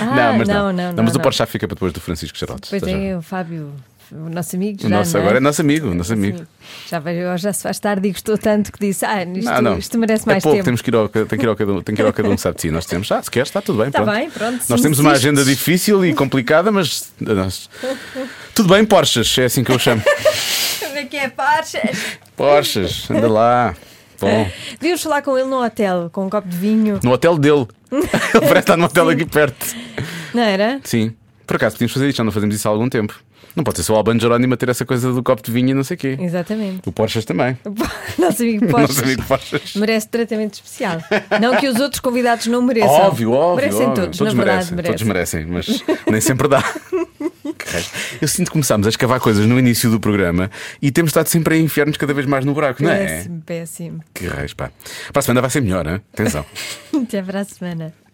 [0.00, 1.22] Ah, mas não, não, não, mas o não.
[1.22, 2.70] Porchat fica para depois do Francisco Geraldes.
[2.70, 3.72] Pois é, o Fábio,
[4.12, 4.78] o nosso amigo.
[4.78, 6.38] O já, nosso não agora é nosso amigo, nosso amigo.
[6.38, 6.46] Sim.
[6.90, 9.78] Já vejo, já se faz tarde e gostou tanto que disse: Ah, isto, Não, não.
[9.78, 10.64] isto merece é mais pouco, tempo.
[10.64, 12.28] temos que ir ao, tem que ir ao cada um, tem que ir ao cada
[12.28, 12.70] um sabe de si.
[12.70, 13.88] Nós temos, ah, se queres, está tudo bem.
[13.88, 14.16] Está pronto.
[14.16, 14.64] bem, pronto.
[14.68, 17.68] Nós temos uma agenda difícil e complicada, mas nós-
[18.54, 20.02] tudo bem, Porsches, é assim que eu chamo.
[20.80, 22.18] Como é que é, parches?
[22.36, 23.74] Porsches, anda lá.
[24.18, 24.50] Bom,
[24.80, 27.00] Devíamos falar com ele no hotel, com um copo de vinho.
[27.02, 27.66] no hotel dele.
[27.92, 28.06] Ele
[28.40, 29.76] parece estar no hotel aqui perto.
[30.34, 30.80] Não era?
[30.82, 31.14] Sim.
[31.46, 33.14] Por acaso podíamos fazer isto, já não fazemos isso há algum tempo.
[33.56, 35.70] Não pode ser só o Albano Jerónimo a ter essa coisa do copo de vinho
[35.70, 36.18] e não sei o quê.
[36.20, 36.86] Exatamente.
[36.86, 37.56] O Porchas também.
[38.18, 39.74] Nosso amigo Nosso Postas amigo Porchas.
[39.74, 41.02] merece tratamento especial.
[41.40, 42.90] Não que os outros convidados não mereçam.
[42.90, 43.64] Óbvio, óbvio.
[43.64, 44.04] Merecem óbvio.
[44.04, 44.92] todos, na verdade, merecem, merecem.
[44.92, 46.62] Todos merecem, mas nem sempre dá.
[48.20, 50.50] Eu sinto que começámos a escavar coisas no início do programa
[50.80, 53.06] e temos estado sempre a enfiar-nos cada vez mais no buraco, não é?
[53.06, 54.04] Péssimo, péssimo.
[54.12, 54.70] Que raios, pá.
[55.12, 56.00] Para a semana vai ser melhor, hein?
[56.12, 56.44] atenção.
[56.94, 58.05] Até para a semana.